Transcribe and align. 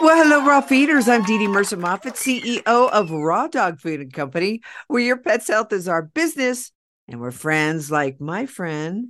Well, 0.00 0.22
hello, 0.22 0.46
raw 0.46 0.60
feeders. 0.60 1.08
I'm 1.08 1.24
Dee 1.24 1.38
Dee 1.38 1.48
Mercer 1.48 1.76
Moffat, 1.76 2.14
CEO 2.14 2.62
of 2.66 3.10
Raw 3.10 3.48
Dog 3.48 3.80
Food 3.80 4.00
and 4.00 4.12
Company, 4.12 4.60
where 4.86 5.02
your 5.02 5.16
pet's 5.16 5.48
health 5.48 5.72
is 5.72 5.88
our 5.88 6.02
business. 6.02 6.70
And 7.08 7.20
we're 7.20 7.32
friends 7.32 7.90
like 7.90 8.20
my 8.20 8.46
friend, 8.46 9.08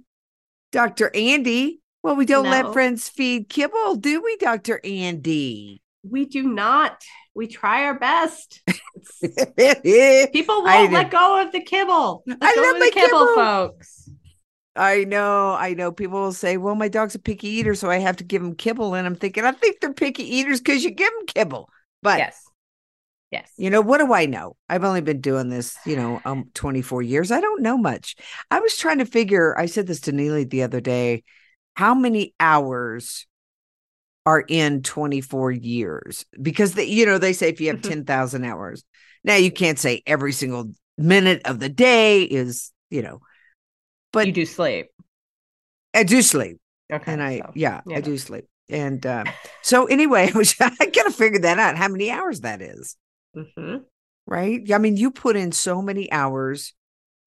Dr. 0.73 1.11
Andi. 1.11 1.81
Well, 2.03 2.17
we 2.17 2.25
don't 2.25 2.49
let 2.51 2.73
friends 2.73 3.07
feed 3.07 3.51
kibble, 3.51 3.97
do 3.97 4.23
we, 4.23 4.39
Dr. 4.39 4.81
Andi? 4.83 5.81
We 6.03 6.25
do 6.25 6.45
not. 6.45 7.03
We 7.35 7.49
try 7.49 7.85
our 7.85 7.99
best. 7.99 8.63
People 9.23 10.63
won't 10.65 10.93
let 10.93 11.11
go 11.11 11.43
of 11.43 11.53
the 11.53 11.61
kibble. 11.61 12.23
Let 12.27 12.39
I 12.41 12.55
love 12.57 12.79
my 12.79 12.87
the 12.87 12.93
kibble, 12.93 13.19
kibble. 13.19 13.35
folks. 13.35 13.98
Know, 15.07 15.55
I 15.55 15.75
know. 15.75 15.91
People 15.93 16.21
will 16.21 16.33
say, 16.33 16.57
well, 16.57 16.75
my 16.75 16.89
dog's 16.89 17.15
a 17.15 17.19
picky 17.19 17.49
eater, 17.49 17.75
so 17.75 17.91
I 17.91 17.99
have 17.99 18.17
to 18.19 18.25
give 18.25 18.43
him 18.43 18.55
kibble. 18.55 18.95
And 18.95 19.07
I'm 19.07 19.17
thinking, 19.17 19.45
I 19.45 19.53
think 19.53 19.81
they're 19.81 19.93
picky 19.93 20.23
eaters 20.23 20.61
because 20.61 20.85
you 20.85 20.91
give 20.91 21.13
them 21.13 21.27
kibble. 21.27 21.69
But 22.03 22.19
yes. 22.19 22.45
Yes. 23.31 23.53
You 23.59 23.69
know, 23.69 23.83
what 23.83 23.99
do 23.99 24.13
I 24.15 24.25
know? 24.25 24.57
I've 24.69 24.85
only 24.85 25.03
been 25.03 25.21
doing 25.21 25.51
this, 25.51 25.77
you 25.85 25.97
know, 25.97 26.21
um 26.25 26.51
24 26.55 27.03
years. 27.03 27.31
I 27.31 27.41
don't 27.41 27.61
know 27.63 27.77
much. 27.77 28.17
I 28.51 28.61
was 28.61 28.77
trying 28.77 28.99
to 28.99 29.05
figure, 29.05 29.59
I 29.59 29.67
said 29.67 29.87
this 29.87 30.01
to 30.03 30.13
Neely 30.13 30.45
the 30.45 30.63
other 30.63 30.81
day, 30.81 31.25
how 31.75 31.95
many 31.95 32.35
hours 32.41 33.27
are 34.25 34.45
in 34.47 34.83
24 34.83 35.53
years? 35.53 36.25
Because 36.41 36.75
the, 36.75 36.89
you 36.89 37.05
know, 37.05 37.19
they 37.19 37.33
say 37.33 37.49
if 37.49 37.61
you 37.61 37.69
have 37.69 37.79
Mhm. 37.79 37.89
10,000 37.89 38.45
hours. 38.45 38.85
Now 39.25 39.37
you 39.37 39.51
can't 39.51 39.79
say 39.79 40.03
every 40.07 40.33
single 40.33 40.71
minute 40.97 41.43
of 41.45 41.61
the 41.61 41.69
day 41.69 42.23
is, 42.23 42.73
you 42.91 43.03
know, 43.03 43.21
but 44.13 44.27
you 44.27 44.33
do 44.33 44.47
sleep. 44.47 44.89
I 45.95 46.03
do 46.05 46.23
sleep 46.23 46.59
Okay. 46.93 47.13
and 47.13 47.23
I 47.23 47.39
so, 47.39 47.53
yeah, 47.55 47.81
you 47.87 47.97
I 47.97 48.01
do 48.01 48.17
sleep. 48.19 48.47
And 48.69 49.05
uh 49.05 49.25
so 49.63 49.87
anyway, 49.87 50.31
I 50.35 50.39
was 50.39 50.55
I 50.61 50.87
gotta 50.87 51.11
figure 51.11 51.41
that 51.41 51.59
out, 51.59 51.77
how 51.77 51.89
many 51.89 52.11
hours 52.11 52.41
that 52.41 52.63
is. 52.63 52.97
Mhm. 53.37 53.83
right? 54.27 54.73
I 54.73 54.79
mean, 54.79 54.97
you 54.97 55.11
put 55.11 55.37
in 55.37 55.53
so 55.53 55.81
many 55.83 56.11
hours 56.13 56.75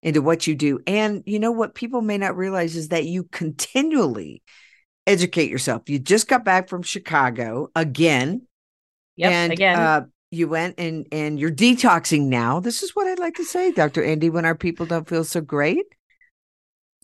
into 0.02 0.20
what 0.22 0.46
you 0.46 0.54
do. 0.54 0.80
And 0.86 1.22
you 1.26 1.38
know 1.38 1.52
what 1.52 1.74
people 1.74 2.00
may 2.02 2.18
not 2.18 2.36
realize 2.36 2.74
is 2.76 2.88
that 2.88 3.04
you 3.04 3.24
continually 3.24 4.42
educate 5.06 5.50
yourself. 5.50 5.88
You 5.88 5.98
just 5.98 6.28
got 6.28 6.44
back 6.44 6.68
from 6.68 6.82
Chicago 6.82 7.70
again. 7.74 8.42
Yep. 9.16 9.32
and 9.32 9.52
again. 9.52 9.78
uh 9.78 10.04
you 10.30 10.48
went 10.48 10.76
and 10.78 11.06
and 11.12 11.38
you're 11.38 11.50
detoxing 11.52 12.22
now. 12.28 12.58
This 12.58 12.82
is 12.82 12.96
what 12.96 13.06
I'd 13.06 13.18
like 13.18 13.34
to 13.34 13.44
say, 13.44 13.70
Dr. 13.70 14.02
Andi, 14.02 14.30
when 14.30 14.44
our 14.46 14.54
people 14.54 14.86
don't 14.86 15.08
feel 15.08 15.24
so 15.24 15.40
great. 15.40 15.84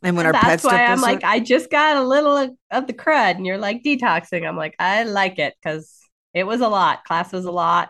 And 0.02 0.16
when 0.16 0.27
our 0.27 0.32
that's 0.32 0.62
why 0.62 0.84
I'm 0.84 1.00
like, 1.00 1.24
I 1.24 1.41
just 1.41 1.70
got 1.70 1.96
a 1.96 2.02
little 2.02 2.56
of, 2.70 2.86
the 2.86 2.92
crud, 2.92 3.36
and 3.36 3.44
you're 3.44 3.58
like 3.58 3.82
detoxing. 3.82 4.46
I'm 4.46 4.56
like, 4.56 4.74
I 4.78 5.02
like 5.02 5.38
it 5.40 5.55
because 5.60 5.98
it 6.34 6.44
was 6.44 6.60
a 6.60 6.68
lot. 6.68 7.05
Class 7.05 7.32
was 7.32 7.44
a 7.46 7.50
lot. 7.50 7.88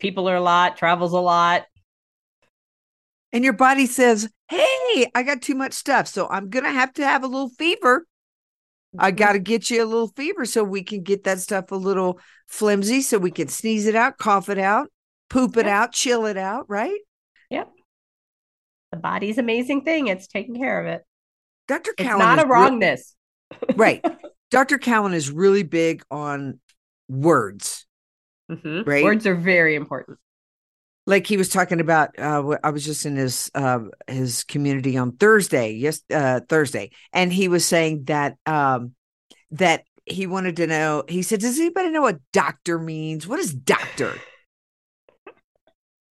People 0.00 0.28
are 0.28 0.36
a 0.36 0.40
lot. 0.40 0.76
Travels 0.76 1.12
a 1.12 1.20
lot. 1.20 1.64
and 3.32 3.44
your 3.44 3.52
body 3.52 3.86
says, 3.86 4.28
Hey, 4.48 5.10
I 5.14 5.22
got 5.24 5.42
too 5.42 5.54
much 5.54 5.72
stuff. 5.74 6.06
So 6.08 6.26
I'm 6.28 6.48
gonna 6.50 6.72
have 6.72 6.92
to 6.94 7.04
have 7.04 7.22
a 7.22 7.26
little 7.28 7.50
fever. 7.50 8.06
I 8.98 9.12
Mhm. 9.12 9.16
got 9.16 9.32
to 9.32 9.38
get 9.38 9.68
you 9.70 9.82
a 9.82 9.84
little 9.84 10.08
fever 10.08 10.46
so 10.46 10.64
we 10.64 10.82
can 10.82 11.02
get 11.02 11.24
that 11.24 11.40
stuff 11.40 11.70
a 11.70 11.76
little 11.76 12.18
flimsy 12.46 13.02
so 13.02 13.18
we 13.18 13.30
can 13.30 13.48
sneeze 13.48 13.86
it 13.86 13.94
out, 13.94 14.16
cough 14.16 14.48
it 14.48 14.58
out, 14.58 14.90
poop 15.28 15.56
it 15.58 15.66
Yeah. 15.66 15.82
out, 15.82 15.92
chill 15.92 16.24
it 16.24 16.36
out, 16.38 16.64
right? 16.70 16.98
Yep. 17.50 17.70
The 18.92 18.96
body's 18.98 19.36
amazing 19.38 19.82
thing. 19.82 20.06
It's 20.06 20.26
taking 20.26 20.54
care 20.56 20.80
of 20.80 20.86
it. 20.86 21.04
Dr. 21.68 21.92
It's 21.98 22.08
Cowan 22.08 22.18
not 22.18 22.38
is 22.38 22.44
a 22.44 22.46
wrongness. 22.46 23.14
right. 23.76 24.04
Dr. 24.50 24.78
Cowan 24.78 25.14
is 25.14 25.30
really 25.30 25.62
big 25.62 26.04
on 26.10 26.60
words. 27.08 27.86
Mhm. 28.50 28.86
Right. 28.86 29.04
Words 29.04 29.26
are 29.26 29.34
very 29.34 29.74
important. 29.74 30.18
Like 31.08 31.26
he 31.26 31.36
was 31.36 31.48
talking 31.48 31.80
about 31.80 32.18
uh 32.18 32.56
I 32.62 32.70
was 32.70 32.84
just 32.84 33.06
in 33.06 33.16
his 33.16 33.50
uh 33.54 33.80
his 34.06 34.44
community 34.44 34.96
on 34.96 35.12
Thursday, 35.12 35.72
yes 35.72 36.02
uh 36.12 36.40
Thursday, 36.48 36.90
and 37.12 37.32
he 37.32 37.48
was 37.48 37.64
saying 37.64 38.04
that 38.04 38.36
um 38.46 38.94
that 39.52 39.84
he 40.04 40.26
wanted 40.26 40.56
to 40.56 40.66
know 40.66 41.04
he 41.08 41.22
said 41.22 41.40
does 41.40 41.58
anybody 41.58 41.90
know 41.90 42.02
what 42.02 42.20
doctor 42.32 42.78
means? 42.78 43.26
What 43.26 43.38
is 43.40 43.52
doctor? 43.52 44.14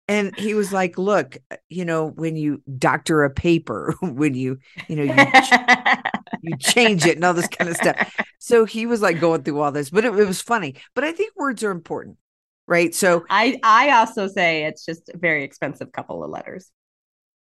And 0.06 0.36
he 0.36 0.52
was 0.54 0.72
like 0.72 0.98
look 0.98 1.38
uh, 1.50 1.56
you 1.68 1.84
know 1.84 2.08
when 2.08 2.36
you 2.36 2.62
doctor 2.78 3.24
a 3.24 3.30
paper 3.30 3.94
when 4.02 4.34
you 4.34 4.58
you 4.88 4.96
know 4.96 5.02
you 5.02 5.14
you 6.42 6.56
change 6.58 7.06
it 7.06 7.16
and 7.16 7.24
all 7.24 7.34
this 7.34 7.48
kind 7.48 7.70
of 7.70 7.76
stuff. 7.76 8.14
So 8.38 8.64
he 8.64 8.86
was 8.86 9.00
like 9.00 9.20
going 9.20 9.42
through 9.42 9.60
all 9.60 9.72
this 9.72 9.90
but 9.90 10.04
it, 10.04 10.08
it 10.18 10.26
was 10.26 10.42
funny. 10.42 10.76
But 10.94 11.04
i 11.04 11.12
think 11.12 11.32
words 11.36 11.64
are 11.64 11.70
important 11.70 12.18
right? 12.66 12.94
So 12.94 13.24
I 13.30 13.58
I 13.62 13.90
also 13.90 14.26
say 14.28 14.64
it's 14.64 14.84
just 14.84 15.10
a 15.10 15.18
very 15.18 15.44
expensive 15.44 15.92
couple 15.92 16.24
of 16.24 16.30
letters. 16.30 16.70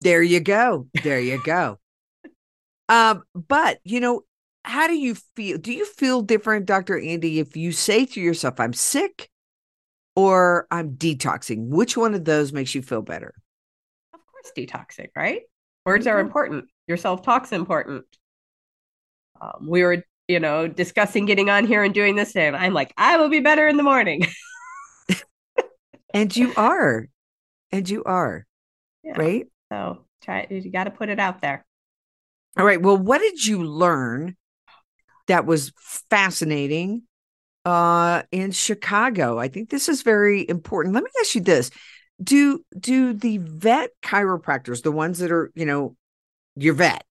there 0.01 0.23
you 0.23 0.41
go. 0.41 0.87
There 1.03 1.21
you 1.21 1.41
go. 1.45 1.79
Um 2.89 3.23
but 3.35 3.79
you 3.85 4.01
know 4.01 4.23
how 4.65 4.87
do 4.87 4.95
you 4.95 5.15
feel 5.37 5.59
do 5.59 5.73
you 5.73 5.87
feel 5.87 6.21
different 6.21 6.67
dr 6.67 6.95
andi 6.95 7.37
if 7.37 7.57
you 7.57 7.73
say 7.73 8.05
to 8.05 8.21
yourself 8.21 8.61
i'm 8.61 8.75
sick 8.75 9.30
or 10.17 10.67
i'm 10.71 10.97
detoxing 10.97 11.69
which 11.69 11.97
one 11.97 12.15
of 12.15 12.25
those 12.25 12.53
makes 12.53 12.75
you 12.75 12.83
feel 12.83 13.03
better 13.03 13.35
Of 14.15 14.21
course, 14.27 14.53
detoxing, 14.57 15.09
right? 15.17 15.43
Words 15.85 16.07
are 16.07 16.19
Mhm. 16.19 16.27
important. 16.27 16.65
Your 16.87 16.97
self 16.97 17.23
talk's 17.23 17.53
important. 17.53 18.05
Um, 19.41 19.67
we 19.69 19.83
were, 19.83 20.05
you 20.29 20.41
know, 20.41 20.69
discussing 20.69 21.25
getting 21.27 21.49
on 21.51 21.67
here 21.67 21.83
and 21.83 21.95
doing 21.95 22.15
this, 22.17 22.37
and 22.37 22.55
I'm 22.57 22.75
like, 22.75 22.93
I 22.97 23.17
will 23.17 23.29
be 23.29 23.41
better 23.41 23.67
in 23.69 23.77
the 23.77 23.83
morning. 23.83 24.23
and 26.15 26.35
you 26.37 26.53
are 26.57 27.09
and 27.73 27.89
you 27.89 28.05
are 28.05 28.47
Yeah. 29.03 29.17
right 29.17 29.47
So 29.73 30.05
try. 30.23 30.41
it. 30.51 30.65
You 30.65 30.71
got 30.71 30.85
to 30.85 30.91
put 30.91 31.09
it 31.09 31.19
out 31.21 31.41
there. 31.41 31.65
All 32.59 32.65
right. 32.65 32.81
Well, 32.83 32.97
what 32.97 33.21
did 33.21 33.45
you 33.45 33.65
learn 33.65 34.37
that 35.29 35.47
was 35.47 35.73
fascinating 36.11 37.03
uh 37.65 38.23
in 38.33 38.53
Chicago? 38.53 39.39
I 39.39 39.49
think 39.49 39.71
this 39.71 39.89
is 39.89 40.03
very 40.03 40.49
important. 40.49 40.95
Let 40.95 41.05
me 41.05 41.11
ask 41.21 41.35
you 41.35 41.41
this. 41.43 41.71
Do 42.23 42.65
do 42.79 43.13
the 43.15 43.39
vet 43.39 43.91
chiropractors, 44.03 44.83
the 44.83 44.93
ones 44.93 45.19
that 45.21 45.33
are, 45.33 45.51
you 45.55 45.67
know, 45.67 45.97
your 46.57 46.75
vet 46.75 47.05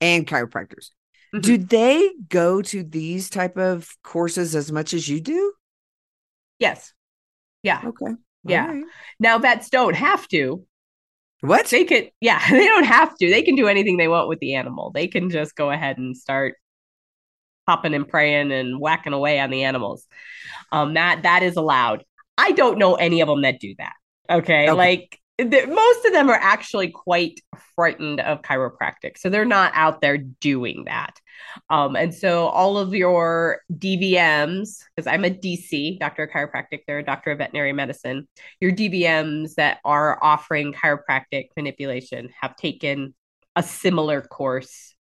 and 0.00 0.26
chiropractors, 0.26 0.90
Mhm. 1.34 1.42
do 1.42 1.58
they 1.58 2.10
go 2.28 2.62
to 2.62 2.82
these 2.82 3.30
type 3.30 3.56
of 3.56 3.96
courses 4.02 4.54
as 4.56 4.72
much 4.72 4.94
as 4.94 5.08
you 5.08 5.20
do? 5.20 5.54
Yes. 6.58 6.92
Yeah. 7.62 7.80
Okay. 7.84 8.12
Yeah. 8.44 8.66
Right. 8.66 8.84
Now 9.20 9.38
vets 9.38 9.70
don't 9.70 9.94
have 9.96 10.26
to. 10.28 10.66
What? 11.40 11.66
They 11.66 11.84
could. 11.84 12.10
Yeah, 12.20 12.40
they 12.50 12.66
don't 12.66 12.84
have 12.84 13.16
to. 13.18 13.30
They 13.30 13.42
can 13.42 13.56
do 13.56 13.68
anything 13.68 13.96
they 13.96 14.08
want 14.08 14.28
with 14.28 14.38
the 14.40 14.54
animal. 14.54 14.90
They 14.92 15.08
can 15.08 15.30
just 15.30 15.56
go 15.56 15.70
ahead 15.70 15.98
and 15.98 16.16
start 16.16 16.56
popping 17.66 17.94
and 17.94 18.08
praying 18.08 18.52
and 18.52 18.80
whacking 18.80 19.12
away 19.12 19.38
on 19.40 19.50
the 19.50 19.64
animals. 19.64 20.06
Um, 20.70 20.94
that 20.94 21.22
that 21.24 21.42
is 21.42 21.56
allowed. 21.56 22.04
I 22.38 22.52
don't 22.52 22.78
know 22.78 22.94
any 22.94 23.20
of 23.20 23.28
them 23.28 23.42
that 23.42 23.60
do 23.60 23.74
that. 23.78 23.94
Okay, 24.30 24.68
Okay. 24.68 24.72
like 24.72 25.18
the, 25.38 25.66
most 25.66 26.04
of 26.06 26.12
them 26.12 26.30
are 26.30 26.38
actually 26.40 26.90
quite 26.90 27.40
frightened 27.74 28.20
of 28.20 28.42
chiropractic, 28.42 29.18
so 29.18 29.28
they're 29.28 29.44
not 29.44 29.72
out 29.74 30.00
there 30.00 30.18
doing 30.18 30.84
that. 30.84 31.14
Um, 31.70 31.96
and 31.96 32.14
so 32.14 32.46
all 32.46 32.78
of 32.78 32.94
your 32.94 33.60
DVMs, 33.72 34.78
because 34.94 35.06
I'm 35.06 35.24
a 35.24 35.30
DC, 35.30 35.98
doctor 35.98 36.24
of 36.24 36.30
chiropractic, 36.30 36.80
they're 36.86 36.98
a 37.00 37.04
doctor 37.04 37.30
of 37.32 37.38
veterinary 37.38 37.72
medicine. 37.72 38.28
Your 38.60 38.72
DVMs 38.72 39.54
that 39.54 39.78
are 39.84 40.18
offering 40.22 40.72
chiropractic 40.72 41.48
manipulation 41.56 42.30
have 42.40 42.56
taken 42.56 43.14
a 43.56 43.62
similar 43.62 44.20
course 44.20 44.94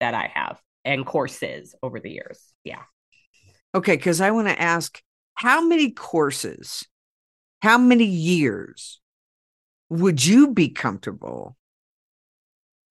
that 0.00 0.14
I 0.14 0.30
have 0.34 0.60
and 0.86 1.04
courses 1.04 1.74
over 1.82 2.00
the 2.00 2.10
years. 2.10 2.40
Yeah. 2.64 2.82
Okay, 3.74 3.96
because 3.96 4.22
I 4.22 4.30
want 4.30 4.48
to 4.48 4.58
ask 4.58 5.02
how 5.34 5.66
many 5.66 5.90
courses, 5.90 6.86
how 7.60 7.76
many 7.76 8.04
years 8.06 9.00
would 9.90 10.24
you 10.24 10.54
be 10.54 10.70
comfortable 10.70 11.56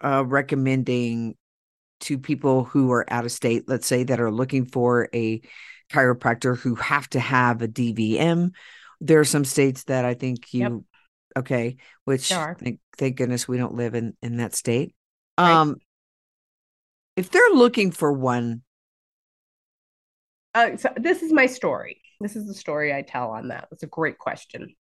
uh, 0.04 0.24
recommending 0.26 1.36
to 2.02 2.20
people 2.20 2.66
who 2.66 2.92
are 2.92 3.12
out 3.12 3.26
of 3.26 3.32
state, 3.32 3.64
let's 3.68 3.88
say, 3.88 4.04
that 4.04 4.20
are 4.20 4.32
looking 4.32 4.66
for 4.66 5.10
a 5.14 5.42
chiropractor 5.92 6.58
who 6.58 6.76
have 6.76 7.10
to 7.10 7.20
have 7.20 7.62
a 7.62 7.68
DVM. 7.68 8.52
There 9.00 9.20
are 9.20 9.26
some 9.26 9.46
states 9.46 9.86
that 9.86 10.04
I 10.06 10.14
think 10.14 10.54
you, 10.54 10.62
Yep. 10.62 10.72
okay, 11.40 11.78
which 12.04 12.32
thank, 12.60 12.80
thank 12.98 13.16
goodness 13.16 13.48
we 13.48 13.58
don't 13.58 13.76
live 13.76 13.96
in 13.96 14.16
in 14.22 14.38
that 14.38 14.54
state. 14.54 14.94
Right. 15.40 15.76
If 17.16 17.32
they're 17.32 17.54
looking 17.54 17.92
for 17.92 18.12
one, 18.12 18.62
Uh, 20.56 20.78
so 20.78 20.90
this 20.96 21.22
is 21.22 21.34
my 21.34 21.46
story. 21.46 22.02
This 22.22 22.38
is 22.38 22.48
the 22.48 22.54
story 22.54 22.94
I 22.94 23.02
tell 23.02 23.32
on 23.32 23.50
that. 23.50 23.68
It's 23.74 23.84
a 23.84 23.88
great 23.88 24.18
question. 24.18 24.74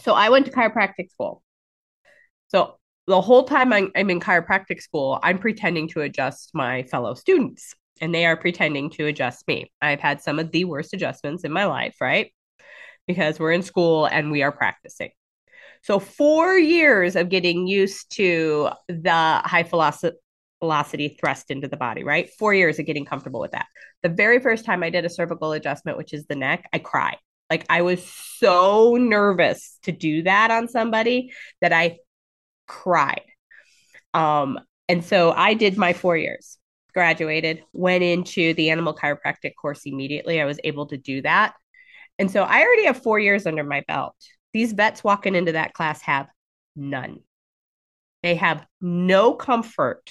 So 0.00 0.14
I 0.14 0.30
went 0.30 0.46
to 0.46 0.52
chiropractic 0.52 1.10
school. 1.10 1.42
So 2.48 2.78
the 3.06 3.20
whole 3.20 3.44
time 3.44 3.72
I'm, 3.74 3.90
I'm 3.94 4.08
in 4.08 4.18
chiropractic 4.18 4.80
school, 4.80 5.18
I'm 5.22 5.38
pretending 5.38 5.88
to 5.88 6.00
adjust 6.00 6.52
my 6.54 6.84
fellow 6.84 7.12
students, 7.12 7.74
and 8.00 8.14
they 8.14 8.24
are 8.24 8.36
pretending 8.36 8.88
to 8.90 9.06
adjust 9.06 9.46
me. 9.46 9.70
I've 9.82 10.00
had 10.00 10.22
some 10.22 10.38
of 10.38 10.50
the 10.52 10.64
worst 10.64 10.94
adjustments 10.94 11.44
in 11.44 11.52
my 11.52 11.66
life, 11.66 11.96
right? 12.00 12.32
Because 13.06 13.38
we're 13.38 13.52
in 13.52 13.62
school 13.62 14.06
and 14.06 14.30
we 14.30 14.42
are 14.42 14.52
practicing. 14.52 15.10
So 15.82 15.98
four 15.98 16.56
years 16.56 17.14
of 17.14 17.28
getting 17.28 17.66
used 17.66 18.10
to 18.16 18.70
the 18.88 19.42
high 19.44 19.64
velocity 19.64 20.16
velocity 20.64 21.08
thrust 21.20 21.50
into 21.50 21.68
the 21.68 21.76
body, 21.76 22.04
right? 22.04 22.30
Four 22.38 22.54
years 22.54 22.78
of 22.78 22.86
getting 22.86 23.04
comfortable 23.04 23.38
with 23.38 23.52
that. 23.52 23.66
The 24.02 24.08
very 24.08 24.40
first 24.40 24.64
time 24.64 24.82
I 24.82 24.88
did 24.88 25.04
a 25.04 25.10
cervical 25.10 25.52
adjustment, 25.52 25.98
which 25.98 26.14
is 26.14 26.24
the 26.24 26.36
neck, 26.36 26.66
I 26.72 26.78
cried. 26.78 27.18
Like 27.50 27.66
I 27.68 27.82
was 27.82 28.02
so 28.38 28.96
nervous 28.98 29.78
to 29.82 29.92
do 29.92 30.22
that 30.22 30.50
on 30.50 30.68
somebody 30.68 31.34
that 31.60 31.74
I 31.74 31.98
cried. 32.66 33.26
Um, 34.14 34.58
and 34.88 35.04
so 35.04 35.32
I 35.32 35.52
did 35.52 35.76
my 35.76 35.92
four 35.92 36.16
years, 36.16 36.56
graduated, 36.94 37.62
went 37.74 38.02
into 38.02 38.54
the 38.54 38.70
animal 38.70 38.94
chiropractic 38.94 39.52
course 39.60 39.82
immediately. 39.84 40.40
I 40.40 40.46
was 40.46 40.58
able 40.64 40.86
to 40.86 40.96
do 40.96 41.20
that. 41.22 41.52
And 42.18 42.30
so 42.30 42.42
I 42.42 42.62
already 42.62 42.86
have 42.86 43.02
four 43.02 43.18
years 43.18 43.46
under 43.46 43.64
my 43.64 43.82
belt. 43.86 44.16
These 44.54 44.72
vets 44.72 45.04
walking 45.04 45.34
into 45.34 45.52
that 45.52 45.74
class 45.74 46.00
have 46.02 46.28
none. 46.74 47.18
They 48.22 48.36
have 48.36 48.64
no 48.80 49.34
comfort 49.34 50.10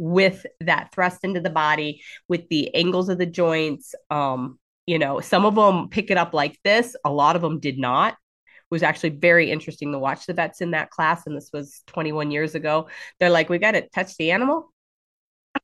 with 0.00 0.46
that 0.60 0.90
thrust 0.94 1.24
into 1.24 1.40
the 1.40 1.50
body, 1.50 2.02
with 2.26 2.48
the 2.48 2.74
angles 2.74 3.10
of 3.10 3.18
the 3.18 3.26
joints. 3.26 3.94
Um, 4.10 4.58
you 4.86 4.98
know, 4.98 5.20
some 5.20 5.44
of 5.44 5.54
them 5.54 5.90
pick 5.90 6.10
it 6.10 6.16
up 6.16 6.32
like 6.32 6.58
this, 6.64 6.96
a 7.04 7.12
lot 7.12 7.36
of 7.36 7.42
them 7.42 7.60
did 7.60 7.78
not. 7.78 8.14
It 8.14 8.70
was 8.70 8.82
actually 8.82 9.10
very 9.10 9.50
interesting 9.50 9.92
to 9.92 9.98
watch 9.98 10.24
the 10.24 10.32
vets 10.32 10.62
in 10.62 10.70
that 10.70 10.90
class. 10.90 11.26
And 11.26 11.36
this 11.36 11.50
was 11.52 11.82
21 11.88 12.30
years 12.30 12.54
ago. 12.54 12.88
They're 13.18 13.28
like, 13.28 13.50
we 13.50 13.58
got 13.58 13.72
to 13.72 13.88
touch 13.90 14.16
the 14.16 14.30
animal 14.30 14.72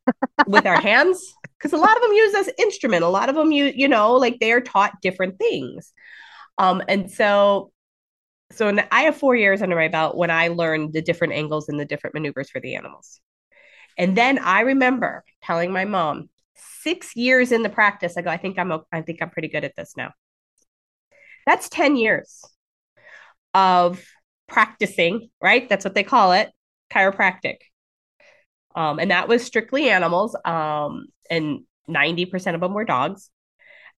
with 0.47 0.67
our 0.67 0.81
hands. 0.81 1.35
Because 1.57 1.73
a 1.73 1.79
lot 1.79 1.97
of 1.97 2.03
them 2.03 2.13
use 2.13 2.33
this 2.33 2.51
instrument. 2.59 3.05
A 3.05 3.09
lot 3.09 3.31
of 3.31 3.35
them, 3.35 3.53
you, 3.53 3.73
you 3.75 3.89
know, 3.89 4.17
like 4.17 4.39
they 4.39 4.53
are 4.53 4.61
taught 4.61 5.01
different 5.01 5.39
things. 5.39 5.93
Um, 6.59 6.83
and 6.89 7.11
so 7.11 7.73
so 8.53 8.77
I 8.93 9.03
have 9.03 9.17
four 9.17 9.35
years 9.35 9.61
under 9.61 9.75
my 9.75 9.89
belt 9.89 10.17
when 10.17 10.31
I 10.31 10.49
learned 10.49 10.93
the 10.93 11.03
different 11.03 11.33
angles 11.33 11.69
and 11.69 11.81
the 11.81 11.85
different 11.85 12.15
maneuvers 12.15 12.49
for 12.49 12.61
the 12.61 12.77
animals. 12.77 13.21
And 13.97 14.17
then 14.17 14.39
I 14.39 14.61
remember 14.61 15.25
telling 15.43 15.73
my 15.73 15.85
mom, 15.85 16.29
six 16.55 17.17
years 17.17 17.53
in 17.53 17.63
the 17.63 17.69
practice, 17.69 18.17
I 18.17 18.23
go, 18.23 18.31
I 18.31 18.37
think 18.37 18.59
I'm, 18.59 18.73
I 18.93 19.03
think 19.03 19.23
I'm 19.23 19.31
pretty 19.31 19.49
good 19.49 19.65
at 19.65 19.77
this 19.77 19.95
now. 19.97 20.13
That's 21.47 21.69
10 21.69 21.97
years 21.97 22.45
of 23.55 24.03
practicing, 24.49 25.31
right? 25.41 25.69
That's 25.69 25.85
what 25.85 25.95
they 25.95 26.03
call 26.03 26.33
it, 26.33 26.51
chiropractic. 26.93 27.57
Um, 28.75 28.99
and 28.99 29.11
that 29.11 29.29
was 29.29 29.45
strictly 29.45 29.89
animals. 29.89 30.37
Um, 30.45 31.07
and 31.31 31.61
90% 31.89 32.55
of 32.55 32.61
them 32.61 32.75
were 32.75 32.85
dogs. 32.85 33.31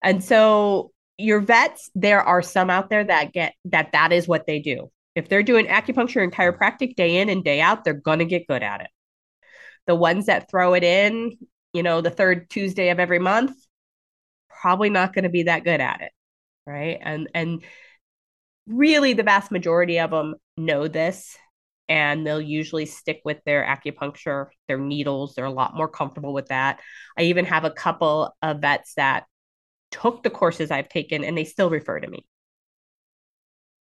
And 0.03 0.23
so 0.23 0.93
your 1.17 1.41
vets, 1.41 1.91
there 1.95 2.23
are 2.23 2.43
some 2.43 2.71
out 2.71 2.91
there 2.91 3.05
that 3.05 3.33
get 3.33 3.55
that 3.67 3.93
that 3.93 4.13
is 4.13 4.29
what 4.29 4.47
they 4.47 4.61
do. 4.61 4.91
If 5.17 5.29
they're 5.29 5.43
doing 5.43 5.67
acupuncture 5.67 6.23
and 6.23 6.33
chiropractic 6.33 6.95
day 6.95 7.19
in 7.19 7.29
and 7.29 7.43
day 7.43 7.61
out, 7.61 7.83
they're 7.83 7.95
going 7.95 8.21
to 8.21 8.25
get 8.25 8.47
good 8.47 8.63
at 8.63 8.83
it. 8.83 8.91
The 9.89 9.97
ones 9.97 10.27
that 10.27 10.49
throw 10.49 10.75
it 10.75 10.85
in, 10.85 11.37
you 11.73 11.83
know, 11.83 12.01
the 12.01 12.11
third 12.11 12.49
Tuesday 12.49 12.91
of 12.91 13.01
every 13.01 13.19
month, 13.19 13.57
probably 14.49 14.91
not 14.91 15.13
going 15.13 15.25
to 15.25 15.29
be 15.29 15.45
that 15.45 15.65
good 15.65 15.81
at 15.81 16.01
it, 16.01 16.13
right? 16.67 16.99
And 17.01 17.29
and 17.35 17.63
really 18.69 19.15
the 19.15 19.23
vast 19.23 19.51
majority 19.51 19.99
of 19.99 20.11
them 20.11 20.37
know 20.57 20.89
this 20.89 21.37
and 21.89 22.27
they'll 22.27 22.41
usually 22.41 22.85
stick 22.85 23.23
with 23.25 23.39
their 23.45 23.65
acupuncture, 23.65 24.49
their 24.69 24.79
needles. 24.79 25.35
They're 25.35 25.47
a 25.47 25.51
lot 25.51 25.75
more 25.75 25.89
comfortable 25.89 26.35
with 26.35 26.49
that. 26.49 26.81
I 27.17 27.23
even 27.23 27.47
have 27.47 27.65
a 27.65 27.71
couple 27.71 28.37
of 28.43 28.61
vets 28.61 28.95
that 28.95 29.25
took 29.91 30.23
the 30.23 30.31
courses 30.31 30.71
I've 30.71 30.91
taken 30.91 31.25
and 31.25 31.37
they 31.37 31.45
still 31.45 31.71
refer 31.71 31.99
to 31.99 32.07
me 32.07 32.27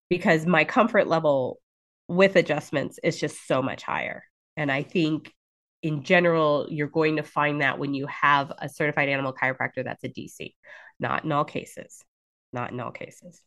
because 0.09 0.45
my 0.45 0.65
comfort 0.65 1.07
level 1.07 1.59
with 2.07 2.35
adjustments 2.35 2.99
is 3.03 3.19
just 3.19 3.47
so 3.47 3.61
much 3.61 3.83
higher. 3.83 4.23
And 4.57 4.71
I 4.71 4.83
think 4.83 5.31
in 5.81 6.03
general, 6.03 6.67
you're 6.69 6.87
going 6.87 7.17
to 7.17 7.23
find 7.23 7.61
that 7.61 7.79
when 7.79 7.93
you 7.93 8.07
have 8.07 8.51
a 8.57 8.69
certified 8.69 9.09
animal 9.09 9.33
chiropractor 9.33 9.83
that's 9.83 10.03
a 10.03 10.09
DC, 10.09 10.53
not 10.99 11.23
in 11.25 11.31
all 11.31 11.45
cases, 11.45 12.03
not 12.53 12.71
in 12.71 12.79
all 12.79 12.91
cases. 12.91 13.41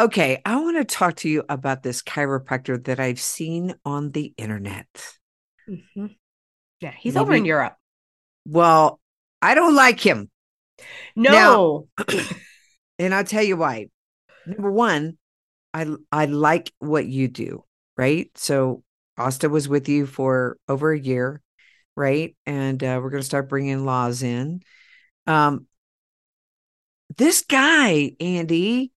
okay, 0.00 0.40
I 0.44 0.56
want 0.56 0.76
to 0.76 0.84
talk 0.84 1.16
to 1.16 1.28
you 1.28 1.44
about 1.48 1.82
this 1.82 2.02
chiropractor 2.02 2.82
that 2.84 2.98
I've 3.00 3.20
seen 3.20 3.74
on 3.84 4.10
the 4.10 4.32
internet. 4.36 4.86
Mm-hmm. 5.68 6.06
Yeah, 6.80 6.92
he's 6.98 7.16
over 7.16 7.34
in 7.34 7.44
Europe. 7.44 7.76
Well, 8.46 9.00
I 9.40 9.54
don't 9.54 9.74
like 9.74 10.00
him. 10.00 10.30
No, 11.14 11.88
And 12.98 13.14
I'll 13.14 13.24
tell 13.24 13.42
you 13.42 13.56
why. 13.56 13.88
Number 14.46 14.70
one, 14.70 15.18
I 15.74 15.86
I 16.10 16.26
like 16.26 16.72
what 16.78 17.06
you 17.06 17.28
do, 17.28 17.64
right? 17.96 18.30
So 18.34 18.82
Asta 19.16 19.48
was 19.48 19.68
with 19.68 19.88
you 19.88 20.06
for 20.06 20.56
over 20.68 20.92
a 20.92 20.98
year, 20.98 21.40
right? 21.96 22.36
And 22.46 22.82
uh, 22.82 23.00
we're 23.02 23.10
going 23.10 23.22
to 23.22 23.26
start 23.26 23.48
bringing 23.48 23.84
laws 23.84 24.22
in. 24.22 24.62
Um, 25.26 25.66
this 27.16 27.42
guy, 27.42 28.12
Andi, 28.20 28.90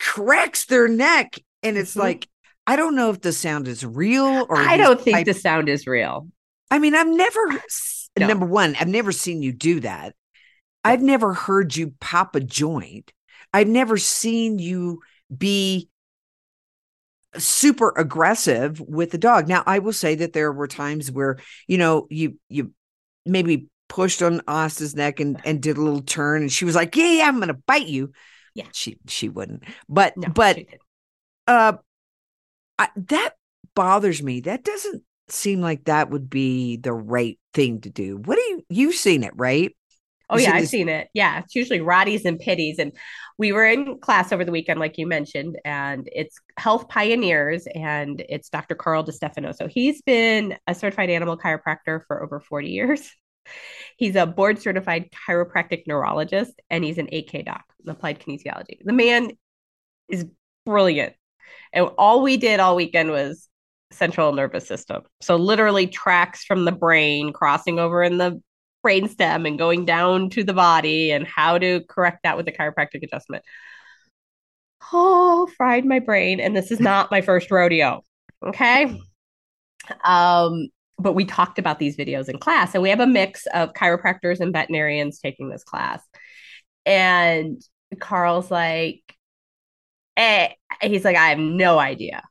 cracks 0.00 0.66
their 0.66 0.88
neck, 0.88 1.36
and 1.62 1.76
it's 1.76 1.94
Mhm. 1.94 2.00
like 2.00 2.28
I 2.66 2.76
don't 2.76 2.96
know 2.96 3.10
if 3.10 3.20
the 3.20 3.32
sound 3.32 3.68
is 3.68 3.84
real 3.84 4.46
or 4.48 4.56
I 4.56 4.78
don't 4.78 4.98
think 4.98 5.18
type- 5.18 5.26
the 5.26 5.34
sound 5.34 5.68
is 5.68 5.86
real. 5.86 6.28
I 6.70 6.78
mean, 6.78 6.94
I've 6.94 7.06
never, 7.06 7.62
No. 8.18 8.26
number 8.26 8.46
one, 8.46 8.74
I've 8.80 8.88
never 8.88 9.12
seen 9.12 9.42
you 9.42 9.52
do 9.52 9.80
that. 9.80 10.14
I've 10.82 11.02
never 11.02 11.34
heard 11.34 11.76
you 11.76 11.92
pop 12.00 12.34
a 12.34 12.40
joint. 12.40 13.12
I've 13.52 13.68
never 13.68 13.98
seen 13.98 14.58
you 14.58 15.02
be 15.36 15.90
super 17.38 17.92
aggressive 17.96 18.80
with 18.80 19.10
the 19.10 19.18
dog. 19.18 19.48
Now, 19.48 19.62
I 19.66 19.78
will 19.78 19.92
say 19.92 20.14
that 20.16 20.32
there 20.32 20.52
were 20.52 20.68
times 20.68 21.10
where, 21.10 21.38
you 21.66 21.78
know, 21.78 22.06
you, 22.10 22.38
you 22.48 22.72
maybe 23.24 23.68
pushed 23.88 24.22
on 24.22 24.42
Asta's 24.48 24.94
neck 24.94 25.20
and, 25.20 25.40
and 25.44 25.62
did 25.62 25.76
a 25.76 25.82
little 25.82 26.02
turn 26.02 26.42
and 26.42 26.52
she 26.52 26.64
was 26.64 26.74
like, 26.74 26.96
yeah, 26.96 27.12
yeah, 27.12 27.28
I'm 27.28 27.36
going 27.36 27.48
to 27.48 27.54
bite 27.54 27.86
you. 27.86 28.12
Yeah. 28.54 28.66
She, 28.72 28.98
she 29.08 29.28
wouldn't, 29.28 29.64
but, 29.88 30.16
No, 30.16 30.28
but, 30.28 30.58
uh, 31.46 31.74
I, 32.78 32.88
that 32.96 33.34
bothers 33.74 34.22
me. 34.22 34.40
That 34.40 34.64
doesn't 34.64 35.02
seem 35.28 35.60
like 35.60 35.84
that 35.84 36.10
would 36.10 36.28
be 36.28 36.76
the 36.76 36.92
right 36.92 37.38
thing 37.52 37.80
to 37.82 37.90
do. 37.90 38.16
What 38.16 38.36
do 38.36 38.42
you 38.42 38.62
you've 38.68 38.94
seen 38.94 39.22
it, 39.22 39.32
right? 39.36 39.74
Oh 40.30 40.38
yeah, 40.38 40.52
I've 40.54 40.68
seen 40.68 40.88
it. 40.88 41.08
Yeah, 41.12 41.40
it's 41.40 41.54
usually 41.54 41.80
Rottie's 41.80 42.24
and 42.24 42.38
Pitties, 42.38 42.78
and 42.78 42.92
we 43.38 43.52
were 43.52 43.66
in 43.66 43.98
class 43.98 44.32
over 44.32 44.44
the 44.44 44.52
weekend, 44.52 44.80
like 44.80 44.96
you 44.96 45.06
mentioned, 45.06 45.58
and 45.64 46.08
it's 46.12 46.38
Health 46.56 46.88
Pioneers, 46.88 47.66
and 47.74 48.24
it's 48.28 48.48
Dr. 48.48 48.74
Carl 48.74 49.04
DeStefano. 49.04 49.54
So 49.54 49.66
he's 49.66 50.02
been 50.02 50.56
a 50.66 50.74
certified 50.74 51.10
animal 51.10 51.36
chiropractor 51.36 52.00
for 52.06 52.22
over 52.22 52.40
forty 52.40 52.70
years. 52.70 53.10
He's 53.98 54.16
a 54.16 54.24
board 54.24 54.58
certified 54.58 55.10
chiropractic 55.28 55.82
neurologist, 55.86 56.62
and 56.70 56.82
he's 56.82 56.96
an 56.96 57.10
AK 57.12 57.44
doc, 57.44 57.62
applied 57.86 58.18
kinesiology. 58.18 58.78
The 58.82 58.94
man 58.94 59.32
is 60.08 60.24
brilliant, 60.64 61.12
and 61.70 61.90
all 61.98 62.22
we 62.22 62.38
did 62.38 62.58
all 62.58 62.74
weekend 62.74 63.10
was 63.10 63.48
central 63.92 64.32
nervous 64.32 64.66
system. 64.66 65.02
So 65.20 65.36
literally 65.36 65.86
tracks 65.86 66.44
from 66.44 66.64
the 66.64 66.72
brain 66.72 67.32
crossing 67.34 67.78
over 67.78 68.02
in 68.02 68.18
the 68.18 68.42
brainstem 68.84 69.46
and 69.46 69.58
going 69.58 69.84
down 69.84 70.30
to 70.30 70.44
the 70.44 70.52
body 70.52 71.10
and 71.10 71.26
how 71.26 71.58
to 71.58 71.80
correct 71.88 72.20
that 72.22 72.36
with 72.36 72.46
a 72.48 72.52
chiropractic 72.52 73.02
adjustment. 73.02 73.44
Oh, 74.92 75.48
fried 75.56 75.84
my 75.84 75.98
brain. 75.98 76.40
And 76.40 76.54
this 76.54 76.70
is 76.70 76.80
not 76.80 77.10
my 77.10 77.20
first 77.22 77.50
rodeo. 77.50 78.02
Okay. 78.44 79.00
Um, 80.04 80.68
but 80.98 81.14
we 81.14 81.24
talked 81.24 81.58
about 81.58 81.78
these 81.78 81.96
videos 81.96 82.28
in 82.28 82.38
class, 82.38 82.74
and 82.74 82.82
we 82.82 82.90
have 82.90 83.00
a 83.00 83.06
mix 83.06 83.46
of 83.46 83.72
chiropractors 83.72 84.40
and 84.40 84.52
veterinarians 84.52 85.18
taking 85.18 85.48
this 85.48 85.64
class. 85.64 86.02
And 86.86 87.60
Carl's 87.98 88.50
like, 88.50 89.02
eh, 90.16 90.50
he's 90.80 91.04
like, 91.04 91.16
I 91.16 91.30
have 91.30 91.38
no 91.38 91.78
idea 91.78 92.22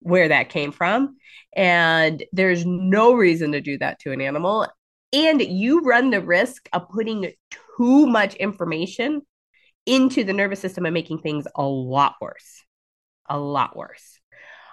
where 0.00 0.28
that 0.28 0.48
came 0.48 0.72
from. 0.72 1.16
And 1.54 2.22
there's 2.32 2.64
no 2.64 3.12
reason 3.14 3.52
to 3.52 3.60
do 3.60 3.78
that 3.78 4.00
to 4.00 4.12
an 4.12 4.20
animal. 4.20 4.66
And 5.12 5.40
you 5.40 5.80
run 5.80 6.10
the 6.10 6.20
risk 6.20 6.68
of 6.72 6.88
putting 6.88 7.32
too 7.76 8.06
much 8.06 8.34
information 8.36 9.22
into 9.86 10.24
the 10.24 10.32
nervous 10.32 10.60
system 10.60 10.86
and 10.86 10.94
making 10.94 11.18
things 11.18 11.46
a 11.54 11.62
lot 11.62 12.14
worse. 12.20 12.64
A 13.28 13.38
lot 13.38 13.76
worse. 13.76 14.20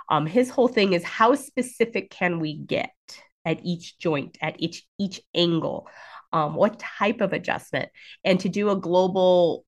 Um, 0.10 0.26
his 0.26 0.50
whole 0.50 0.68
thing 0.68 0.94
is 0.94 1.04
how 1.04 1.36
specific 1.36 2.10
can 2.10 2.40
we 2.40 2.56
get 2.56 2.92
at 3.46 3.60
each 3.64 3.98
joint, 3.98 4.38
at 4.42 4.56
each 4.60 4.86
each 5.00 5.22
angle? 5.36 5.88
Um, 6.32 6.56
what 6.56 6.80
type 6.80 7.22
of 7.22 7.34
adjustment? 7.34 7.90
And 8.24 8.40
to 8.42 8.50
do 8.50 8.70
a 8.70 8.76
global 8.76 9.66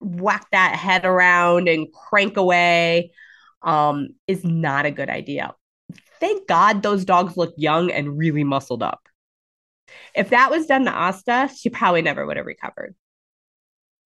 whack 0.00 0.46
that 0.52 0.76
head 0.76 1.04
around 1.04 1.68
and 1.68 1.88
crank 1.92 2.36
away 2.36 3.12
um, 3.62 4.08
is 4.26 4.44
not 4.44 4.86
a 4.86 4.90
good 4.90 5.08
idea. 5.08 5.54
Thank 6.20 6.46
God 6.46 6.82
those 6.82 7.04
dogs 7.04 7.36
look 7.36 7.54
young 7.56 7.90
and 7.90 8.16
really 8.18 8.44
muscled 8.44 8.82
up. 8.82 9.08
If 10.14 10.30
that 10.30 10.50
was 10.50 10.66
done 10.66 10.84
to 10.84 10.92
Asta, 10.92 11.50
she 11.56 11.70
probably 11.70 12.02
never 12.02 12.26
would 12.26 12.36
have 12.36 12.46
recovered. 12.46 12.94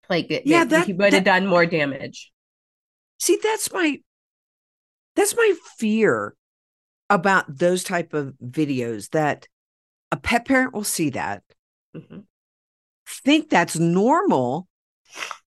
Like, 0.09 0.43
yeah, 0.45 0.65
that, 0.65 0.87
he 0.87 0.93
would 0.93 1.13
have 1.13 1.25
done 1.25 1.47
more 1.47 1.67
damage. 1.67 2.33
See, 3.19 3.39
that's 3.43 3.73
my 3.73 4.01
that's 5.15 5.37
my 5.37 5.53
fear 5.77 6.35
about 7.11 7.45
those 7.49 7.83
type 7.83 8.15
of 8.15 8.35
videos 8.43 9.11
that 9.11 9.49
a 10.13 10.17
pet 10.17 10.47
parent 10.47 10.73
will 10.73 10.85
see 10.85 11.11
that 11.11 11.43
mm-hmm. 11.95 12.21
think 13.07 13.49
that's 13.49 13.77
normal 13.77 14.69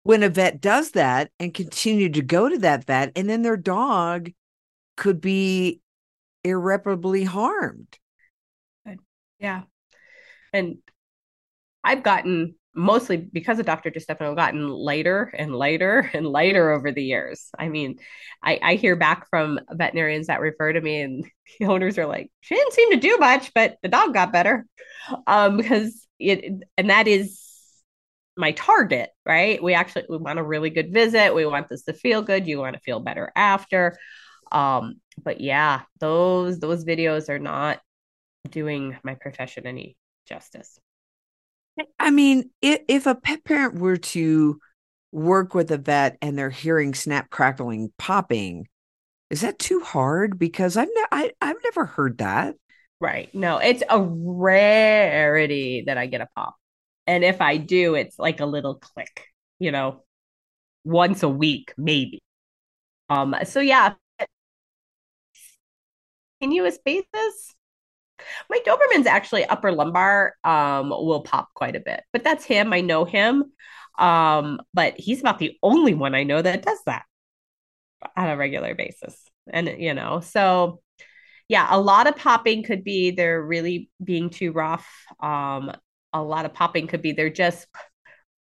when 0.04 0.24
a 0.24 0.30
vet 0.30 0.60
does 0.60 0.92
that 0.92 1.32
and 1.40 1.54
continue 1.54 2.10
to 2.10 2.22
go 2.22 2.50
to 2.50 2.58
that 2.58 2.84
vet 2.86 3.12
and 3.16 3.30
then 3.30 3.44
their 3.44 3.58
dog 3.58 4.32
could 4.98 5.22
be 5.22 5.80
irreparably 6.44 7.24
harmed 7.24 7.98
yeah 9.40 9.62
and 10.53 10.77
i've 11.84 12.03
gotten 12.03 12.55
mostly 12.74 13.17
because 13.17 13.60
of 13.60 13.65
Dr. 13.65 13.91
DeStefano 13.91 14.36
gotten 14.36 14.67
lighter 14.70 15.34
and 15.38 15.53
lighter 15.55 16.10
and 16.13 16.25
lighter 16.25 16.72
over 16.72 16.91
the 16.91 17.03
years. 17.03 17.50
I 17.58 17.70
mean, 17.70 17.98
I, 18.43 18.60
I 18.62 18.75
hear 18.75 18.96
back 18.96 19.29
from 19.29 19.60
veterinarians 19.70 20.27
that 20.27 20.39
refer 20.39 20.74
to 20.74 20.81
me 20.81 21.01
and 21.01 21.25
the 21.60 21.65
owners 21.65 21.98
are 21.98 22.05
like, 22.05 22.31
she 22.41 22.55
didn't 22.55 22.74
seem 22.74 22.91
to 22.91 22.98
do 22.98 23.17
much, 23.17 23.53
but 23.53 23.77
the 23.81 23.89
dog 23.89 24.13
got 24.13 24.31
better. 24.31 24.65
Um, 25.27 25.58
because 25.58 26.08
it 26.20 26.63
and 26.77 26.89
that 26.89 27.08
is 27.08 27.39
my 28.38 28.51
target, 28.51 29.10
right? 29.25 29.62
We 29.62 29.74
actually 29.74 30.05
we 30.10 30.17
want 30.17 30.39
a 30.39 30.43
really 30.43 30.70
good 30.70 30.93
visit. 30.93 31.36
We 31.36 31.46
want 31.46 31.70
this 31.70 31.84
to 31.84 31.93
feel 31.93 32.22
good. 32.22 32.48
You 32.48 32.60
want 32.60 32.75
to 32.75 32.81
feel 32.81 33.00
better 33.00 33.31
after. 33.36 33.98
Um, 34.51 35.01
but 35.22 35.41
yeah, 35.41 35.81
those 36.00 36.60
those 36.60 36.86
videos 36.86 37.29
are 37.29 37.39
not 37.39 37.79
doing 38.50 38.98
my 39.03 39.15
profession 39.15 39.65
any 39.67 39.98
justice. 40.32 40.80
I 42.00 42.12
mean, 42.12 42.50
if, 42.62 42.82
if 42.88 43.06
a 43.06 43.16
pet 43.16 43.44
parent 43.44 43.76
were 43.76 43.98
to 43.98 44.60
work 45.12 45.54
with 45.54 45.72
a 45.72 45.78
vet 45.78 46.18
and 46.22 46.38
they're 46.38 46.50
hearing 46.50 46.94
snap, 46.94 47.30
crackling, 47.30 47.92
popping, 47.98 48.68
is 49.30 49.42
that 49.42 49.60
too 49.60 49.80
hard? 49.82 50.38
Because 50.38 50.78
I've 50.78 50.90
ne- 50.94 51.06
I, 51.12 51.32
I've 51.42 51.58
never 51.64 51.86
heard 51.86 52.18
that. 52.20 52.56
Right. 53.00 53.34
No, 53.34 53.58
it's 53.58 53.84
a 53.90 54.02
rarity 54.02 55.84
that 55.88 55.98
I 55.98 56.06
get 56.06 56.22
a 56.22 56.28
pop. 56.36 56.56
And 57.08 57.24
if 57.24 57.42
I 57.42 57.58
do, 57.58 57.96
it's 57.96 58.20
like 58.20 58.40
a 58.40 58.46
little 58.46 58.76
click, 58.76 59.28
you 59.60 59.72
know, 59.72 60.04
once 60.84 61.24
a 61.24 61.30
week, 61.30 61.74
maybe. 61.78 62.22
Um, 63.10 63.36
so 63.46 63.60
yeah, 63.60 63.94
continuous 66.40 66.78
basis, 66.78 67.56
my 68.50 68.60
Doberman's 68.66 69.08
actually 69.08 69.46
upper 69.46 69.72
lumbar 69.72 70.36
um, 70.44 70.90
will 70.90 71.22
pop 71.22 71.50
quite 71.54 71.75
a 71.75 71.80
bit, 71.80 72.04
but 72.13 72.24
that's 72.24 72.46
him. 72.46 72.74
I 72.74 72.82
know 72.82 73.06
him. 73.06 73.51
Um, 73.98 74.62
but 74.74 74.96
he's 74.98 75.20
about 75.20 75.40
the 75.40 75.58
only 75.62 75.94
one 75.94 76.16
I 76.16 76.24
know 76.24 76.42
that 76.42 76.63
does 76.63 76.80
that 76.86 77.04
on 78.16 78.30
a 78.30 78.38
regular 78.38 78.74
basis. 78.74 79.16
And, 79.51 79.68
you 79.78 79.94
know, 79.94 80.22
so 80.22 80.82
yeah, 81.48 81.68
a 81.70 81.80
lot 81.80 82.08
of 82.08 82.16
popping 82.16 82.63
could 82.63 82.84
be 82.84 83.12
they're 83.12 83.42
really 83.42 83.90
being 84.04 84.30
too 84.30 84.51
rough. 84.54 84.88
Um, 85.20 85.72
a 86.13 86.24
lot 86.24 86.46
of 86.46 86.54
popping 86.54 86.88
could 86.88 87.01
be 87.01 87.12
they're 87.12 87.30
just 87.30 87.68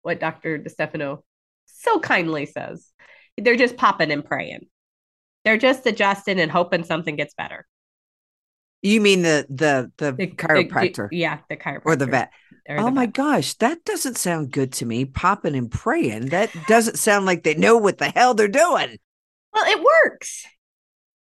what 0.01 0.19
Dr. 0.19 0.59
DeStefano 0.59 1.23
so 1.65 1.99
kindly 1.99 2.45
says. 2.45 2.87
They're 3.37 3.55
just 3.55 3.77
popping 3.77 4.11
and 4.11 4.23
praying. 4.23 4.67
They're 5.43 5.57
just 5.57 5.85
adjusting 5.87 6.39
and 6.39 6.51
hoping 6.51 6.83
something 6.83 7.15
gets 7.15 7.33
better. 7.33 7.65
You 8.81 9.01
mean 9.01 9.21
the 9.23 9.45
the 9.49 9.91
the, 9.97 10.11
the 10.13 10.27
chiropractor? 10.27 11.09
The, 11.09 11.17
yeah, 11.17 11.39
the 11.49 11.57
chiropractor 11.57 11.81
or 11.85 11.95
the 11.95 12.05
vet. 12.05 12.31
Or 12.67 12.79
oh 12.79 12.85
the 12.85 12.91
my 12.91 13.05
vet. 13.05 13.13
gosh, 13.15 13.53
that 13.55 13.83
doesn't 13.83 14.17
sound 14.17 14.51
good 14.51 14.71
to 14.73 14.85
me. 14.85 15.05
Popping 15.05 15.55
and 15.55 15.71
praying. 15.71 16.27
That 16.27 16.51
doesn't 16.67 16.97
sound 16.97 17.25
like 17.25 17.43
they 17.43 17.55
know 17.55 17.77
what 17.77 17.97
the 17.97 18.09
hell 18.09 18.33
they're 18.33 18.47
doing. 18.47 18.97
Well, 19.53 19.65
it 19.65 19.83
works. 19.83 20.45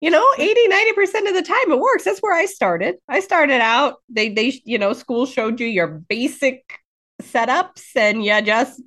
You 0.00 0.10
know, 0.10 0.26
80, 0.38 0.68
90% 0.68 1.28
of 1.28 1.34
the 1.34 1.42
time 1.42 1.72
it 1.72 1.80
works. 1.80 2.04
That's 2.04 2.20
where 2.20 2.34
I 2.34 2.44
started. 2.44 2.96
I 3.08 3.20
started 3.20 3.60
out, 3.60 3.96
they 4.08 4.28
they 4.28 4.60
you 4.64 4.78
know, 4.78 4.92
school 4.92 5.24
showed 5.24 5.58
you 5.60 5.66
your 5.66 5.86
basic 5.88 6.80
setups 7.22 7.84
and 7.96 8.24
you 8.24 8.40
just 8.42 8.82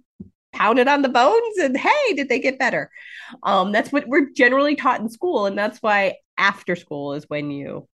pounded 0.53 0.87
on 0.87 1.01
the 1.01 1.09
bones 1.09 1.57
and 1.57 1.77
hey, 1.77 2.13
did 2.13 2.29
they 2.29 2.39
get 2.39 2.59
better? 2.59 2.91
Um, 3.43 3.71
that's 3.71 3.91
what 3.91 4.07
we're 4.07 4.29
generally 4.31 4.75
taught 4.75 4.99
in 4.99 5.09
school. 5.09 5.45
And 5.45 5.57
that's 5.57 5.79
why 5.79 6.17
after 6.37 6.75
school 6.75 7.13
is 7.13 7.25
when 7.27 7.51
you 7.51 7.87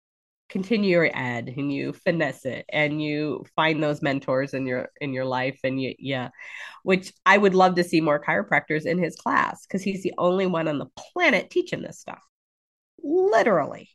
continue 0.54 0.90
your 0.90 1.10
ed 1.12 1.52
and 1.56 1.72
you 1.72 1.92
finesse 1.92 2.44
it 2.44 2.64
and 2.68 3.02
you 3.02 3.44
find 3.56 3.82
those 3.82 4.00
mentors 4.02 4.54
in 4.54 4.64
your 4.64 4.88
in 5.00 5.12
your 5.12 5.24
life 5.24 5.58
and 5.64 5.82
you 5.82 5.96
yeah. 5.98 6.28
Which 6.84 7.12
i 7.26 7.36
would 7.36 7.56
love 7.56 7.74
to 7.74 7.82
see 7.82 8.00
more 8.00 8.22
chiropractors 8.22 8.86
in 8.86 8.96
his 8.96 9.16
class 9.16 9.66
because 9.66 9.82
he's 9.82 10.04
the 10.04 10.14
only 10.16 10.46
one 10.46 10.68
on 10.68 10.78
the 10.78 10.86
planet 10.96 11.50
teaching 11.50 11.82
this 11.82 11.98
stuff. 11.98 12.22
Literally. 13.02 13.88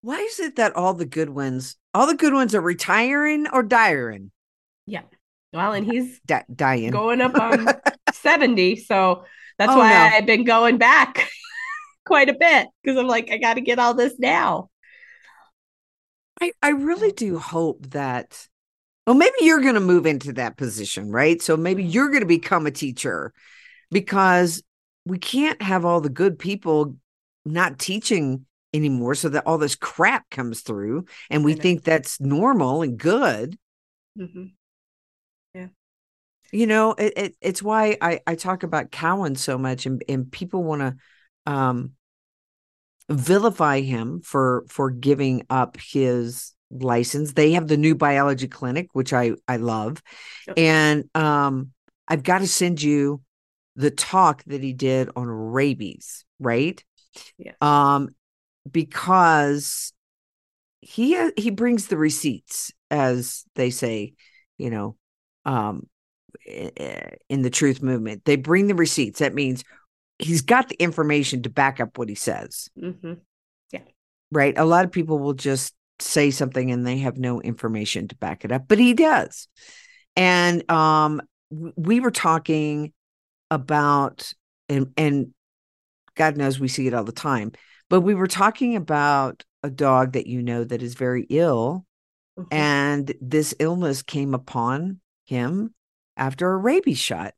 Why 0.00 0.20
is 0.20 0.40
it 0.40 0.56
that 0.56 0.74
all 0.74 0.94
the 0.94 1.04
good 1.04 1.28
ones 1.28 1.76
all 1.92 2.06
the 2.06 2.14
good 2.14 2.32
ones 2.32 2.54
are 2.54 2.62
retiring 2.62 3.46
or 3.52 3.62
dying 3.62 4.30
yeah. 4.86 5.02
Well 5.52 5.74
and 5.74 5.84
he's 5.84 6.18
D- 6.24 6.36
dying. 6.54 6.92
going 6.92 7.20
up 7.20 7.38
on 7.38 7.68
70 8.14 8.76
so 8.76 9.24
that's 9.58 9.72
oh, 9.72 9.76
why 9.76 9.90
no. 9.90 10.16
i've 10.16 10.26
been 10.26 10.44
going 10.44 10.78
back 10.78 11.28
quite 12.06 12.30
a 12.30 12.36
bit 12.40 12.68
because 12.82 12.96
i'm 12.96 13.06
like 13.06 13.30
i 13.30 13.36
got 13.36 13.54
to 13.54 13.60
get 13.60 13.78
all 13.78 13.92
this 13.92 14.18
now 14.18 14.70
I, 16.40 16.52
I 16.62 16.70
really 16.70 17.12
do 17.12 17.38
hope 17.38 17.86
that 17.90 18.48
well 19.06 19.16
maybe 19.16 19.34
you're 19.40 19.60
going 19.60 19.74
to 19.74 19.80
move 19.80 20.06
into 20.06 20.32
that 20.34 20.56
position 20.56 21.10
right? 21.10 21.40
So 21.40 21.56
maybe 21.56 21.84
you're 21.84 22.08
going 22.08 22.20
to 22.20 22.26
become 22.26 22.66
a 22.66 22.70
teacher 22.70 23.32
because 23.90 24.62
we 25.04 25.18
can't 25.18 25.60
have 25.62 25.84
all 25.84 26.00
the 26.00 26.10
good 26.10 26.38
people 26.38 26.96
not 27.44 27.78
teaching 27.78 28.44
anymore 28.74 29.14
so 29.14 29.30
that 29.30 29.46
all 29.46 29.58
this 29.58 29.74
crap 29.74 30.28
comes 30.30 30.60
through 30.60 31.06
and 31.30 31.44
we 31.44 31.54
think 31.54 31.82
that's 31.82 32.20
normal 32.20 32.82
and 32.82 32.98
good. 32.98 33.58
Mm-hmm. 34.18 34.44
yeah. 35.54 35.68
You 36.52 36.66
know 36.66 36.92
it, 36.92 37.12
it, 37.16 37.36
it's 37.40 37.62
why 37.62 37.96
I, 38.00 38.20
I 38.26 38.34
talk 38.34 38.62
about 38.62 38.90
cowan 38.90 39.36
so 39.36 39.56
much 39.56 39.86
and, 39.86 40.02
and 40.08 40.30
people 40.30 40.62
want 40.62 40.82
to 40.82 40.96
um 41.50 41.92
vilify 43.08 43.80
him 43.80 44.20
for 44.20 44.64
for 44.68 44.90
giving 44.90 45.46
up 45.50 45.76
his 45.80 46.54
license. 46.70 47.32
They 47.32 47.52
have 47.52 47.68
the 47.68 47.76
new 47.76 47.94
biology 47.94 48.48
clinic, 48.48 48.88
which 48.92 49.12
I 49.12 49.32
I 49.46 49.56
love, 49.56 50.02
and 50.56 51.04
um, 51.14 51.72
I've 52.06 52.22
got 52.22 52.38
to 52.38 52.48
send 52.48 52.82
you 52.82 53.22
the 53.76 53.90
talk 53.90 54.42
that 54.44 54.62
he 54.62 54.72
did 54.72 55.08
on 55.16 55.26
rabies, 55.26 56.24
right? 56.38 56.82
Yeah. 57.38 57.52
Um, 57.60 58.10
because 58.70 59.92
he 60.80 61.30
he 61.36 61.50
brings 61.50 61.86
the 61.86 61.96
receipts, 61.96 62.72
as 62.90 63.44
they 63.54 63.70
say, 63.70 64.14
you 64.58 64.70
know, 64.70 64.96
um, 65.44 65.86
in 67.28 67.42
the 67.42 67.50
truth 67.50 67.82
movement. 67.82 68.24
They 68.24 68.36
bring 68.36 68.66
the 68.66 68.74
receipts. 68.74 69.20
That 69.20 69.34
means 69.34 69.64
he's 70.18 70.42
got 70.42 70.68
the 70.68 70.76
information 70.76 71.42
to 71.42 71.50
back 71.50 71.80
up 71.80 71.98
what 71.98 72.08
he 72.08 72.14
says. 72.14 72.68
Mm-hmm. 72.78 73.14
Yeah. 73.72 73.80
Right. 74.30 74.56
A 74.58 74.64
lot 74.64 74.84
of 74.84 74.92
people 74.92 75.18
will 75.18 75.34
just 75.34 75.74
say 76.00 76.30
something 76.30 76.70
and 76.70 76.86
they 76.86 76.98
have 76.98 77.16
no 77.18 77.40
information 77.40 78.08
to 78.08 78.16
back 78.16 78.44
it 78.44 78.52
up, 78.52 78.64
but 78.68 78.78
he 78.78 78.94
does. 78.94 79.48
And 80.16 80.68
um, 80.70 81.22
we 81.50 82.00
were 82.00 82.10
talking 82.10 82.92
about, 83.50 84.32
and, 84.68 84.92
and 84.96 85.32
God 86.14 86.36
knows 86.36 86.60
we 86.60 86.68
see 86.68 86.86
it 86.86 86.94
all 86.94 87.04
the 87.04 87.12
time, 87.12 87.52
but 87.88 88.00
we 88.00 88.14
were 88.14 88.26
talking 88.26 88.76
about 88.76 89.44
a 89.62 89.70
dog 89.70 90.12
that 90.12 90.26
you 90.26 90.42
know 90.42 90.64
that 90.64 90.82
is 90.82 90.94
very 90.94 91.26
ill. 91.30 91.84
Mm-hmm. 92.38 92.54
And 92.54 93.14
this 93.20 93.54
illness 93.58 94.02
came 94.02 94.34
upon 94.34 95.00
him 95.26 95.74
after 96.16 96.50
a 96.50 96.56
rabies 96.56 96.98
shot 96.98 97.34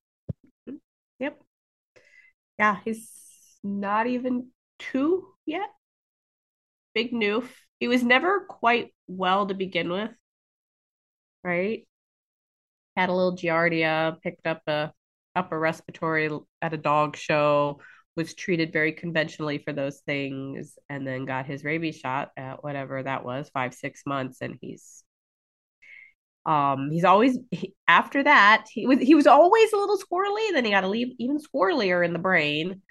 yeah, 2.60 2.76
he's 2.84 3.10
not 3.64 4.06
even 4.06 4.48
two 4.78 5.26
yet. 5.46 5.70
Big 6.94 7.10
noof. 7.12 7.46
He 7.78 7.88
was 7.88 8.02
never 8.02 8.40
quite 8.40 8.92
well 9.06 9.46
to 9.46 9.54
begin 9.54 9.90
with, 9.90 10.10
right? 11.42 11.86
had 12.96 13.08
a 13.08 13.14
little 13.14 13.34
giardia, 13.34 14.20
picked 14.20 14.46
up 14.46 14.60
a 14.66 14.92
upper 15.34 15.58
respiratory 15.58 16.28
at 16.60 16.74
a 16.74 16.76
dog 16.76 17.16
show, 17.16 17.80
was 18.14 18.34
treated 18.34 18.74
very 18.74 18.92
conventionally 18.92 19.56
for 19.56 19.72
those 19.72 20.00
things, 20.00 20.78
and 20.90 21.06
then 21.06 21.24
got 21.24 21.46
his 21.46 21.64
rabies 21.64 21.96
shot 21.96 22.30
at 22.36 22.62
whatever 22.62 23.02
that 23.02 23.24
was, 23.24 23.48
five, 23.54 23.72
six 23.72 24.02
months, 24.04 24.42
and 24.42 24.58
he's 24.60 25.02
um 26.46 26.90
he's 26.90 27.04
always 27.04 27.38
he, 27.50 27.74
after 27.86 28.22
that 28.22 28.64
he 28.72 28.86
was 28.86 28.98
he 28.98 29.14
was 29.14 29.26
always 29.26 29.72
a 29.72 29.76
little 29.76 29.98
squirrely 29.98 30.52
then 30.52 30.64
he 30.64 30.70
got 30.70 30.80
to 30.82 30.88
leave 30.88 31.14
even 31.18 31.38
squirrelier 31.38 32.04
in 32.04 32.12
the 32.12 32.18
brain. 32.18 32.82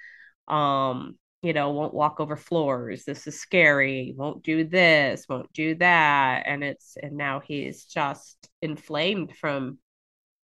Um 0.48 1.18
you 1.42 1.54
know 1.54 1.72
won't 1.72 1.94
walk 1.94 2.20
over 2.20 2.36
floors. 2.36 3.06
This 3.06 3.26
is 3.28 3.40
scary. 3.40 4.14
Won't 4.18 4.44
do 4.44 4.66
this. 4.66 5.26
Won't 5.30 5.52
do 5.54 5.76
that. 5.76 6.44
And 6.46 6.64
it's 6.64 6.96
and 7.02 7.14
now 7.14 7.40
he's 7.40 7.86
just 7.86 8.50
inflamed 8.62 9.36
from 9.38 9.80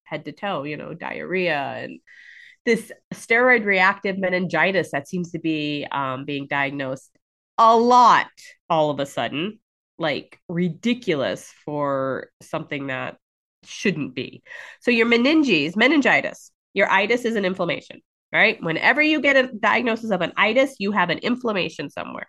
head 0.08 0.24
to 0.24 0.32
toe 0.32 0.64
you 0.64 0.76
know 0.76 0.94
diarrhea 0.94 1.74
and 1.76 2.00
this 2.64 2.90
steroid 3.14 3.64
reactive 3.64 4.18
meningitis 4.18 4.90
that 4.90 5.08
seems 5.08 5.32
to 5.32 5.38
be 5.38 5.86
um, 5.90 6.24
being 6.24 6.46
diagnosed 6.46 7.10
a 7.58 7.76
lot 7.76 8.28
all 8.68 8.90
of 8.90 9.00
a 9.00 9.06
sudden 9.06 9.58
like 9.98 10.38
ridiculous 10.48 11.52
for 11.64 12.28
something 12.40 12.86
that 12.86 13.16
shouldn't 13.64 14.14
be. 14.14 14.42
So 14.80 14.90
your 14.90 15.06
meninges, 15.06 15.76
meningitis, 15.76 16.52
your 16.74 16.90
itis 16.90 17.24
is 17.24 17.36
an 17.36 17.44
inflammation, 17.44 18.00
right? 18.32 18.62
Whenever 18.62 19.02
you 19.02 19.20
get 19.20 19.36
a 19.36 19.52
diagnosis 19.52 20.10
of 20.10 20.20
an 20.20 20.32
itis, 20.36 20.76
you 20.78 20.92
have 20.92 21.10
an 21.10 21.18
inflammation 21.18 21.90
somewhere. 21.90 22.28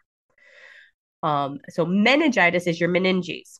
Um, 1.21 1.59
so 1.69 1.85
meningitis 1.85 2.65
is 2.65 2.79
your 2.79 2.89
meninges. 2.89 3.59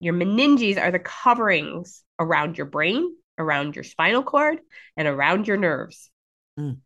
Your 0.00 0.14
meninges 0.14 0.80
are 0.80 0.90
the 0.90 0.98
coverings 0.98 2.04
around 2.18 2.58
your 2.58 2.66
brain, 2.66 3.14
around 3.38 3.76
your 3.76 3.84
spinal 3.84 4.22
cord, 4.22 4.58
and 4.96 5.08
around 5.08 5.48
your 5.48 5.56
nerves. 5.56 6.10
Mm. 6.58 6.78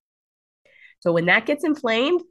So 1.00 1.12
when 1.12 1.26
that 1.26 1.46
gets 1.46 1.64
inflamed, 1.64 2.22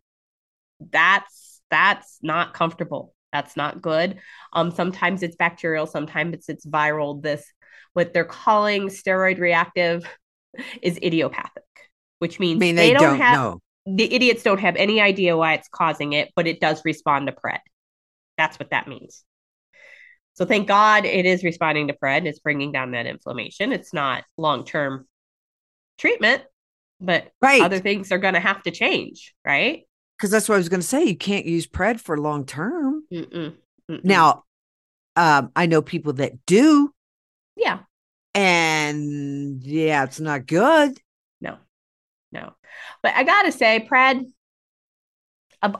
that's 0.80 1.62
that's 1.70 2.18
not 2.22 2.54
comfortable. 2.54 3.14
That's 3.32 3.56
not 3.56 3.82
good. 3.82 4.20
Um, 4.54 4.72
sometimes 4.72 5.24
it's 5.24 5.36
bacterial, 5.36 5.88
sometimes 5.88 6.34
it's, 6.34 6.50
it's 6.50 6.66
viral. 6.66 7.22
This, 7.22 7.46
what 7.94 8.14
they're 8.14 8.26
calling 8.26 8.88
steroid 8.88 9.40
reactive, 9.40 10.06
is 10.82 10.98
idiopathic, 11.02 11.64
which 12.20 12.40
means 12.40 12.58
I 12.58 12.60
mean, 12.60 12.76
they, 12.76 12.90
they 12.90 12.94
don't, 12.94 13.04
don't, 13.04 13.20
have 13.20 13.38
know. 13.38 13.60
the 13.86 14.14
idiots 14.14 14.44
don't 14.44 14.60
have 14.60 14.76
any 14.76 15.02
idea 15.02 15.38
why 15.38 15.54
it's 15.54 15.68
causing 15.70 16.14
it, 16.14 16.32
but 16.36 16.48
it 16.48 16.60
does 16.60 16.82
respond 16.86 17.28
to 17.28 17.34
pred. 17.34 17.60
That's 18.38 18.60
what 18.60 18.72
that 18.72 18.88
means. 18.88 19.24
So 20.34 20.46
thank 20.46 20.68
God 20.68 21.06
it 21.06 21.26
is 21.26 21.44
responding 21.44 21.88
to 21.88 21.94
pred. 21.94 22.26
It's 22.26 22.40
bringing 22.40 22.72
down 22.72 22.92
that 22.92 23.06
inflammation. 23.06 23.72
It's 23.72 23.94
not 23.94 24.24
long 24.38 24.66
term 24.66 25.08
treatment, 25.98 26.44
but 27.00 27.32
right. 27.42 27.62
other 27.62 27.80
things 27.80 28.12
are 28.12 28.18
going 28.18 28.34
to 28.34 28.40
have 28.40 28.64
to 28.64 28.72
change, 28.72 29.34
right? 29.46 29.84
Because 30.22 30.30
that's 30.30 30.48
what 30.48 30.54
I 30.54 30.60
was 30.60 30.70
going 30.70 30.82
to 30.82 30.88
say. 30.88 31.04
You 31.04 31.18
can't 31.18 31.48
use 31.48 31.66
Pred 31.66 32.00
for 32.00 32.16
long 32.16 32.46
term. 32.46 33.04
Now, 34.04 34.44
um, 35.16 35.52
I 35.56 35.66
know 35.66 35.82
people 35.82 36.14
that 36.14 36.46
do. 36.46 36.94
Yeah. 37.56 37.80
And 38.36 39.64
yeah, 39.64 40.04
it's 40.04 40.20
not 40.20 40.46
good. 40.46 40.96
No, 41.42 41.58
no. 42.32 42.54
But 43.02 43.16
I 43.16 43.24
got 43.24 43.44
to 43.44 43.52
say, 43.52 43.88
Pred, 43.92 44.26
a, 45.64 45.74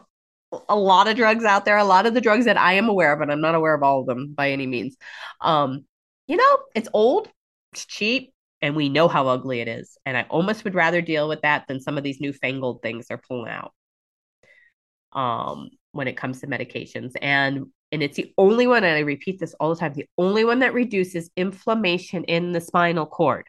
a 0.68 0.76
lot 0.76 1.08
of 1.08 1.16
drugs 1.16 1.46
out 1.46 1.64
there, 1.64 1.78
a 1.78 1.84
lot 1.84 2.08
of 2.08 2.16
the 2.16 2.20
drugs 2.20 2.46
that 2.46 2.58
I 2.58 2.74
am 2.74 2.90
aware 2.90 3.14
of, 3.14 3.22
and 3.22 3.32
I'm 3.32 3.42
not 3.42 3.54
aware 3.54 3.76
of 3.76 3.84
all 3.84 4.00
of 4.00 4.08
them 4.08 4.34
by 4.34 4.50
any 4.50 4.66
means. 4.66 4.98
Um, 5.40 5.86
you 6.28 6.38
know, 6.38 6.58
it's 6.74 6.90
old, 6.94 7.30
it's 7.74 7.86
cheap, 7.86 8.34
and 8.60 8.76
we 8.76 8.90
know 8.90 9.08
how 9.08 9.28
ugly 9.28 9.60
it 9.60 9.68
is. 9.68 10.00
And 10.04 10.18
I 10.18 10.24
almost 10.24 10.64
would 10.64 10.74
rather 10.74 11.04
deal 11.04 11.30
with 11.30 11.44
that 11.44 11.68
than 11.68 11.80
some 11.80 12.00
of 12.00 12.04
these 12.04 12.20
newfangled 12.20 12.82
things 12.82 13.06
they're 13.06 13.22
pulling 13.30 13.52
out 13.52 13.72
um, 15.14 15.70
when 15.92 16.08
it 16.08 16.18
comes 16.18 16.42
to 16.42 16.48
medications. 16.48 17.14
And 17.22 17.68
and 17.92 18.02
it's 18.02 18.16
the 18.16 18.34
only 18.38 18.68
one, 18.68 18.86
and 18.86 18.96
I 18.96 19.02
repeat 19.02 19.40
this 19.40 19.54
all 19.60 19.70
the 19.70 19.76
time, 19.76 19.94
the 19.94 20.08
only 20.18 20.46
one 20.46 20.60
that 20.60 20.74
reduces 20.74 21.30
inflammation 21.36 22.24
in 22.24 22.54
the 22.54 22.62
spinal 22.62 23.06
cord. 23.06 23.48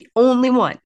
The 0.00 0.08
only 0.14 0.50
one. 0.50 0.78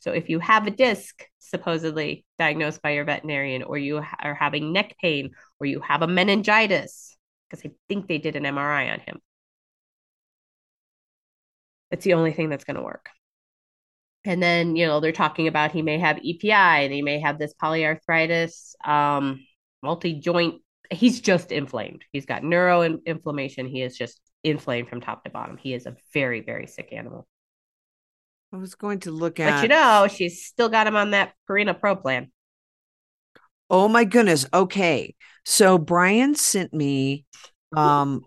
So 0.00 0.12
if 0.12 0.28
you 0.30 0.38
have 0.40 0.66
a 0.66 0.70
disc 0.70 1.22
supposedly 1.38 2.24
diagnosed 2.38 2.82
by 2.82 2.92
your 2.92 3.04
veterinarian, 3.04 3.62
or 3.62 3.78
you 3.78 4.02
are 4.20 4.34
having 4.34 4.72
neck 4.72 4.96
pain, 5.00 5.32
or 5.60 5.66
you 5.66 5.80
have 5.80 6.02
a 6.02 6.06
meningitis, 6.06 7.16
because 7.48 7.64
I 7.64 7.72
think 7.88 8.08
they 8.08 8.18
did 8.18 8.36
an 8.36 8.44
MRI 8.44 8.92
on 8.92 9.00
him. 9.00 9.20
It's 11.90 12.04
the 12.04 12.14
only 12.14 12.32
thing 12.32 12.48
that's 12.48 12.64
going 12.64 12.76
to 12.76 12.82
work. 12.82 13.10
And 14.26 14.42
then, 14.42 14.76
you 14.76 14.86
know, 14.86 15.00
they're 15.00 15.12
talking 15.12 15.48
about 15.48 15.72
he 15.72 15.82
may 15.82 15.98
have 15.98 16.18
EPI 16.18 16.52
and 16.84 16.92
he 16.92 17.02
may 17.02 17.20
have 17.20 17.38
this 17.38 17.54
polyarthritis, 17.54 18.74
um, 18.86 19.44
multi 19.82 20.14
joint. 20.14 20.62
He's 20.90 21.20
just 21.20 21.52
inflamed. 21.52 22.04
He's 22.12 22.26
got 22.26 22.44
neuro 22.44 22.82
inflammation. 22.82 23.66
He 23.66 23.82
is 23.82 23.96
just 23.96 24.20
inflamed 24.44 24.88
from 24.88 25.00
top 25.00 25.24
to 25.24 25.30
bottom. 25.30 25.56
He 25.56 25.74
is 25.74 25.86
a 25.86 25.96
very, 26.12 26.40
very 26.40 26.66
sick 26.66 26.92
animal. 26.92 27.26
I 28.52 28.58
was 28.58 28.74
going 28.74 29.00
to 29.00 29.10
look 29.10 29.40
at. 29.40 29.56
But 29.56 29.62
you 29.62 29.68
know, 29.68 30.08
she's 30.08 30.44
still 30.44 30.68
got 30.68 30.86
him 30.86 30.96
on 30.96 31.10
that 31.12 31.32
Purina 31.48 31.78
Pro 31.78 31.96
plan. 31.96 32.30
Oh 33.68 33.88
my 33.88 34.04
goodness. 34.04 34.46
Okay. 34.54 35.14
So 35.44 35.78
Brian 35.78 36.34
sent 36.34 36.72
me 36.72 37.24
um 37.76 38.22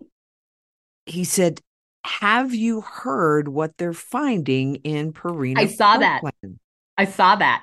he 1.06 1.24
said 1.24 1.60
have 2.04 2.54
you 2.54 2.80
heard 2.80 3.48
what 3.48 3.76
they're 3.76 3.92
finding 3.92 4.76
in 4.76 5.12
Purina? 5.12 5.58
I 5.58 5.66
saw 5.66 5.98
that. 5.98 6.22
I 6.96 7.04
saw 7.04 7.36
that. 7.36 7.62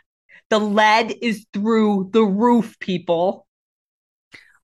The 0.50 0.60
lead 0.60 1.16
is 1.22 1.46
through 1.54 2.10
the 2.14 2.24
roof, 2.24 2.80
people. 2.80 3.46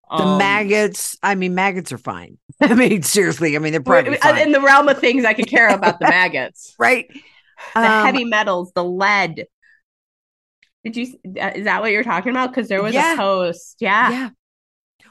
The 0.09 0.23
um, 0.23 0.37
maggots, 0.37 1.17
I 1.23 1.35
mean, 1.35 1.55
maggots 1.55 1.91
are 1.91 1.97
fine. 1.97 2.37
I 2.61 2.73
mean, 2.75 3.01
seriously, 3.01 3.55
I 3.55 3.59
mean, 3.59 3.71
they're 3.71 3.81
probably 3.81 4.17
fine. 4.17 4.37
in 4.37 4.51
the 4.51 4.61
realm 4.61 4.87
of 4.87 4.99
things 4.99 5.25
I 5.25 5.33
could 5.33 5.47
care 5.47 5.69
about 5.69 5.99
the 5.99 6.07
maggots, 6.07 6.75
right? 6.79 7.07
The 7.73 7.79
um, 7.79 8.05
heavy 8.05 8.23
metals, 8.23 8.71
the 8.73 8.83
lead. 8.83 9.47
Did 10.83 10.97
you? 10.97 11.07
Uh, 11.25 11.51
is 11.55 11.63
that 11.63 11.81
what 11.81 11.91
you're 11.91 12.03
talking 12.03 12.31
about? 12.31 12.51
Because 12.51 12.67
there 12.67 12.83
was 12.83 12.93
yeah. 12.93 13.13
a 13.13 13.17
post. 13.17 13.77
Yeah. 13.79 14.11
Yeah. 14.11 14.29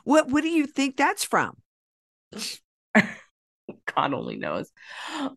What 0.05 0.29
What 0.29 0.43
do 0.43 0.51
you 0.51 0.67
think 0.67 0.97
that's 0.97 1.25
from? 1.25 1.57
God 3.95 4.15
only 4.15 4.37
knows. 4.37 4.71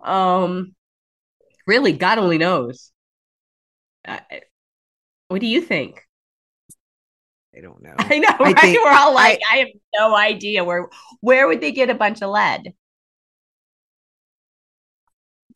Um, 0.02 0.76
really, 1.68 1.94
God 1.94 2.18
only 2.18 2.38
knows. 2.38 2.92
Uh, 4.08 4.20
what 5.28 5.42
do 5.42 5.48
you 5.48 5.62
think? 5.62 6.02
I 7.56 7.62
don't 7.62 7.82
know. 7.82 7.96
I 7.98 8.20
know, 8.20 8.36
right? 8.40 8.60
think, 8.60 8.84
We're 8.84 8.92
all 8.92 9.14
like, 9.14 9.40
I, 9.50 9.56
I 9.56 9.58
have 9.60 9.68
no 9.96 10.16
idea 10.16 10.64
where 10.64 10.90
where 11.22 11.48
would 11.48 11.62
they 11.62 11.72
get 11.72 11.90
a 11.90 11.96
bunch 11.96 12.22
of 12.22 12.30
lead? 12.30 12.74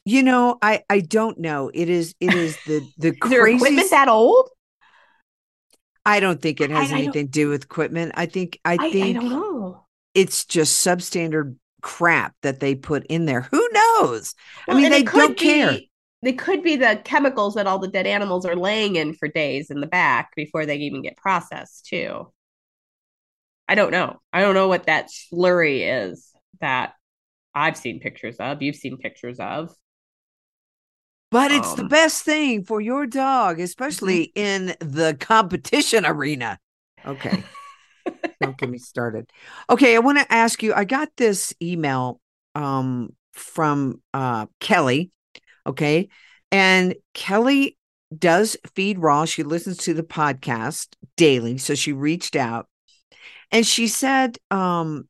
You 0.06 0.24
know, 0.24 0.58
I 0.62 0.84
I 0.90 1.02
don't 1.02 1.40
know. 1.40 1.70
It 1.74 1.90
is 1.90 2.16
it 2.20 2.34
is 2.34 2.58
the 2.66 2.82
the 2.98 3.10
is 3.10 3.20
craziest... 3.20 3.62
equipment 3.62 3.90
that 3.92 4.08
old? 4.08 4.50
I 6.06 6.20
don't 6.20 6.42
think 6.42 6.62
it 6.62 6.72
has 6.72 6.92
I, 6.92 6.96
anything 6.96 7.26
I 7.26 7.26
to 7.26 7.30
do 7.30 7.50
with 7.50 7.64
equipment. 7.66 8.14
I 8.16 8.26
think 8.26 8.60
I 8.66 8.78
think 8.78 9.18
I, 9.18 9.20
don't 9.20 9.30
know. 9.30 9.86
It's 10.16 10.46
just 10.46 10.86
substandard 10.86 11.58
crap 11.82 12.36
that 12.42 12.60
they 12.60 12.76
put 12.76 13.06
in 13.08 13.26
there. 13.26 13.42
Who 13.42 13.68
knows? 13.72 14.36
Well, 14.68 14.78
I 14.78 14.82
mean, 14.82 14.92
they 14.92 15.04
don't 15.04 15.38
be, 15.38 15.44
care. 15.44 15.80
They 16.22 16.34
could 16.34 16.64
be 16.64 16.76
the 16.76 17.02
chemicals 17.04 17.56
that 17.56 17.68
all 17.68 17.80
the 17.80 17.88
dead 17.88 18.06
animals 18.06 18.46
are 18.46 18.56
laying 18.56 18.96
in 18.96 19.14
for 19.14 19.28
days 19.28 19.70
in 19.70 19.80
the 19.80 19.88
back 19.88 20.36
before 20.36 20.66
they 20.66 20.78
even 20.78 21.02
get 21.02 21.16
processed, 21.18 21.86
too. 21.86 22.32
I 23.68 23.76
don't 23.76 23.92
know. 23.92 24.20
I 24.34 24.42
don't 24.42 24.56
know 24.56 24.68
what 24.68 24.88
that 24.88 25.10
slurry 25.10 26.08
is 26.08 26.32
that 26.60 26.94
I've 27.54 27.78
seen 27.78 28.00
pictures 28.00 28.38
of. 28.38 28.62
You've 28.62 28.76
seen 28.76 28.98
pictures 28.98 29.40
of. 29.40 29.74
But 31.32 31.52
it's 31.52 31.72
um, 31.72 31.76
the 31.78 31.84
best 31.84 32.24
thing 32.24 32.64
for 32.64 32.82
your 32.82 33.06
dog, 33.06 33.60
especially 33.60 34.34
mm-hmm. 34.36 34.40
in 34.40 34.66
the 34.80 35.16
competition 35.20 36.06
arena. 36.06 36.58
Okay. 37.06 37.44
Don't 38.42 38.58
get 38.58 38.70
me 38.70 38.78
started. 38.78 39.30
Okay, 39.70 39.96
I 39.96 40.00
want 40.00 40.18
to 40.20 40.34
ask 40.34 40.64
you. 40.64 40.74
I 40.74 40.86
got 40.86 41.10
this 41.18 41.54
email 41.62 42.22
um, 42.56 43.16
from 43.34 44.02
uh, 44.14 44.46
Kelly. 44.60 45.12
Okay, 45.66 46.10
and 46.52 46.96
Kelly 47.14 47.78
does 48.18 48.58
feed 48.76 49.00
raw. 49.00 49.26
She 49.26 49.44
listens 49.44 49.78
to 49.78 49.94
the 49.94 50.04
podcast 50.04 50.88
daily, 51.18 51.58
so 51.58 51.76
she 51.76 51.92
reached 51.94 52.36
out 52.36 52.68
and 53.52 53.66
she 53.66 53.88
said 53.88 54.38
um, 54.52 55.08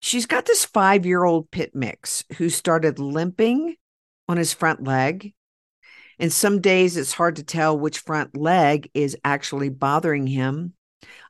she's 0.00 0.26
got 0.26 0.46
this 0.46 0.64
five 0.64 1.04
year 1.06 1.24
old 1.24 1.50
pit 1.50 1.74
mix 1.74 2.24
who 2.36 2.48
started 2.48 2.98
limping 2.98 3.76
on 4.28 4.36
his 4.36 4.52
front 4.52 4.84
leg. 4.84 5.34
And 6.18 6.32
some 6.32 6.60
days 6.60 6.96
it's 6.96 7.14
hard 7.14 7.36
to 7.36 7.42
tell 7.42 7.78
which 7.78 7.98
front 7.98 8.36
leg 8.36 8.90
is 8.92 9.16
actually 9.24 9.70
bothering 9.70 10.26
him. 10.26 10.74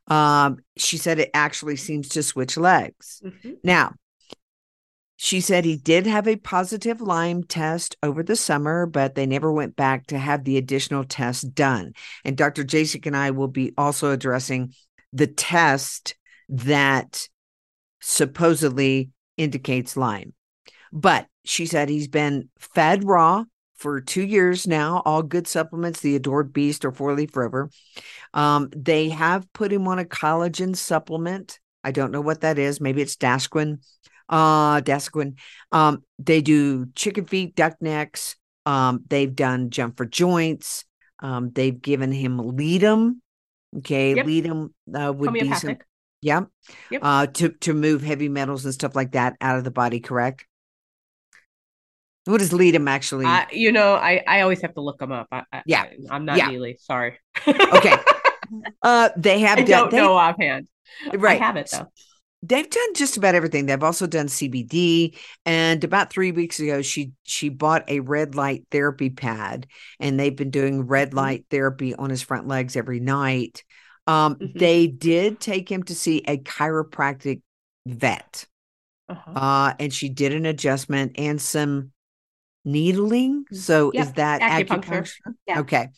Um, 0.07 0.59
she 0.77 0.97
said 0.97 1.19
it 1.19 1.31
actually 1.35 1.77
seems 1.77 2.09
to 2.11 2.23
switch 2.23 2.57
legs. 2.57 3.23
Mm-hmm. 3.25 3.53
Now, 3.63 3.95
she 5.17 5.43
said 5.43 5.65
he 5.65 5.77
did 5.77 6.07
have 6.07 6.27
a 6.27 6.37
positive 6.37 7.03
Lyme 7.03 7.45
test 7.45 7.97
over 8.03 8.23
the 8.23 8.37
summer, 8.37 8.87
but 8.87 9.15
they 9.15 9.27
never 9.27 9.53
went 9.53 9.77
back 9.77 10.07
to 10.07 10.19
have 10.19 10.45
the 10.45 10.57
additional 10.57 11.05
test 11.05 11.55
done. 11.55 11.93
And 12.25 12.37
Dr. 12.39 12.65
Jasek 12.65 13.07
and 13.07 13.15
I 13.15 13.31
will 13.31 13.49
be 13.49 13.75
also 13.77 14.13
addressing 14.13 14.73
the 15.13 15.27
test 15.27 16.17
that 16.49 17.29
supposedly 18.01 19.11
indicates 19.37 19.97
Lyme. 19.97 20.33
But 20.91 21.27
she 21.45 21.67
said 21.67 21.89
he's 21.89 22.09
been 22.09 22.49
fed 22.59 23.05
raw 23.05 23.45
for 23.81 24.01
two 24.01 24.23
years 24.23 24.67
now, 24.67 25.03
all 25.05 25.23
good 25.23 25.49
supplements, 25.49 26.01
the 26.01 26.15
Adored 26.15 26.53
Beast 26.53 26.85
or 26.85 26.93
Four 26.93 27.15
Leaf 27.15 27.35
Rover. 27.35 27.71
Um, 28.35 28.69
they 28.77 29.09
have 29.09 29.51
put 29.53 29.73
him 29.73 29.89
on 29.89 29.99
a 29.99 30.05
collagen 30.05 30.77
supplement. 30.77 31.59
I 31.83 31.91
don't 31.91 32.13
know 32.13 32.21
what 32.21 32.43
that 32.43 32.59
is. 32.59 32.81
Maybe 32.81 33.01
it's 33.01 33.17
Dasquin. 33.17 33.79
Uh, 34.29 34.83
Dasquin. 34.83 35.39
Um, 35.73 36.05
they 36.19 36.43
do 36.43 36.87
chicken 36.95 37.25
feet, 37.25 37.57
duck 37.57 37.77
necks. 37.81 38.37
Um, 38.67 39.03
they've 39.09 39.35
done 39.35 39.71
jump 39.71 39.97
for 39.97 40.05
joints. 40.05 40.85
Um, 41.21 41.51
they've 41.51 41.81
given 41.81 42.13
him 42.13 42.39
Ledum. 42.39 43.21
Okay, 43.79 44.15
Yep. 44.15 44.27
Ledum 44.27 44.71
uh, 44.95 45.13
would 45.13 45.33
be 45.33 45.53
some, 45.55 45.79
yeah, 46.21 46.43
Yep. 46.91 47.01
uh, 47.03 47.27
to 47.29 47.49
to 47.61 47.73
move 47.73 48.03
heavy 48.03 48.29
metals 48.29 48.65
and 48.65 48.75
stuff 48.75 48.95
like 48.95 49.13
that 49.13 49.37
out 49.41 49.59
of 49.59 49.65
the 49.65 49.71
body. 49.71 50.01
Correct. 50.01 50.45
What 52.27 52.39
does 52.39 52.53
Ledum 52.53 52.89
actually? 52.89 53.25
I, 53.27 53.47
you 53.51 53.73
know, 53.73 53.95
I, 53.95 54.23
I 54.27 54.41
always 54.43 54.61
have 54.63 54.75
to 54.75 54.81
look 54.81 54.99
them 54.99 55.11
up. 55.13 55.27
I, 55.33 55.43
I, 55.53 55.63
Yeah. 55.67 55.87
I, 56.11 56.17
am 56.17 56.25
not 56.25 56.37
Yeah. 56.37 56.49
Neely. 56.49 56.77
Sorry. 56.81 57.19
Okay. 57.47 57.97
uh, 58.83 59.11
they 59.17 59.41
have 59.41 59.59
I 59.59 59.63
done. 59.63 59.81
don't 59.81 59.91
they- 59.91 59.97
know 59.99 60.15
offhand. 60.15 60.69
Right. 61.15 61.41
I 61.41 61.45
have 61.45 61.57
it 61.57 61.71
though. 61.73 61.87
they've 62.43 62.69
done 62.69 62.95
just 62.95 63.17
about 63.17 63.35
everything. 63.35 63.67
They've 63.67 63.83
also 63.83 64.07
done 64.09 64.27
CBD, 64.27 65.17
and 65.47 65.83
about 65.85 66.11
three 66.13 66.33
weeks 66.33 66.59
ago, 66.59 66.83
she 66.83 67.13
she 67.23 67.49
bought 67.49 67.89
a 67.89 68.01
red 68.01 68.35
light 68.35 68.65
therapy 68.73 69.09
pad, 69.09 69.67
and 70.01 70.19
they've 70.19 70.35
been 70.35 70.51
doing 70.51 70.83
red 70.87 71.13
Mhm. 71.13 71.15
light 71.15 71.45
therapy 71.49 71.95
on 71.95 72.11
his 72.11 72.23
front 72.23 72.49
legs 72.49 72.75
every 72.77 72.99
night. 73.01 73.63
Um, 74.09 74.35
Mhm. 74.35 74.59
They 74.59 74.87
did 74.89 75.39
take 75.41 75.71
him 75.71 75.85
to 75.85 75.95
see 75.95 76.23
a 76.27 76.39
chiropractic 76.39 77.43
vet, 77.87 78.47
Uh-huh. 79.09 79.31
uh, 79.33 79.75
and 79.79 79.95
she 79.95 80.09
did 80.09 80.33
an 80.35 80.45
adjustment 80.45 81.13
and 81.19 81.41
some 81.41 81.93
needling. 82.65 83.45
So 83.53 83.91
is 83.91 84.13
that 84.15 84.41
acupuncture. 84.41 84.83
acupuncture? 84.83 85.13
Yeah. 85.47 85.61
Okay. 85.61 85.89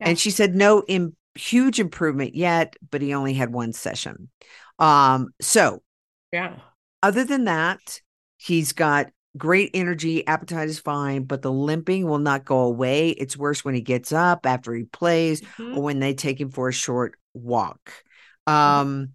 Yeah. 0.00 0.08
And 0.08 0.18
she 0.18 0.30
said 0.30 0.54
no 0.54 0.82
Im- 0.88 1.16
huge 1.34 1.78
improvement 1.78 2.34
yet, 2.34 2.74
but 2.90 3.02
he 3.02 3.14
only 3.14 3.34
had 3.34 3.52
one 3.52 3.72
session. 3.72 4.28
Um, 4.78 5.28
so 5.40 5.82
Yeah. 6.32 6.56
other 7.02 7.24
than 7.24 7.44
that, 7.44 8.00
he's 8.36 8.72
got 8.72 9.10
great 9.36 9.70
energy, 9.74 10.26
appetite 10.26 10.68
is 10.68 10.80
fine, 10.80 11.24
but 11.24 11.42
the 11.42 11.52
limping 11.52 12.04
will 12.04 12.18
not 12.18 12.44
go 12.44 12.60
away. 12.60 13.10
It's 13.10 13.36
worse 13.36 13.64
when 13.64 13.74
he 13.74 13.80
gets 13.80 14.10
up 14.12 14.44
after 14.44 14.74
he 14.74 14.84
plays 14.84 15.40
Mhm. 15.42 15.76
or 15.76 15.82
when 15.82 16.00
they 16.00 16.14
take 16.14 16.40
him 16.40 16.50
for 16.50 16.68
a 16.68 16.72
short 16.72 17.14
walk. 17.32 17.92
Um 18.46 19.14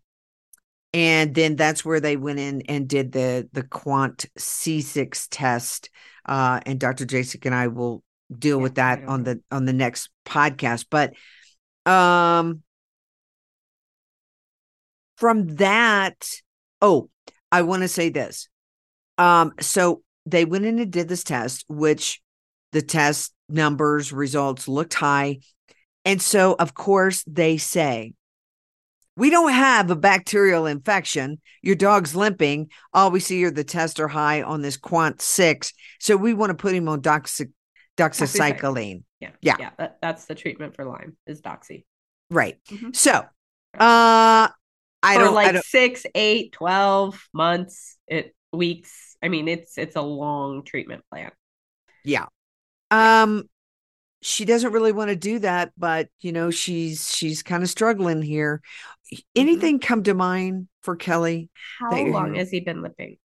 and 0.95 1.35
then 1.35 1.57
that's 1.57 1.85
where 1.85 1.99
they 1.99 2.17
went 2.17 2.39
in 2.39 2.63
and 2.63 2.89
did 2.89 3.13
the 3.13 3.49
the 3.53 3.63
quant 3.63 4.25
C6 4.37 5.27
test. 5.29 5.91
Uh 6.25 6.61
and 6.65 6.79
Dr. 6.79 7.05
Jasek 7.05 7.45
and 7.45 7.55
I 7.55 7.67
will 7.67 8.03
deal 8.37 8.59
Yeah, 8.59 8.63
with 8.63 8.77
that 8.77 9.03
on 9.05 9.23
the 9.23 9.41
on 9.51 9.65
the 9.65 9.73
next 9.73 10.09
podcast. 10.25 10.87
But 10.89 11.13
um 11.91 12.63
from 15.17 15.55
that, 15.55 16.29
oh, 16.81 17.09
I 17.51 17.61
want 17.61 17.83
to 17.83 17.87
say 17.87 18.09
this. 18.09 18.47
Um, 19.17 19.53
so 19.61 20.03
they 20.25 20.45
went 20.45 20.65
in 20.65 20.79
and 20.79 20.91
did 20.91 21.09
this 21.09 21.23
test, 21.25 21.65
which 21.69 22.21
the 22.73 22.81
test 22.83 23.33
numbers 23.49 24.13
results 24.13 24.67
looked 24.67 24.95
high. 24.95 25.39
And 26.05 26.21
so, 26.21 26.55
of 26.59 26.73
course, 26.73 27.23
they 27.27 27.57
say, 27.57 28.13
we 29.17 29.29
don't 29.29 29.53
have 29.53 29.89
a 29.89 29.95
bacterial 29.95 30.65
infection. 30.65 31.39
Your 31.61 31.75
dog's 31.75 32.15
limping. 32.15 32.69
All 32.93 33.11
we 33.11 33.19
see 33.19 33.43
are 33.45 33.51
the 33.51 33.63
tests 33.63 33.99
are 33.99 34.07
high 34.07 34.41
on 34.41 34.61
this 34.61 34.77
quant 34.77 35.21
six. 35.21 35.73
So 35.99 36.17
we 36.17 36.33
want 36.33 36.49
to 36.49 36.55
put 36.55 36.75
him 36.75 36.89
on 36.89 37.01
doxy- 37.01 37.51
doxycycline. 37.97 39.03
Yeah. 39.19 39.29
Yeah. 39.41 39.55
Yeah. 39.59 39.69
That, 39.77 39.97
that's 40.01 40.25
the 40.25 40.35
treatment 40.35 40.75
for 40.75 40.85
Lyme 40.85 41.15
is 41.25 41.41
doxy. 41.41 41.85
Right. 42.29 42.57
Mhm. 42.69 42.95
So 42.95 43.11
uh 43.11 44.49
I 45.03 45.13
for 45.13 45.19
don't 45.19 45.35
like 45.35 45.47
I 45.47 45.51
don't 45.53 45.65
six, 45.65 46.05
eight, 46.15 46.51
12 46.53 47.21
months, 47.33 47.97
it 48.07 48.35
weeks. 48.51 49.15
I 49.21 49.29
mean, 49.29 49.47
it's 49.47 49.77
it's 49.77 49.95
a 49.95 50.01
long 50.01 50.63
treatment 50.63 51.03
plan. 51.09 51.31
Yeah. 52.03 52.25
Um 52.91 53.49
she 54.21 54.43
doesn't 54.45 54.71
really 54.71 54.91
want 54.91 55.09
to 55.09 55.15
do 55.15 55.39
that, 55.39 55.71
but 55.77 56.09
you 56.19 56.31
know, 56.31 56.49
she's 56.49 57.13
she's 57.13 57.43
kind 57.43 57.61
of 57.63 57.69
struggling 57.69 58.21
here. 58.23 58.61
Anything 59.35 59.79
come 59.79 60.03
to 60.03 60.13
mind 60.13 60.67
for 60.81 60.95
Kelly? 60.95 61.49
How 61.79 62.05
long 62.05 62.35
has 62.35 62.49
he 62.49 62.59
been 62.59 62.81
limping? 62.81 63.17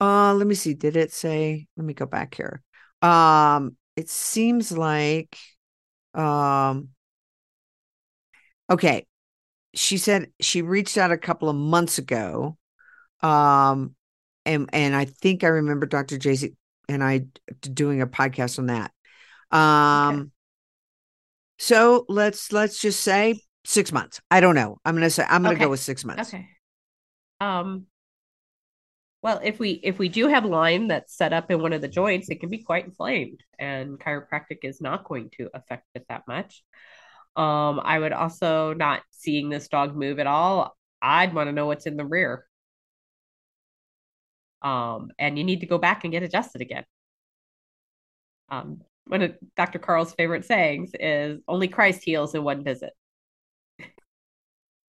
Uh 0.00 0.34
let 0.34 0.46
me 0.46 0.54
see. 0.54 0.74
Did 0.74 0.96
it 0.96 1.12
say? 1.12 1.66
Let 1.76 1.84
me 1.84 1.94
go 1.94 2.06
back 2.06 2.34
here. 2.34 2.62
Um 3.02 3.76
it 3.96 4.08
seems 4.08 4.72
like 4.72 5.36
um 6.14 6.88
okay. 8.70 9.06
She 9.74 9.98
said 9.98 10.32
she 10.40 10.62
reached 10.62 10.98
out 10.98 11.12
a 11.12 11.18
couple 11.18 11.48
of 11.48 11.56
months 11.56 11.98
ago. 11.98 12.56
Um 13.22 13.94
and 14.46 14.70
and 14.72 14.96
I 14.96 15.04
think 15.04 15.44
I 15.44 15.48
remember 15.48 15.86
Dr. 15.86 16.18
Jay 16.18 16.36
and 16.88 17.04
I 17.04 17.26
doing 17.60 18.00
a 18.00 18.06
podcast 18.06 18.58
on 18.58 18.66
that. 18.66 18.92
Um 19.56 20.32
so 21.58 22.06
let's 22.08 22.52
let's 22.52 22.80
just 22.80 23.00
say 23.00 23.42
6 23.64 23.92
months. 23.92 24.20
I 24.30 24.40
don't 24.40 24.54
know. 24.54 24.78
I'm 24.84 24.94
going 24.94 25.02
to 25.04 25.10
say 25.10 25.24
I'm 25.28 25.42
going 25.42 25.50
to 25.54 25.56
Okay. 25.56 25.64
go 25.64 25.70
with 25.70 25.80
6 25.80 26.04
months. 26.04 26.28
Okay. 26.32 26.48
Um. 27.40 27.86
Well, 29.22 29.40
if 29.44 29.58
we 29.58 29.72
if 29.72 29.98
we 29.98 30.08
do 30.08 30.28
have 30.28 30.44
Lyme 30.46 30.88
that's 30.88 31.14
set 31.14 31.32
up 31.34 31.50
in 31.50 31.60
one 31.60 31.74
of 31.74 31.82
the 31.82 31.88
joints, 31.88 32.30
it 32.30 32.40
can 32.40 32.48
be 32.48 32.62
quite 32.62 32.86
inflamed, 32.86 33.40
and 33.58 33.98
chiropractic 34.00 34.58
is 34.62 34.80
not 34.80 35.04
going 35.04 35.30
to 35.36 35.50
affect 35.52 35.86
it 35.94 36.06
that 36.08 36.26
much. 36.26 36.62
Um, 37.36 37.80
I 37.84 37.98
would 37.98 38.12
also 38.12 38.72
not 38.74 39.02
seeing 39.10 39.50
this 39.50 39.68
dog 39.68 39.94
move 39.94 40.18
at 40.18 40.26
all. 40.26 40.74
I'd 41.02 41.34
want 41.34 41.48
to 41.48 41.52
know 41.52 41.66
what's 41.66 41.86
in 41.86 41.96
the 41.96 42.04
rear. 42.04 42.46
Um, 44.62 45.10
and 45.18 45.38
you 45.38 45.44
need 45.44 45.60
to 45.60 45.66
go 45.66 45.78
back 45.78 46.04
and 46.04 46.12
get 46.12 46.22
adjusted 46.22 46.60
again. 46.60 46.84
Um, 48.50 48.82
one 49.06 49.22
of 49.22 49.34
Dr. 49.56 49.78
Carl's 49.78 50.12
favorite 50.14 50.44
sayings 50.44 50.90
is 50.98 51.40
only 51.48 51.68
Christ 51.68 52.02
heals 52.04 52.34
in 52.34 52.42
one 52.44 52.64
visit. 52.64 52.92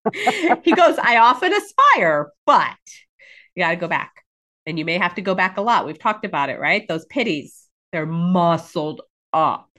he 0.63 0.73
goes, 0.73 0.97
I 0.97 1.17
often 1.17 1.53
aspire, 1.53 2.31
but 2.45 2.77
you 3.55 3.63
got 3.63 3.71
to 3.71 3.75
go 3.75 3.87
back. 3.87 4.13
And 4.65 4.77
you 4.77 4.85
may 4.85 4.97
have 4.97 5.15
to 5.15 5.21
go 5.21 5.33
back 5.35 5.57
a 5.57 5.61
lot. 5.61 5.85
We've 5.85 5.99
talked 5.99 6.25
about 6.25 6.49
it, 6.49 6.59
right? 6.59 6.87
Those 6.87 7.05
pitties, 7.05 7.67
they're 7.91 8.05
muscled 8.05 9.01
up. 9.33 9.69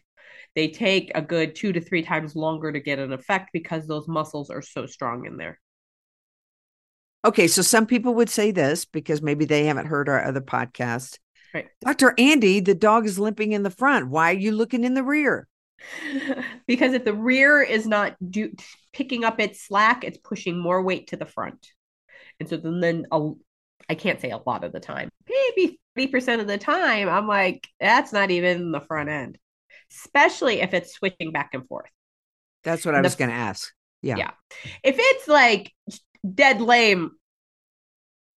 They 0.54 0.68
take 0.68 1.12
a 1.14 1.22
good 1.22 1.54
two 1.54 1.72
to 1.72 1.80
three 1.80 2.02
times 2.02 2.36
longer 2.36 2.72
to 2.72 2.80
get 2.80 2.98
an 2.98 3.12
effect 3.12 3.50
because 3.52 3.86
those 3.86 4.08
muscles 4.08 4.50
are 4.50 4.60
so 4.60 4.86
strong 4.86 5.24
in 5.24 5.36
there. 5.36 5.60
Okay, 7.24 7.46
so 7.46 7.62
some 7.62 7.86
people 7.86 8.14
would 8.14 8.28
say 8.28 8.50
this 8.50 8.84
because 8.84 9.22
maybe 9.22 9.44
they 9.44 9.66
haven't 9.66 9.86
heard 9.86 10.08
our 10.08 10.24
other 10.24 10.40
podcast. 10.40 11.18
Right. 11.54 11.68
Dr. 11.80 12.14
Andi, 12.18 12.64
the 12.64 12.74
dog 12.74 13.06
is 13.06 13.18
limping 13.18 13.52
in 13.52 13.62
the 13.62 13.70
front. 13.70 14.08
Why 14.08 14.30
are 14.30 14.38
you 14.38 14.52
looking 14.52 14.84
in 14.84 14.94
the 14.94 15.04
rear? 15.04 15.46
because 16.66 16.94
if 16.94 17.04
the 17.04 17.14
rear 17.14 17.62
is 17.62 17.86
not 17.86 18.16
do, 18.28 18.52
picking 18.92 19.24
up 19.24 19.40
its 19.40 19.62
slack, 19.66 20.04
it's 20.04 20.18
pushing 20.18 20.58
more 20.58 20.82
weight 20.82 21.08
to 21.08 21.16
the 21.16 21.26
front. 21.26 21.66
And 22.40 22.48
so 22.48 22.56
then, 22.56 22.80
then 22.80 23.06
a, 23.12 23.30
I 23.88 23.94
can't 23.94 24.20
say 24.20 24.30
a 24.30 24.38
lot 24.38 24.64
of 24.64 24.72
the 24.72 24.80
time, 24.80 25.10
maybe 25.28 25.78
30% 25.98 26.40
of 26.40 26.46
the 26.46 26.58
time, 26.58 27.08
I'm 27.08 27.26
like, 27.26 27.66
that's 27.80 28.12
not 28.12 28.30
even 28.30 28.72
the 28.72 28.80
front 28.80 29.08
end, 29.08 29.38
especially 29.90 30.60
if 30.60 30.74
it's 30.74 30.94
switching 30.94 31.32
back 31.32 31.50
and 31.52 31.66
forth. 31.66 31.90
That's 32.64 32.84
what 32.86 32.94
I 32.94 32.98
The- 32.98 33.06
was 33.06 33.16
going 33.16 33.30
to 33.30 33.36
ask. 33.36 33.72
Yeah. 34.02 34.16
Yeah. 34.16 34.30
If 34.82 34.96
it's 34.98 35.28
like 35.28 35.72
dead 36.34 36.60
lame, 36.60 37.12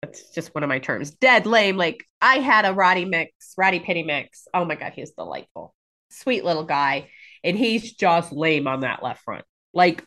that's 0.02 0.30
just 0.32 0.54
one 0.54 0.64
of 0.64 0.70
my 0.70 0.80
terms. 0.80 1.12
Dead 1.12 1.48
lame. 1.48 1.78
Like 1.78 2.06
I 2.22 2.36
had 2.36 2.66
a 2.66 2.70
Rottie 2.74 3.10
mix, 3.10 3.32
Rottie 3.60 3.84
Pitty 3.84 4.04
mix. 4.04 4.48
Oh 4.54 4.66
my 4.66 4.76
God, 4.76 4.94
he's 4.96 5.12
delightful. 5.12 5.74
Sweet 6.12 6.46
little 6.46 6.64
guy. 6.66 7.10
And 7.44 7.58
he's 7.58 7.94
just 7.94 8.32
lame 8.32 8.68
on 8.68 8.82
that 8.82 9.02
left 9.04 9.24
front. 9.24 9.46
Like 9.76 10.04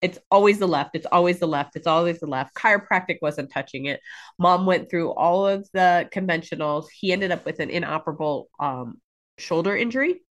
it's 0.00 0.18
always 0.30 0.58
the 0.58 0.68
left. 0.68 0.94
It's 0.94 1.06
always 1.10 1.40
the 1.40 1.48
left. 1.48 1.74
It's 1.74 1.86
always 1.86 2.20
the 2.20 2.26
left. 2.26 2.54
Chiropractic 2.54 3.16
wasn't 3.22 3.50
touching 3.50 3.86
it. 3.86 4.00
Mom 4.38 4.66
went 4.66 4.90
through 4.90 5.10
all 5.12 5.48
of 5.48 5.66
the 5.72 6.08
conventionals. 6.14 6.86
He 6.94 7.10
ended 7.12 7.32
up 7.32 7.44
with 7.44 7.58
an 7.58 7.70
inoperable 7.70 8.48
um, 8.60 9.00
shoulder 9.38 9.76
injury. 9.76 10.22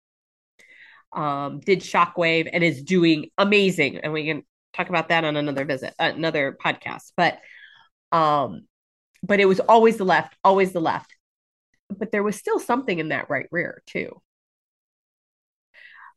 Um, 1.13 1.61
did 1.61 1.81
shockwave 1.81 2.51
and 2.53 2.63
is 2.63 2.83
doing 2.83 3.31
amazing. 3.39 3.99
And 3.99 4.13
we 4.13 4.27
can 4.27 4.43
talk 4.75 4.91
about 4.91 5.09
that 5.09 5.25
on 5.25 5.37
another 5.37 5.65
visit, 5.65 5.95
another 5.99 6.57
podcast. 6.63 7.13
But 7.17 7.39
um, 8.13 8.67
but 9.23 9.41
it 9.41 9.47
was 9.47 9.61
always 9.61 9.97
the 9.97 10.05
left, 10.05 10.37
always 10.45 10.73
the 10.73 10.81
left. 10.81 11.15
But 11.89 12.13
there 12.13 12.23
was 12.23 12.37
still 12.37 12.59
something 12.59 12.99
in 12.99 13.09
that 13.09 13.31
right 13.31 13.47
rear, 13.51 13.83
too. 13.87 14.21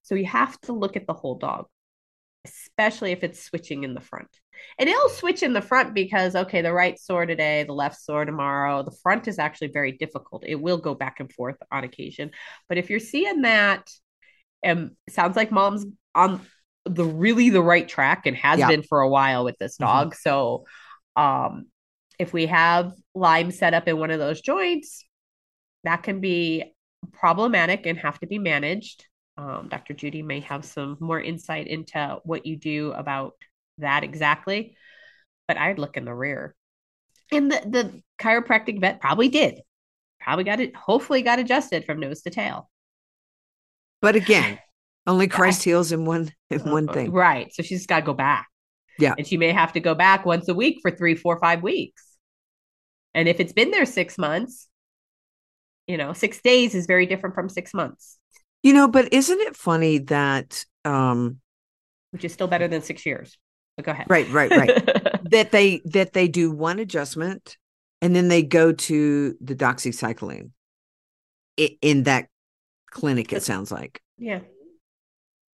So 0.02 0.15
you 0.15 0.26
have 0.26 0.60
to 0.62 0.74
look 0.74 0.98
at 0.98 1.08
the 1.08 1.13
whole 1.13 1.38
dog, 1.38 1.67
especially 2.80 3.12
if 3.12 3.24
it's 3.24 3.44
switching 3.44 3.84
in 3.84 3.94
the 3.94 4.00
front. 4.02 4.30
And 4.78 4.88
it'll 4.88 5.10
switch 5.10 5.44
in 5.44 5.54
the 5.54 5.62
front 5.62 5.94
because, 5.94 6.36
okay, 6.36 6.62
the 6.62 6.74
right 6.74 6.98
sore 6.98 7.26
today, 7.26 7.63
the 7.63 7.74
left 7.74 8.02
sore 8.02 8.24
tomorrow. 8.24 8.84
The 8.84 8.96
front 9.04 9.28
is 9.28 9.38
actually 9.38 9.70
very 9.70 9.94
difficult. 9.94 10.44
It 10.46 10.56
will 10.56 10.78
go 10.78 10.96
back 10.96 11.20
and 11.20 11.32
forth 11.32 11.58
on 11.72 11.84
occasion. 11.84 12.32
But 12.70 12.78
if 12.78 12.89
you're 12.89 13.00
seeing 13.00 13.42
that, 13.42 13.89
and 14.63 14.80
um, 14.80 14.92
sounds 15.10 15.36
like 15.36 15.52
mom's 15.52 15.86
on 16.15 16.42
the 16.86 17.06
really 17.06 17.50
the 17.50 17.62
right 17.62 17.88
track 17.88 18.26
and 18.26 18.36
has 18.36 18.60
yeah. 18.60 18.68
been 18.68 18.84
for 18.84 19.02
a 19.02 19.10
while 19.10 19.44
with 19.44 19.58
this 19.58 19.78
mm-hmm. 19.78 19.86
dog. 19.86 20.08
Mm-hmm. 20.08 20.30
So 20.30 20.65
um 21.15 21.68
if 22.18 22.34
we 22.34 22.48
have 22.48 22.94
Lyme 23.15 23.52
set 23.52 23.74
up 23.74 23.88
in 23.88 23.98
one 23.98 24.12
of 24.12 24.20
those 24.20 24.42
joints, 24.42 25.06
that 25.86 26.04
can 26.04 26.20
be 26.20 26.74
problematic 27.13 27.86
and 27.86 27.98
have 27.98 28.20
to 28.20 28.28
be 28.28 28.39
managed. 28.39 29.06
Um, 29.39 29.69
Dr. 29.69 29.93
Judy 29.93 30.21
may 30.21 30.41
have 30.41 30.65
some 30.65 30.97
more 30.99 31.19
insight 31.19 31.67
into 31.67 32.19
what 32.25 32.45
you 32.45 32.58
do 32.58 32.91
about 32.91 33.36
that 33.78 34.04
exactly. 34.04 34.75
But 35.47 35.58
I'd 35.58 35.80
look 35.80 35.95
in 35.95 36.04
the 36.04 36.13
rear. 36.13 36.56
And 37.32 37.49
the, 37.49 37.62
the 37.65 38.02
chiropractic 38.21 38.82
vet 38.82 38.99
probably 38.99 39.30
did. 39.30 39.62
Probably 40.19 40.43
got 40.43 40.60
it, 40.60 40.75
hopefully 40.75 41.21
got 41.21 41.39
adjusted 41.39 41.86
from 41.86 42.02
nose 42.02 42.21
to 42.23 42.30
tail. 42.30 42.69
But 44.02 44.17
again, 44.17 44.60
only 45.08 45.28
Christ 45.28 45.63
heals 45.63 45.93
in 45.93 46.04
one 46.04 46.34
in 46.49 46.60
one 46.69 46.89
uh, 46.89 46.93
thing. 46.93 47.12
Right. 47.12 47.54
So 47.54 47.63
she's 47.63 47.86
got 47.86 48.02
to 48.02 48.06
go 48.06 48.13
back. 48.13 48.47
Yeah. 48.97 49.13
And 49.17 49.25
she 49.25 49.38
may 49.38 49.54
have 49.54 49.71
to 49.73 49.80
go 49.80 49.95
back 49.95 50.25
once 50.25 50.49
a 50.49 50.54
week 50.54 50.80
for 50.82 50.91
three, 50.91 51.15
four, 51.15 51.39
five 51.39 51.63
weeks. 51.63 52.04
And 53.13 53.30
if 53.30 53.39
it's 53.39 53.54
been 53.54 53.71
there 53.71 53.86
six 53.86 54.17
months, 54.17 54.67
you 55.88 55.95
know, 55.95 56.12
six 56.12 56.41
days 56.41 56.75
is 56.75 56.86
very 56.86 57.06
different 57.06 57.36
from 57.36 57.47
six 57.47 57.73
months. 57.73 58.18
You 58.63 58.74
know, 58.74 58.88
but 58.88 59.13
isn't 59.13 59.39
it 59.39 59.56
funny 59.56 60.00
that 60.00 60.65
um 60.86 61.39
which 62.12 62.26
is 62.26 62.34
still 62.34 62.48
better 62.48 62.67
than 62.67 62.82
six 62.82 63.06
years. 63.06 63.38
But 63.78 63.86
go 63.86 63.91
ahead. 63.91 64.08
Right, 64.10 64.30
right, 64.32 64.52
right. 64.52 64.86
that 65.32 65.52
they 65.52 65.82
that 65.86 66.13
they 66.13 66.28
do 66.28 66.52
one 66.52 66.80
adjustment 66.80 67.58
and 68.02 68.15
then 68.15 68.28
they 68.28 68.43
go 68.43 68.72
to 68.72 69.36
the 69.41 69.56
doxycycline 69.56 70.52
in 71.58 72.04
that 72.04 72.28
clinic, 72.89 73.34
it 73.34 73.43
sounds 73.43 73.72
like. 73.72 74.02
Yeah. 74.17 74.39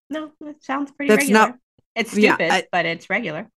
No, 0.10 0.32
it 0.42 0.64
sounds 0.64 0.92
pretty 0.92 1.10
That's 1.10 1.24
regular. 1.24 1.48
not 1.48 1.56
it's 1.96 2.12
stupid, 2.12 2.40
yeah, 2.42 2.54
I, 2.54 2.64
but 2.72 2.86
it's 2.86 3.10
regular. 3.10 3.50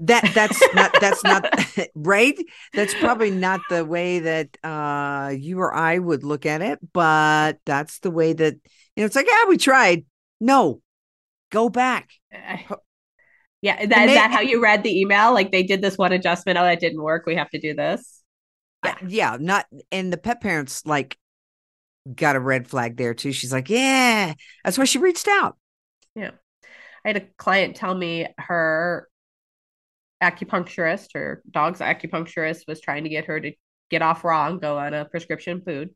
That 0.00 0.30
that's 0.32 0.60
not 0.74 0.94
that's 1.00 1.24
not 1.24 1.44
right. 1.94 2.38
That's 2.72 2.94
probably 2.94 3.30
not 3.30 3.60
the 3.68 3.84
way 3.84 4.20
that 4.20 4.56
uh 4.62 5.34
you 5.36 5.58
or 5.58 5.74
I 5.74 5.98
would 5.98 6.24
look 6.24 6.46
at 6.46 6.62
it, 6.62 6.78
but 6.92 7.58
that's 7.64 7.98
the 8.00 8.10
way 8.10 8.32
that 8.32 8.54
you 8.54 9.02
know 9.02 9.06
it's 9.06 9.16
like, 9.16 9.26
yeah, 9.28 9.48
we 9.48 9.56
tried. 9.56 10.04
No, 10.40 10.80
go 11.50 11.68
back. 11.68 12.10
Uh, 12.32 12.76
yeah, 13.60 13.84
that, 13.86 13.88
they, 13.88 14.12
is 14.12 14.14
that 14.14 14.30
how 14.30 14.40
you 14.40 14.62
read 14.62 14.84
the 14.84 15.00
email? 15.00 15.32
Like 15.34 15.50
they 15.50 15.64
did 15.64 15.82
this 15.82 15.98
one 15.98 16.12
adjustment. 16.12 16.58
Oh, 16.58 16.62
that 16.62 16.78
didn't 16.78 17.02
work. 17.02 17.26
We 17.26 17.34
have 17.34 17.50
to 17.50 17.58
do 17.58 17.74
this. 17.74 18.22
Yeah, 18.84 18.90
uh, 18.92 19.06
yeah. 19.08 19.36
Not 19.40 19.66
and 19.90 20.12
the 20.12 20.16
pet 20.16 20.40
parents 20.40 20.86
like 20.86 21.18
got 22.14 22.36
a 22.36 22.40
red 22.40 22.68
flag 22.68 22.96
there 22.96 23.14
too. 23.14 23.32
She's 23.32 23.52
like, 23.52 23.68
yeah, 23.68 24.34
that's 24.64 24.78
why 24.78 24.84
she 24.84 24.98
reached 24.98 25.28
out. 25.28 25.56
Yeah. 26.14 26.30
I 27.04 27.08
had 27.08 27.16
a 27.16 27.26
client 27.36 27.76
tell 27.76 27.94
me 27.94 28.26
her 28.38 29.08
acupuncturist, 30.22 31.08
her 31.14 31.42
dog's 31.50 31.80
acupuncturist, 31.80 32.62
was 32.66 32.80
trying 32.80 33.04
to 33.04 33.10
get 33.10 33.26
her 33.26 33.40
to 33.40 33.52
get 33.90 34.02
off 34.02 34.24
raw 34.24 34.48
and 34.48 34.60
go 34.60 34.78
on 34.78 34.94
a 34.94 35.04
prescription 35.04 35.62
food. 35.64 35.90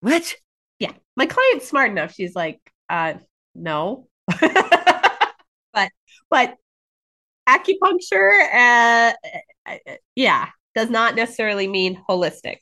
What? 0.00 0.34
Yeah. 0.78 0.92
My 1.16 1.26
client's 1.26 1.68
smart 1.68 1.90
enough. 1.90 2.14
She's 2.14 2.34
like, 2.34 2.60
uh, 2.88 3.14
no. 3.54 4.08
but 5.72 5.90
but 6.30 6.56
acupuncture 7.48 8.54
uh, 8.54 9.12
uh, 9.66 9.76
yeah, 10.14 10.48
does 10.74 10.90
not 10.90 11.14
necessarily 11.14 11.68
mean 11.68 12.02
holistic. 12.08 12.58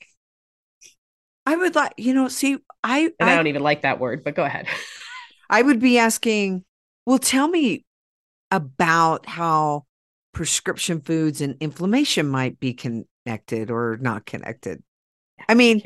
I 1.46 1.56
would 1.56 1.74
like, 1.74 1.94
you 1.96 2.14
know, 2.14 2.28
see, 2.28 2.58
I 2.85 3.11
and 3.18 3.30
I, 3.30 3.32
I 3.32 3.37
don't 3.37 3.48
even 3.48 3.62
like 3.62 3.82
that 3.82 3.98
word, 3.98 4.22
but 4.24 4.35
go 4.35 4.44
ahead. 4.44 4.66
I 5.50 5.62
would 5.62 5.80
be 5.80 5.98
asking, 5.98 6.64
well, 7.06 7.18
tell 7.18 7.48
me 7.48 7.85
about 8.52 9.26
how 9.26 9.84
prescription 10.32 11.00
foods 11.00 11.40
and 11.40 11.56
inflammation 11.60 12.28
might 12.28 12.60
be 12.60 12.72
connected 12.72 13.70
or 13.70 13.98
not 14.00 14.24
connected. 14.24 14.80
I 15.48 15.54
mean, 15.54 15.82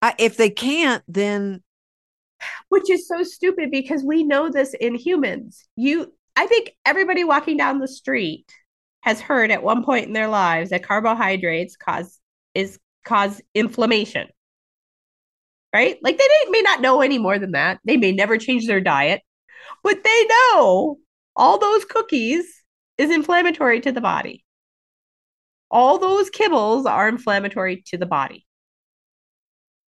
I, 0.00 0.14
if 0.18 0.36
they 0.36 0.50
can't, 0.50 1.02
then 1.08 1.62
which 2.68 2.88
is 2.88 3.08
so 3.08 3.24
stupid 3.24 3.70
because 3.72 4.04
we 4.04 4.22
know 4.22 4.48
this 4.48 4.74
in 4.74 4.94
humans. 4.94 5.66
You, 5.74 6.12
I 6.36 6.46
think 6.46 6.72
everybody 6.86 7.24
walking 7.24 7.56
down 7.56 7.80
the 7.80 7.88
street 7.88 8.46
has 9.00 9.20
heard 9.20 9.50
at 9.50 9.64
one 9.64 9.84
point 9.84 10.06
in 10.06 10.12
their 10.12 10.28
lives 10.28 10.70
that 10.70 10.86
carbohydrates 10.86 11.76
cause 11.76 12.20
is 12.54 12.78
cause 13.04 13.40
inflammation 13.54 14.28
right? 15.72 15.98
Like 16.02 16.18
they 16.18 16.28
may 16.50 16.62
not 16.62 16.80
know 16.80 17.00
any 17.00 17.18
more 17.18 17.38
than 17.38 17.52
that. 17.52 17.80
They 17.84 17.96
may 17.96 18.12
never 18.12 18.38
change 18.38 18.66
their 18.66 18.80
diet, 18.80 19.22
but 19.82 20.02
they 20.04 20.26
know 20.28 20.98
all 21.36 21.58
those 21.58 21.84
cookies 21.84 22.44
is 22.98 23.10
inflammatory 23.10 23.80
to 23.80 23.92
the 23.92 24.00
body. 24.00 24.44
All 25.70 25.98
those 25.98 26.30
kibbles 26.30 26.86
are 26.86 27.08
inflammatory 27.08 27.82
to 27.86 27.96
the 27.96 28.06
body. 28.06 28.46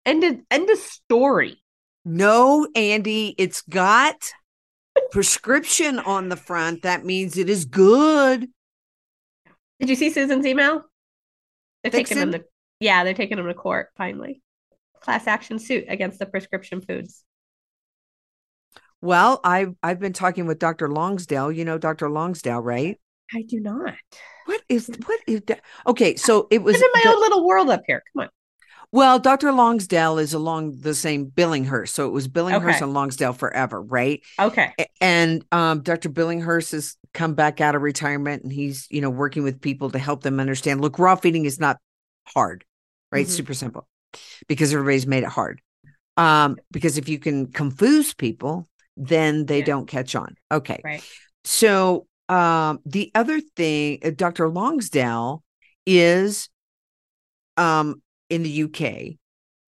End 0.04 0.24
of, 0.24 0.38
end 0.50 0.68
of 0.70 0.78
story. 0.78 1.62
No, 2.04 2.66
Andi, 2.76 3.34
it's 3.38 3.62
got 3.62 4.16
prescription 5.10 5.98
on 5.98 6.28
the 6.28 6.36
front. 6.36 6.82
That 6.82 7.04
means 7.04 7.36
it 7.36 7.48
is 7.48 7.64
good. 7.64 8.48
Did 9.78 9.88
you 9.88 9.96
see 9.96 10.10
Susan's 10.10 10.46
email? 10.46 10.84
They're 11.82 11.90
taking 11.90 12.18
them 12.18 12.32
to 12.32 12.44
yeah, 12.80 13.04
they're 13.04 13.14
taking 13.14 13.36
them 13.36 13.46
to 13.46 13.54
court 13.54 13.88
finally 13.96 14.42
class 15.00 15.26
action 15.26 15.58
suit 15.58 15.86
against 15.88 16.18
the 16.18 16.26
prescription 16.26 16.80
foods? 16.80 17.24
Well, 19.00 19.40
I've 19.44 19.74
I've 19.82 20.00
been 20.00 20.12
talking 20.12 20.46
with 20.46 20.58
Dr. 20.58 20.88
Lonsdale. 20.88 21.50
You 21.50 21.64
know 21.64 21.78
Dr. 21.78 22.10
Lonsdale, 22.10 22.60
right? 22.60 22.98
I 23.34 23.42
do 23.42 23.60
not. 23.60 23.94
What 24.46 24.62
is 24.68 24.90
what 25.06 25.20
is 25.26 25.42
that? 25.46 25.62
Okay, 25.86 26.16
so 26.16 26.48
it 26.50 26.62
was 26.62 26.76
in 26.76 26.88
my 26.92 27.00
the, 27.04 27.10
own 27.10 27.20
little 27.20 27.46
world 27.46 27.70
up 27.70 27.82
here. 27.86 28.02
Come 28.12 28.24
on. 28.24 28.28
Well, 28.92 29.20
Dr. 29.20 29.52
Lonsdale 29.52 30.18
is 30.18 30.34
along 30.34 30.80
the 30.80 30.94
same 30.94 31.26
Billinghurst. 31.26 31.90
So 31.90 32.06
it 32.06 32.10
was 32.10 32.26
Billinghurst 32.26 32.76
okay. 32.76 32.84
and 32.84 32.92
Lonsdale 32.92 33.32
forever, 33.32 33.80
right? 33.80 34.20
Okay. 34.36 34.72
And 35.00 35.44
um, 35.52 35.82
Dr. 35.82 36.08
Billinghurst 36.08 36.72
has 36.72 36.96
come 37.14 37.34
back 37.34 37.60
out 37.60 37.76
of 37.76 37.82
retirement 37.82 38.42
and 38.42 38.52
he's, 38.52 38.88
you 38.90 39.00
know, 39.00 39.10
working 39.10 39.44
with 39.44 39.60
people 39.60 39.90
to 39.90 39.98
help 39.98 40.24
them 40.24 40.40
understand 40.40 40.80
look, 40.80 40.98
raw 40.98 41.14
feeding 41.14 41.44
is 41.44 41.60
not 41.60 41.76
hard, 42.26 42.64
right? 43.12 43.26
Mm-hmm. 43.26 43.32
Super 43.32 43.54
simple 43.54 43.86
because 44.48 44.72
everybody's 44.72 45.06
made 45.06 45.22
it 45.22 45.28
hard. 45.28 45.60
Um, 46.16 46.56
because 46.72 46.98
if 46.98 47.08
you 47.08 47.20
can 47.20 47.46
confuse 47.46 48.12
people, 48.12 48.68
then 48.96 49.46
they 49.46 49.58
yeah. 49.58 49.64
don't 49.64 49.86
catch 49.86 50.14
on. 50.14 50.36
Okay. 50.50 50.80
Right. 50.84 51.04
So 51.44 52.06
um, 52.28 52.80
the 52.84 53.10
other 53.14 53.40
thing, 53.40 54.00
uh, 54.04 54.10
Dr. 54.14 54.48
Lonsdale 54.48 55.42
is 55.86 56.48
um, 57.56 58.02
in 58.28 58.42
the 58.42 58.64
UK 58.64 59.16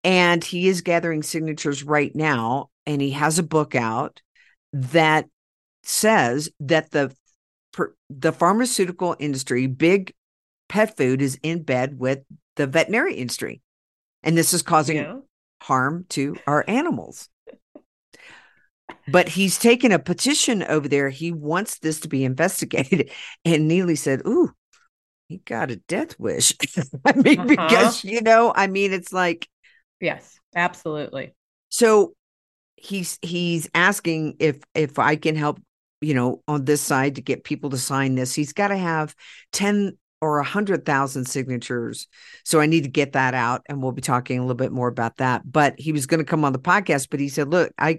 and 0.04 0.42
he 0.42 0.68
is 0.68 0.80
gathering 0.80 1.22
signatures 1.22 1.82
right 1.82 2.14
now. 2.14 2.70
And 2.84 3.00
he 3.00 3.12
has 3.12 3.38
a 3.38 3.44
book 3.44 3.74
out 3.74 4.20
that 4.72 5.26
says 5.84 6.50
that 6.60 6.90
the 6.90 7.14
the 8.10 8.32
pharmaceutical 8.32 9.16
industry, 9.18 9.66
big 9.66 10.12
pet 10.68 10.96
food, 10.96 11.22
is 11.22 11.38
in 11.42 11.62
bed 11.62 11.98
with 11.98 12.20
the 12.56 12.66
veterinary 12.66 13.14
industry 13.14 13.62
and 14.22 14.36
this 14.36 14.54
is 14.54 14.62
causing 14.62 14.96
yeah. 14.96 15.16
harm 15.62 16.06
to 16.10 16.36
our 16.46 16.64
animals. 16.68 17.28
But 19.08 19.28
he's 19.28 19.58
taken 19.58 19.92
a 19.92 19.98
petition 19.98 20.62
over 20.62 20.88
there. 20.88 21.10
He 21.10 21.32
wants 21.32 21.78
this 21.78 22.00
to 22.00 22.08
be 22.08 22.24
investigated. 22.24 23.10
And 23.44 23.66
Neely 23.66 23.96
said, 23.96 24.22
Ooh, 24.26 24.52
he 25.28 25.38
got 25.38 25.70
a 25.70 25.76
death 25.76 26.18
wish. 26.18 26.52
I 27.04 27.12
mean, 27.14 27.40
uh-huh. 27.40 27.48
because, 27.48 28.04
you 28.04 28.20
know, 28.20 28.52
I 28.54 28.66
mean, 28.66 28.92
it's 28.92 29.12
like. 29.12 29.48
Yes, 30.00 30.38
absolutely. 30.54 31.34
So 31.68 32.14
he's 32.76 33.18
he's 33.22 33.70
asking 33.74 34.36
if 34.40 34.58
if 34.74 34.98
I 34.98 35.16
can 35.16 35.36
help, 35.36 35.60
you 36.00 36.14
know, 36.14 36.42
on 36.48 36.64
this 36.64 36.80
side 36.80 37.16
to 37.16 37.22
get 37.22 37.44
people 37.44 37.70
to 37.70 37.78
sign 37.78 38.14
this. 38.14 38.34
He's 38.34 38.52
got 38.52 38.68
to 38.68 38.76
have 38.76 39.14
10 39.52 39.96
or 40.20 40.38
a 40.38 40.44
hundred 40.44 40.86
thousand 40.86 41.24
signatures. 41.26 42.06
So 42.44 42.60
I 42.60 42.66
need 42.66 42.84
to 42.84 42.90
get 42.90 43.12
that 43.12 43.34
out, 43.34 43.62
and 43.68 43.82
we'll 43.82 43.92
be 43.92 44.02
talking 44.02 44.38
a 44.38 44.42
little 44.42 44.54
bit 44.54 44.72
more 44.72 44.88
about 44.88 45.16
that. 45.16 45.42
But 45.50 45.78
he 45.78 45.92
was 45.92 46.06
going 46.06 46.20
to 46.20 46.24
come 46.24 46.44
on 46.44 46.52
the 46.52 46.58
podcast, 46.58 47.08
but 47.10 47.20
he 47.20 47.28
said, 47.28 47.48
"Look, 47.48 47.72
I 47.78 47.98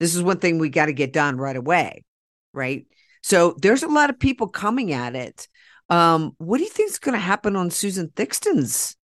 this 0.00 0.14
is 0.14 0.22
one 0.22 0.38
thing 0.38 0.58
we 0.58 0.68
got 0.68 0.86
to 0.86 0.92
get 0.92 1.12
done 1.12 1.36
right 1.36 1.56
away, 1.56 2.04
right?" 2.52 2.86
So 3.22 3.56
there's 3.60 3.82
a 3.82 3.88
lot 3.88 4.10
of 4.10 4.18
people 4.18 4.48
coming 4.48 4.92
at 4.92 5.16
it. 5.16 5.48
Um, 5.90 6.32
what 6.38 6.58
do 6.58 6.64
you 6.64 6.70
think 6.70 6.90
is 6.90 6.98
going 6.98 7.14
to 7.14 7.18
happen 7.18 7.56
on 7.56 7.70
Susan 7.70 8.08
Thixton's 8.08 8.96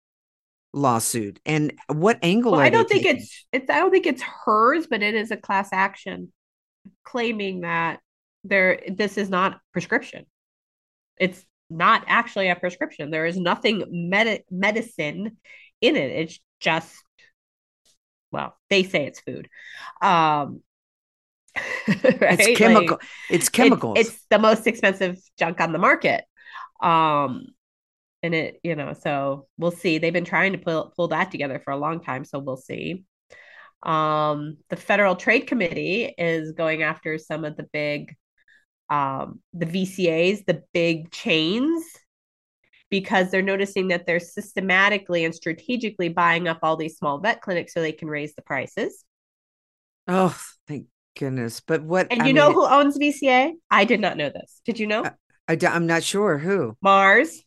lawsuit, 0.73 1.41
and 1.45 1.73
what 1.89 2.19
angle? 2.23 2.53
Well, 2.53 2.61
are 2.61 2.65
I 2.65 2.71
don't 2.71 2.89
think 2.89 3.05
taking? 3.05 3.23
it's 3.23 3.47
it's 3.53 3.71
I 3.71 3.79
don't 3.79 3.91
think 3.91 4.07
it's 4.07 4.23
hers, 4.23 4.87
but 4.87 5.03
it 5.03 5.15
is 5.15 5.31
a 5.31 5.37
class 5.37 5.69
action 5.73 6.33
claiming 7.05 7.63
that 7.63 8.01
there 8.45 8.81
this 8.89 9.19
is 9.19 9.29
not 9.29 9.61
prescription. 9.73 10.27
It's 11.19 11.45
not 11.69 12.05
actually 12.07 12.49
a 12.49 12.57
prescription. 12.57 13.11
There 13.11 13.27
is 13.27 13.37
nothing 13.37 13.85
med- 13.91 14.45
medicine 14.51 15.37
in 15.81 15.97
it. 15.97 16.11
It's 16.11 16.41
just 16.61 16.95
well, 18.33 18.57
they 18.71 18.85
say 18.85 19.07
it's 19.07 19.21
food. 19.21 19.49
Um 20.01 20.63
right? 22.21 22.39
It's 22.39 22.49
chemical. 22.49 22.99
Like, 22.99 23.03
it's 23.29 23.51
it- 23.59 23.85
it's 23.95 24.27
the 24.31 24.39
most 24.39 24.67
expensive 24.67 25.19
junk 25.39 25.61
on 25.61 25.73
the 25.73 25.79
market. 25.79 26.25
Um 26.83 27.47
and 28.23 28.35
it, 28.35 28.61
you 28.65 28.77
know, 28.77 28.95
so 28.95 29.49
we'll 29.59 29.71
see. 29.71 29.99
They've 29.99 30.13
been 30.13 30.25
trying 30.27 30.53
to 30.53 30.59
pull 30.59 30.93
pull 30.97 31.09
that 31.09 31.31
together 31.31 31.61
for 31.65 31.73
a 31.73 31.79
long 31.79 32.01
time, 32.03 32.25
so 32.25 32.39
we'll 32.39 32.57
see. 32.59 33.05
Um, 33.83 34.59
the 34.71 34.77
Federal 34.77 35.17
Trade 35.17 35.47
Committee 35.47 36.15
is 36.19 36.53
going 36.53 36.83
after 36.83 37.19
some 37.19 37.45
of 37.47 37.57
the 37.57 37.65
big, 37.73 38.15
um, 38.91 39.41
the 39.55 39.67
VCAs, 39.67 40.45
the 40.47 40.65
big 40.75 41.11
chains, 41.13 41.85
because 42.91 43.31
they're 43.31 43.43
noticing 43.43 43.89
that 43.89 44.07
they're 44.07 44.21
systematically 44.21 45.25
and 45.25 45.35
strategically 45.35 46.09
buying 46.09 46.49
up 46.49 46.59
all 46.63 46.77
these 46.77 46.97
small 46.99 47.19
vet 47.21 47.41
clinics 47.41 47.73
so 47.73 47.81
they 47.81 47.93
can 47.93 48.09
raise 48.09 48.35
the 48.35 48.43
prices. 48.43 49.05
oh, 50.09 50.37
thank 50.67 50.87
goodness. 51.19 51.61
But 51.61 51.83
what? 51.83 52.09
And 52.11 52.23
I 52.23 52.27
you 52.27 52.33
know 52.33 52.49
mean, 52.49 52.55
who 52.55 52.67
owns 52.67 52.99
VCA? 52.99 53.53
I 53.71 53.85
did 53.85 54.01
not 54.01 54.17
know 54.17 54.31
this. 54.31 54.61
Did 54.65 54.79
you 54.79 54.87
know? 54.87 55.03
Uh, 55.03 55.11
I, 55.49 55.57
am 55.63 55.87
not 55.87 56.03
sure 56.03 56.39
who. 56.39 56.77
Mars. 56.83 57.43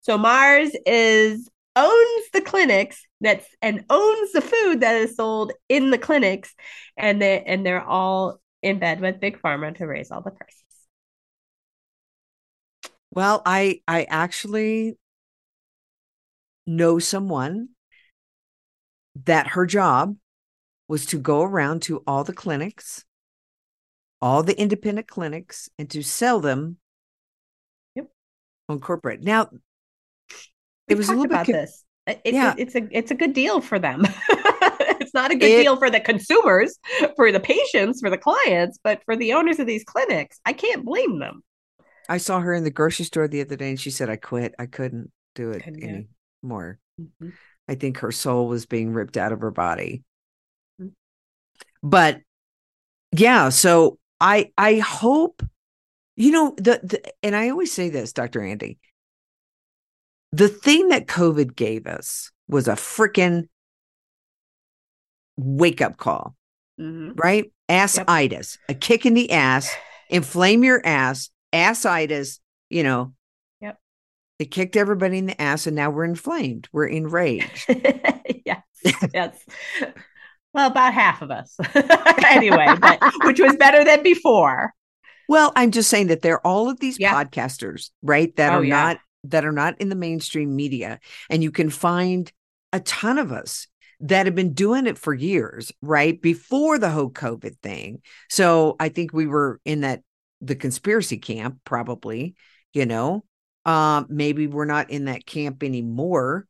So 0.00 0.18
Mars 0.18 0.70
is 0.86 1.48
owns 1.76 2.30
the 2.32 2.40
clinics 2.40 3.02
that's 3.20 3.46
and 3.62 3.84
owns 3.90 4.32
the 4.32 4.40
food 4.40 4.80
that 4.80 4.96
is 4.96 5.16
sold 5.16 5.52
in 5.68 5.90
the 5.90 5.98
clinics, 5.98 6.54
and 6.96 7.20
they 7.20 7.42
and 7.42 7.64
they're 7.64 7.84
all 7.84 8.40
in 8.62 8.78
bed 8.78 9.00
with 9.00 9.20
Big 9.20 9.40
Pharma 9.40 9.76
to 9.76 9.86
raise 9.86 10.10
all 10.10 10.22
the 10.22 10.30
prices. 10.30 10.62
Well, 13.10 13.42
I 13.46 13.80
I 13.88 14.04
actually 14.04 14.98
know 16.66 16.98
someone 16.98 17.68
that 19.24 19.48
her 19.48 19.66
job 19.66 20.16
was 20.94 21.06
to 21.06 21.18
go 21.18 21.42
around 21.42 21.82
to 21.82 22.04
all 22.06 22.22
the 22.22 22.32
clinics, 22.32 23.04
all 24.22 24.44
the 24.44 24.56
independent 24.56 25.08
clinics, 25.08 25.68
and 25.76 25.90
to 25.90 26.04
sell 26.04 26.38
them 26.38 26.76
Yep. 27.96 28.06
on 28.68 28.78
corporate. 28.78 29.20
Now, 29.20 29.50
it 30.86 30.96
was 30.96 31.08
a 31.08 31.10
little 31.10 31.24
bit 31.24 31.32
about 31.32 31.46
co- 31.46 31.52
this. 31.52 31.84
It's 32.06 32.20
Yeah. 32.32 32.52
a, 32.56 32.60
it's 32.60 32.74
a 32.76 32.88
it's 32.96 33.10
a 33.10 33.16
good 33.16 33.32
deal 33.32 33.60
for 33.60 33.80
them. 33.80 34.04
it's 34.30 35.12
not 35.14 35.32
a 35.32 35.34
good 35.34 35.50
It- 35.50 35.62
deal 35.64 35.76
for 35.76 35.90
the 35.90 35.98
consumers, 35.98 36.78
for 37.16 37.32
the 37.32 37.40
patients, 37.40 37.98
for 37.98 38.08
the 38.08 38.16
clients, 38.18 38.78
but 38.84 39.02
for 39.04 39.16
the 39.16 39.32
owners 39.32 39.58
of 39.58 39.66
these 39.66 39.82
clinics, 39.82 40.38
I 40.46 40.52
can't 40.52 40.84
blame 40.84 41.18
them. 41.18 41.42
I 42.08 42.18
saw 42.18 42.38
her 42.38 42.54
in 42.54 42.62
the 42.62 42.70
grocery 42.70 43.04
store 43.06 43.26
the 43.26 43.40
other 43.40 43.56
day 43.56 43.70
and 43.70 43.80
she 43.80 43.90
said, 43.90 44.08
I 44.08 44.14
quit. 44.16 44.54
I 44.60 44.66
couldn't 44.66 45.10
do 45.34 45.50
it 45.50 45.64
Couldn't 45.64 45.82
it. 45.82 46.06
anymore. 46.44 46.78
Mhm. 47.00 47.32
I 47.66 47.74
think 47.74 47.98
her 47.98 48.12
soul 48.12 48.46
was 48.46 48.64
being 48.66 48.92
ripped 48.92 49.16
out 49.16 49.32
of 49.32 49.40
her 49.40 49.50
body. 49.50 50.04
But 51.84 52.20
yeah, 53.12 53.50
so 53.50 53.98
I 54.20 54.50
I 54.58 54.76
hope 54.78 55.42
you 56.16 56.32
know 56.32 56.54
the, 56.56 56.80
the 56.82 57.12
and 57.22 57.36
I 57.36 57.50
always 57.50 57.70
say 57.72 57.90
this, 57.90 58.12
Dr. 58.12 58.40
Andi. 58.40 58.78
The 60.32 60.48
thing 60.48 60.88
that 60.88 61.06
COVID 61.06 61.54
gave 61.54 61.86
us 61.86 62.32
was 62.48 62.66
a 62.66 62.72
freaking 62.72 63.48
wake 65.36 65.80
up 65.80 65.96
call, 65.96 66.34
Mhm. 66.80 67.12
right? 67.22 67.52
Assitis, 67.68 68.58
a 68.68 68.74
kick 68.74 69.06
in 69.06 69.14
the 69.14 69.30
ass, 69.30 69.70
inflame 70.08 70.64
your 70.64 70.80
ass, 70.84 71.30
assitis, 71.52 72.40
you 72.70 72.82
know. 72.82 73.12
Yep. 73.60 73.78
It 74.38 74.50
kicked 74.50 74.76
everybody 74.76 75.18
in 75.18 75.26
the 75.26 75.40
ass, 75.40 75.66
and 75.66 75.76
now 75.76 75.90
we're 75.90 76.04
inflamed. 76.04 76.68
We're 76.72 76.86
enraged. 76.86 77.66
yes, 78.44 78.62
yes. 79.12 79.44
Well, 80.54 80.68
about 80.68 80.94
half 80.94 81.20
of 81.20 81.30
us, 81.30 81.56
anyway, 82.30 82.66
but 82.80 83.00
which 83.24 83.40
was 83.40 83.56
better 83.56 83.84
than 83.84 84.02
before. 84.02 84.72
Well, 85.28 85.52
I'm 85.56 85.70
just 85.70 85.90
saying 85.90 86.06
that 86.08 86.22
there 86.22 86.34
are 86.34 86.46
all 86.46 86.70
of 86.70 86.78
these 86.80 86.98
Yeah. 86.98 87.12
podcasters, 87.12 87.90
right? 88.02 88.34
That 88.36 88.52
Oh, 88.52 88.58
are 88.58 88.64
yeah. 88.64 88.82
not 88.82 88.98
that 89.24 89.44
are 89.46 89.52
not 89.52 89.80
in 89.80 89.88
the 89.88 89.94
mainstream 89.94 90.54
media. 90.54 91.00
And 91.30 91.42
you 91.42 91.50
can 91.50 91.70
find 91.70 92.30
a 92.74 92.80
ton 92.80 93.18
of 93.18 93.32
us 93.32 93.66
that 94.00 94.26
have 94.26 94.34
been 94.34 94.52
doing 94.52 94.86
it 94.86 94.98
for 94.98 95.14
years, 95.14 95.72
right? 95.80 96.20
Before 96.20 96.78
the 96.78 96.90
whole 96.90 97.10
COVID 97.10 97.58
thing. 97.62 98.02
So 98.28 98.76
I 98.78 98.90
think 98.90 99.14
we 99.14 99.26
were 99.26 99.60
in 99.64 99.80
that 99.80 100.02
the 100.42 100.54
conspiracy 100.54 101.16
camp, 101.16 101.60
probably, 101.64 102.34
you 102.74 102.84
know. 102.84 103.24
Um, 103.64 104.06
maybe 104.10 104.46
we're 104.46 104.66
not 104.66 104.90
in 104.90 105.06
that 105.06 105.24
camp 105.24 105.62
anymore. 105.62 106.46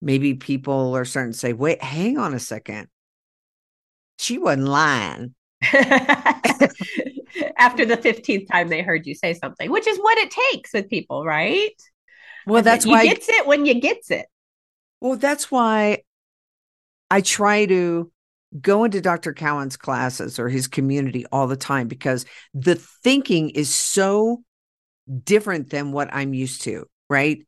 Maybe 0.00 0.34
people 0.34 0.96
are 0.96 1.04
starting 1.04 1.32
to 1.32 1.38
say, 1.38 1.54
wait, 1.54 1.82
hang 1.82 2.18
on 2.18 2.34
a 2.34 2.38
second. 2.38 2.86
She 4.18 4.38
wasn't 4.38 4.68
lying. 4.68 5.34
After 7.58 7.84
the 7.84 7.96
15th 7.96 8.50
time 8.50 8.68
they 8.68 8.82
heard 8.82 9.06
you 9.06 9.14
say 9.14 9.34
something, 9.34 9.70
which 9.70 9.86
is 9.86 9.98
what 9.98 10.18
it 10.18 10.30
takes 10.52 10.72
with 10.72 10.88
people, 10.88 11.24
right? 11.24 11.72
Well, 12.46 12.62
that's 12.62 12.86
you 12.86 12.92
why 12.92 13.04
gets 13.04 13.28
it 13.28 13.46
when 13.46 13.66
you 13.66 13.80
gets 13.80 14.10
it. 14.10 14.26
Well, 15.00 15.16
that's 15.16 15.50
why 15.50 16.02
I 17.10 17.20
try 17.20 17.66
to 17.66 18.10
go 18.60 18.84
into 18.84 19.00
Dr. 19.00 19.32
Cowan's 19.32 19.76
classes 19.76 20.38
or 20.38 20.48
his 20.48 20.66
community 20.66 21.26
all 21.30 21.46
the 21.46 21.56
time 21.56 21.88
because 21.88 22.24
the 22.54 22.76
thinking 22.76 23.50
is 23.50 23.74
so 23.74 24.42
different 25.24 25.70
than 25.70 25.92
what 25.92 26.08
I'm 26.12 26.34
used 26.34 26.62
to, 26.62 26.86
right? 27.08 27.44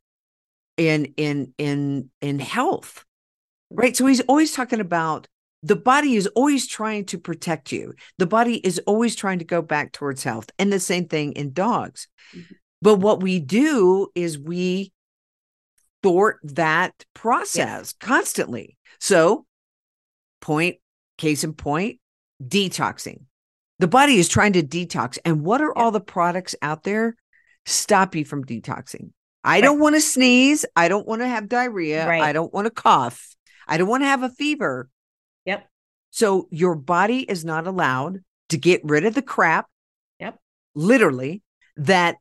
In 0.76 1.14
in 1.16 1.54
in 1.58 2.10
in 2.20 2.38
health. 2.38 3.04
Right? 3.70 3.96
So 3.96 4.06
he's 4.06 4.20
always 4.22 4.52
talking 4.52 4.80
about 4.80 5.28
the 5.62 5.76
body 5.76 6.14
is 6.14 6.26
always 6.28 6.66
trying 6.66 7.04
to 7.06 7.18
protect 7.18 7.72
you. 7.72 7.94
The 8.18 8.26
body 8.26 8.56
is 8.56 8.78
always 8.86 9.16
trying 9.16 9.40
to 9.40 9.44
go 9.44 9.60
back 9.62 9.92
towards 9.92 10.22
health. 10.22 10.50
And 10.58 10.72
the 10.72 10.80
same 10.80 11.08
thing 11.08 11.32
in 11.32 11.52
dogs. 11.52 12.08
Mhm. 12.32 12.56
But 12.80 12.96
what 12.96 13.22
we 13.22 13.40
do 13.40 14.08
is 14.14 14.38
we 14.38 14.92
thwart 16.02 16.38
that 16.44 17.04
process 17.14 17.92
constantly. 17.94 18.76
So, 19.00 19.46
point, 20.40 20.76
case 21.16 21.42
in 21.42 21.54
point, 21.54 21.98
detoxing. 22.42 23.22
The 23.80 23.88
body 23.88 24.18
is 24.18 24.28
trying 24.28 24.52
to 24.52 24.62
detox. 24.62 25.18
And 25.24 25.42
what 25.42 25.60
are 25.60 25.72
Yeah. 25.74 25.82
all 25.82 25.90
the 25.90 26.00
products 26.00 26.54
out 26.62 26.84
there? 26.84 27.16
Stop 27.66 28.14
you 28.14 28.24
from 28.24 28.44
detoxing. 28.44 29.10
I 29.44 29.60
don't 29.60 29.78
want 29.78 29.94
to 29.94 30.00
sneeze. 30.00 30.64
I 30.76 30.88
don't 30.88 31.06
want 31.06 31.22
to 31.22 31.28
have 31.28 31.48
diarrhea. 31.48 32.06
Right. 32.06 32.22
I 32.22 32.32
don't 32.32 32.52
want 32.52 32.66
to 32.66 32.70
cough. 32.70 33.34
I 33.66 33.76
don't 33.76 33.88
want 33.88 34.02
to 34.02 34.06
have 34.08 34.22
a 34.22 34.30
fever. 34.30 34.88
Yep. 36.20 36.28
So, 36.28 36.48
your 36.50 36.74
body 36.74 37.20
is 37.20 37.44
not 37.44 37.66
allowed 37.66 38.20
to 38.48 38.58
get 38.58 38.80
rid 38.84 39.04
of 39.04 39.14
the 39.14 39.22
crap, 39.22 39.66
Yep. 40.20 40.38
literally, 40.74 41.42
that 41.76 42.16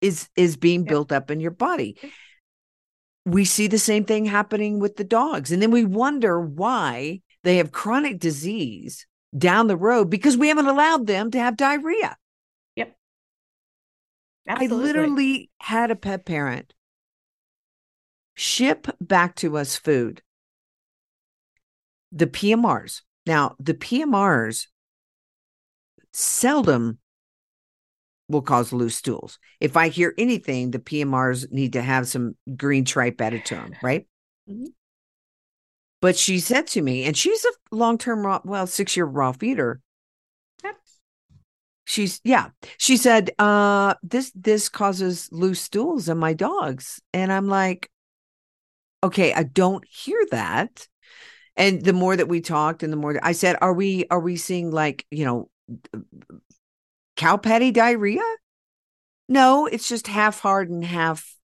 is 0.00 0.28
is 0.36 0.56
being 0.56 0.80
Yep. 0.80 0.88
built 0.88 1.12
up 1.12 1.30
in 1.30 1.40
your 1.40 1.50
body 1.50 1.96
we 3.26 3.44
see 3.44 3.66
the 3.66 3.78
same 3.78 4.04
thing 4.04 4.26
happening 4.26 4.78
with 4.78 4.96
the 4.96 5.04
dogs. 5.04 5.50
And 5.50 5.62
then 5.62 5.70
we 5.70 5.84
wonder 5.84 6.40
why 6.40 7.22
they 7.42 7.56
have 7.56 7.72
chronic 7.72 8.18
disease 8.18 9.06
down 9.36 9.66
the 9.66 9.76
road 9.76 10.10
because 10.10 10.36
we 10.36 10.48
haven't 10.48 10.66
allowed 10.66 11.06
them 11.06 11.30
to 11.30 11.38
have 11.38 11.56
diarrhea. 11.56 12.16
Absolutely. 14.46 14.76
I 14.78 14.82
literally 14.82 15.50
had 15.58 15.90
a 15.90 15.96
pet 15.96 16.26
parent 16.26 16.74
ship 18.34 18.86
back 19.00 19.36
to 19.36 19.56
us 19.56 19.76
food. 19.76 20.22
The 22.12 22.26
PMRs. 22.26 23.02
Now, 23.26 23.56
the 23.58 23.74
PMRs 23.74 24.66
seldom 26.12 26.98
will 28.28 28.42
cause 28.42 28.72
loose 28.72 28.96
stools. 28.96 29.38
If 29.60 29.76
I 29.76 29.88
hear 29.88 30.14
anything, 30.16 30.70
the 30.70 30.78
PMRs 30.78 31.50
need 31.50 31.74
to 31.74 31.82
have 31.82 32.08
some 32.08 32.36
green 32.56 32.84
tripe 32.84 33.20
added 33.20 33.44
to 33.46 33.54
them, 33.54 33.74
right? 33.82 34.06
Mhm. 34.48 34.72
But 36.00 36.16
she 36.16 36.38
said 36.38 36.66
to 36.68 36.82
me, 36.82 37.04
and 37.04 37.16
she's 37.16 37.44
a 37.44 37.52
long 37.74 37.98
term 37.98 38.26
raw, 38.26 38.40
well, 38.44 38.66
six 38.66 38.96
year 38.96 39.06
raw 39.06 39.32
feeder. 39.32 39.80
Yep. 40.62 40.76
She's 41.86 42.20
yeah. 42.24 42.50
She 42.78 42.96
said, 42.96 43.30
uh, 43.38 43.94
this 44.02 44.32
this 44.34 44.68
causes 44.68 45.28
loose 45.32 45.60
stools 45.60 46.08
in 46.08 46.18
my 46.18 46.32
dogs. 46.32 47.00
And 47.12 47.32
I'm 47.32 47.48
like, 47.48 47.90
okay, 49.02 49.32
I 49.32 49.42
don't 49.44 49.84
hear 49.86 50.20
that. 50.30 50.88
And 51.56 51.84
the 51.84 51.92
more 51.92 52.16
that 52.16 52.28
we 52.28 52.40
talked 52.40 52.82
and 52.82 52.92
the 52.92 52.96
more 52.96 53.12
that 53.12 53.24
I 53.24 53.32
said, 53.32 53.56
are 53.60 53.72
we 53.72 54.06
are 54.10 54.20
we 54.20 54.36
seeing 54.36 54.70
like, 54.70 55.06
you 55.10 55.24
know, 55.24 55.48
cow 57.16 57.36
patty 57.36 57.70
diarrhea? 57.70 58.22
no, 59.28 59.66
it's 59.66 59.88
just 59.88 60.06
half 60.06 60.40
hard 60.40 60.68
and 60.70 60.84
half 60.84 61.34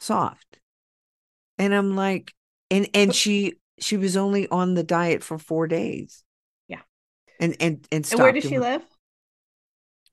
soft. 0.00 0.58
And 1.58 1.74
I'm 1.74 1.96
like, 1.96 2.32
and 2.70 2.88
and 2.94 3.14
she 3.14 3.54
she 3.78 3.96
was 3.96 4.16
only 4.16 4.48
on 4.48 4.74
the 4.74 4.82
diet 4.82 5.22
for 5.22 5.38
four 5.38 5.66
days. 5.66 6.24
Yeah. 6.68 6.80
And 7.38 7.56
and 7.60 7.86
and, 7.90 8.08
And 8.10 8.20
where 8.20 8.32
does 8.32 8.44
she 8.44 8.58
live? 8.58 8.82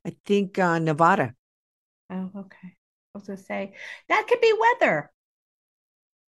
I 0.06 0.16
think 0.26 0.58
uh 0.58 0.80
Nevada. 0.80 1.34
Oh, 2.10 2.32
okay. 2.36 2.68
I 3.16 3.18
was 3.18 3.28
gonna 3.28 3.38
say 3.38 3.74
that 4.10 4.28
could 4.28 4.42
be 4.42 4.54
weather. 4.60 5.12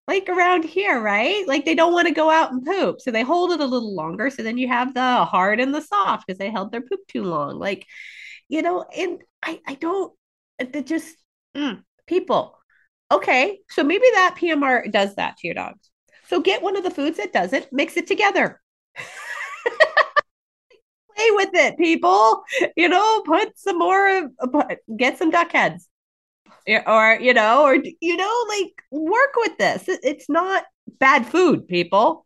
Like 0.07 0.29
around 0.29 0.65
here, 0.65 1.01
right? 1.01 1.47
Like 1.47 1.65
they 1.65 1.73
don't 1.73 1.93
want 1.93 2.07
to 2.07 2.13
go 2.13 2.29
out 2.29 2.51
and 2.51 2.63
poop, 2.63 3.01
so 3.01 3.09
they 3.09 3.23
hold 3.23 3.51
it 3.51 3.59
a 3.59 3.65
little 3.65 3.95
longer. 3.95 4.29
So 4.29 4.43
then 4.43 4.57
you 4.57 4.67
have 4.67 4.93
the 4.93 5.25
hard 5.25 5.59
and 5.59 5.73
the 5.73 5.81
soft 5.81 6.27
because 6.27 6.37
they 6.37 6.51
held 6.51 6.71
their 6.71 6.81
poop 6.81 6.99
too 7.07 7.23
long. 7.23 7.57
Like, 7.57 7.87
you 8.47 8.61
know, 8.61 8.83
and 8.95 9.21
I 9.43 9.59
I 9.67 9.75
don't 9.75 10.13
it 10.59 10.85
just 10.85 11.15
mm, 11.55 11.81
people. 12.07 12.57
Okay, 13.11 13.59
so 13.69 13.83
maybe 13.83 14.05
that 14.13 14.35
PMR 14.39 14.91
does 14.91 15.15
that 15.15 15.37
to 15.37 15.47
your 15.47 15.55
dogs. 15.55 15.89
So 16.27 16.41
get 16.41 16.61
one 16.61 16.75
of 16.75 16.83
the 16.83 16.91
foods 16.91 17.17
that 17.17 17.33
does 17.33 17.53
it, 17.53 17.69
mix 17.71 17.97
it 17.97 18.07
together. 18.07 18.61
Play 21.15 21.31
with 21.31 21.49
it, 21.53 21.77
people. 21.77 22.43
You 22.75 22.89
know, 22.89 23.21
put 23.25 23.57
some 23.57 23.79
more, 23.79 24.29
get 24.97 25.17
some 25.17 25.31
duck 25.31 25.51
heads 25.51 25.87
or 26.67 27.17
you 27.19 27.33
know 27.33 27.63
or 27.63 27.77
you 28.01 28.17
know 28.17 28.45
like 28.49 28.73
work 28.91 29.35
with 29.35 29.57
this. 29.57 29.83
It's 29.87 30.29
not 30.29 30.63
bad 30.99 31.25
food 31.25 31.67
people. 31.67 32.25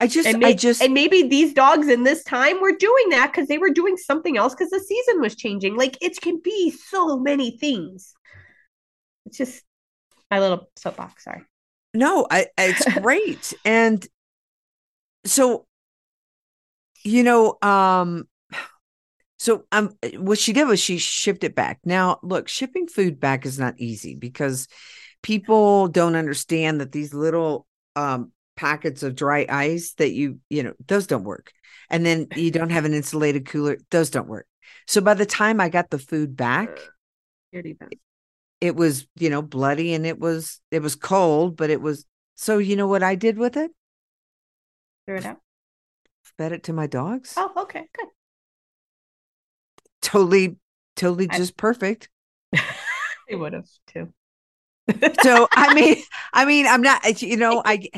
I 0.00 0.06
just 0.06 0.28
and, 0.28 0.44
I 0.44 0.52
just 0.52 0.80
and 0.80 0.94
maybe 0.94 1.24
these 1.24 1.52
dogs 1.52 1.88
in 1.88 2.04
this 2.04 2.22
time 2.22 2.60
were 2.60 2.76
doing 2.76 3.08
that 3.10 3.32
because 3.32 3.48
they 3.48 3.58
were 3.58 3.70
doing 3.70 3.96
something 3.96 4.36
else 4.36 4.54
because 4.54 4.70
the 4.70 4.80
season 4.80 5.20
was 5.20 5.34
changing. 5.34 5.76
Like 5.76 5.98
it 6.00 6.20
can 6.20 6.40
be 6.42 6.70
so 6.70 7.18
many 7.18 7.56
things. 7.58 8.14
It's 9.26 9.38
just 9.38 9.64
my 10.30 10.38
little 10.38 10.70
soapbox 10.76 11.24
sorry. 11.24 11.42
No, 11.94 12.26
I 12.30 12.46
it's 12.56 12.84
great. 13.00 13.54
and 13.64 14.06
so 15.24 15.66
you 17.04 17.22
know, 17.24 17.58
um 17.62 18.27
so 19.38 19.64
um 19.72 19.96
what 20.16 20.38
she 20.38 20.52
did 20.52 20.66
was 20.66 20.80
she 20.80 20.98
shipped 20.98 21.44
it 21.44 21.54
back. 21.54 21.78
Now, 21.84 22.18
look, 22.22 22.48
shipping 22.48 22.88
food 22.88 23.20
back 23.20 23.46
is 23.46 23.58
not 23.58 23.74
easy 23.78 24.14
because 24.14 24.68
people 25.22 25.88
don't 25.88 26.16
understand 26.16 26.80
that 26.80 26.92
these 26.92 27.14
little 27.14 27.66
um 27.96 28.32
packets 28.56 29.04
of 29.04 29.14
dry 29.14 29.46
ice 29.48 29.94
that 29.94 30.10
you, 30.10 30.40
you 30.50 30.64
know, 30.64 30.74
those 30.88 31.06
don't 31.06 31.24
work. 31.24 31.52
And 31.88 32.04
then 32.04 32.26
you 32.36 32.50
don't 32.50 32.70
have 32.70 32.84
an 32.84 32.94
insulated 32.94 33.46
cooler, 33.46 33.78
those 33.90 34.10
don't 34.10 34.28
work. 34.28 34.46
So 34.88 35.00
by 35.00 35.14
the 35.14 35.26
time 35.26 35.60
I 35.60 35.68
got 35.68 35.90
the 35.90 35.98
food 35.98 36.36
back, 36.36 36.68
it 38.60 38.74
was, 38.74 39.06
you 39.16 39.30
know, 39.30 39.42
bloody 39.42 39.94
and 39.94 40.04
it 40.04 40.18
was 40.18 40.60
it 40.70 40.82
was 40.82 40.96
cold, 40.96 41.56
but 41.56 41.70
it 41.70 41.80
was 41.80 42.04
so 42.34 42.58
you 42.58 42.74
know 42.74 42.88
what 42.88 43.04
I 43.04 43.14
did 43.14 43.38
with 43.38 43.56
it? 43.56 43.70
Threw 45.06 45.16
it 45.18 45.26
out. 45.26 45.38
Fed 46.36 46.52
it 46.52 46.64
to 46.64 46.72
my 46.72 46.86
dogs. 46.86 47.34
oh 47.36 47.52
okay 47.56 47.88
good 47.96 48.08
Totally, 50.08 50.56
totally 50.96 51.28
I- 51.30 51.36
just 51.36 51.56
perfect. 51.56 52.08
they 53.28 53.34
would 53.34 53.52
have 53.52 53.66
too 53.88 54.10
So 55.22 55.46
I 55.52 55.74
mean, 55.74 55.96
I 56.32 56.46
mean, 56.46 56.66
I'm 56.66 56.80
not, 56.80 57.20
you 57.20 57.36
know, 57.36 57.60
I. 57.64 57.88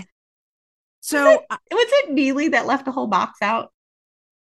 So 1.00 1.44
I- 1.48 1.58
was 1.70 1.86
it 2.04 2.11
Neely 2.12 2.48
that 2.48 2.66
left 2.66 2.88
a 2.88 2.92
whole 2.92 3.06
box 3.06 3.38
out 3.42 3.72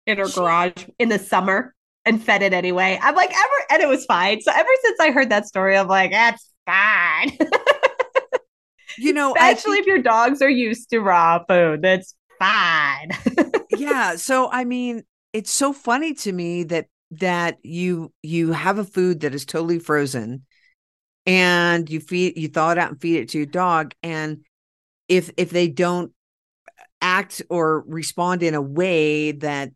in 0.06 0.18
her 0.18 0.28
She- 0.28 0.34
garage 0.40 0.84
in 1.00 1.08
the 1.08 1.18
summer 1.18 1.74
and 2.04 2.22
fed 2.22 2.42
it 2.42 2.52
anyway? 2.52 3.00
I'm 3.02 3.16
like, 3.16 3.30
ever, 3.30 3.66
and 3.70 3.82
it 3.82 3.88
was 3.88 4.04
fine. 4.06 4.40
So 4.42 4.52
ever 4.54 4.68
since 4.84 5.00
I 5.00 5.10
heard 5.10 5.30
that 5.30 5.46
story, 5.46 5.76
I'm 5.76 5.88
like, 5.88 6.12
that's 6.12 6.48
fine. 6.66 7.36
you 8.98 9.12
know, 9.12 9.34
Especially 9.34 9.78
if 9.78 9.86
your 9.86 9.98
dogs 10.02 10.40
are 10.40 10.48
used 10.48 10.90
to 10.90 11.00
raw 11.00 11.42
food, 11.48 11.82
that's 11.82 12.14
fine. 12.38 13.10
yeah 13.70 14.14
so 14.16 14.48
i 14.52 14.64
mean 14.64 15.02
it's 15.32 15.50
so 15.50 15.72
funny 15.72 16.12
to 16.14 16.32
me 16.32 16.62
that 16.64 16.86
that 17.12 17.58
you 17.62 18.12
you 18.22 18.52
have 18.52 18.78
a 18.78 18.84
food 18.84 19.20
that 19.20 19.34
is 19.34 19.44
totally 19.44 19.78
frozen 19.78 20.42
and 21.24 21.88
you 21.90 22.00
feed 22.00 22.36
you 22.36 22.48
thaw 22.48 22.72
it 22.72 22.78
out 22.78 22.90
and 22.90 23.00
feed 23.00 23.16
it 23.20 23.28
to 23.30 23.38
your 23.38 23.46
dog 23.46 23.94
and 24.02 24.44
if 25.08 25.30
if 25.36 25.50
they 25.50 25.68
don't 25.68 26.12
act 27.00 27.42
or 27.48 27.84
respond 27.86 28.42
in 28.42 28.54
a 28.54 28.60
way 28.62 29.32
that 29.32 29.70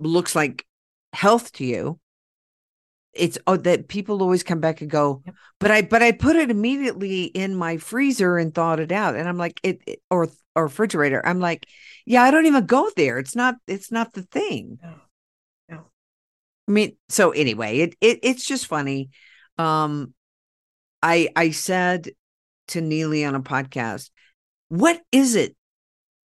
looks 0.00 0.34
like 0.34 0.66
health 1.12 1.52
to 1.52 1.64
you 1.64 1.98
it's 3.12 3.38
oh 3.46 3.56
that 3.56 3.88
people 3.88 4.22
always 4.22 4.42
come 4.42 4.60
back 4.60 4.80
and 4.82 4.90
go 4.90 5.22
but 5.58 5.70
i 5.70 5.80
but 5.80 6.02
i 6.02 6.12
put 6.12 6.36
it 6.36 6.50
immediately 6.50 7.24
in 7.24 7.54
my 7.54 7.76
freezer 7.78 8.36
and 8.36 8.54
thawed 8.54 8.80
it 8.80 8.92
out 8.92 9.16
and 9.16 9.28
i'm 9.28 9.38
like 9.38 9.58
it, 9.62 9.80
it- 9.86 10.02
or 10.10 10.28
or 10.54 10.64
refrigerator 10.64 11.24
i'm 11.24 11.40
like 11.40 11.66
yeah 12.04 12.22
i 12.22 12.30
don't 12.30 12.46
even 12.46 12.66
go 12.66 12.90
there 12.96 13.18
it's 13.18 13.34
not 13.34 13.54
it's 13.66 13.90
not 13.90 14.12
the 14.12 14.22
thing 14.22 14.78
No. 14.82 14.94
I 16.68 16.70
mean 16.72 16.96
so 17.08 17.30
anyway 17.30 17.78
it, 17.78 17.96
it 18.00 18.20
it's 18.22 18.46
just 18.46 18.66
funny. 18.66 19.10
Um 19.58 20.14
i 21.02 21.28
i 21.36 21.50
said 21.50 22.10
to 22.68 22.80
neely 22.80 23.24
on 23.24 23.34
a 23.34 23.40
podcast 23.40 24.10
what 24.68 25.00
is 25.12 25.34
it? 25.34 25.56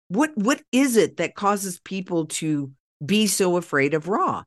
What 0.09 0.31
what 0.35 0.61
is 0.71 0.95
it 0.95 1.17
that 1.17 1.35
causes 1.35 1.79
people 1.79 2.27
to 2.27 2.71
be 3.05 3.27
so 3.27 3.57
afraid 3.57 3.93
of 3.93 4.07
raw? 4.07 4.43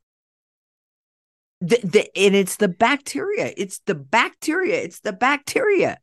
The, 1.60 1.78
the, 1.84 2.18
and 2.18 2.34
it's 2.34 2.56
the 2.56 2.68
bacteria. 2.68 3.52
It's 3.56 3.80
the 3.80 3.94
bacteria. 3.94 4.80
It's 4.80 5.00
the 5.00 5.12
bacteria. 5.12 5.98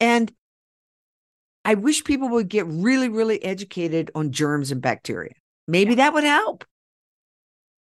And 0.00 0.32
i 1.64 1.74
wish 1.74 2.02
people 2.02 2.28
would 2.28 2.48
get 2.48 2.66
really 2.66 3.08
really 3.08 3.42
educated 3.44 4.10
on 4.14 4.32
germs 4.32 4.72
and 4.72 4.82
bacteria. 4.82 5.32
Maybe 5.68 5.94
that 5.94 6.12
would 6.12 6.24
help. 6.24 6.64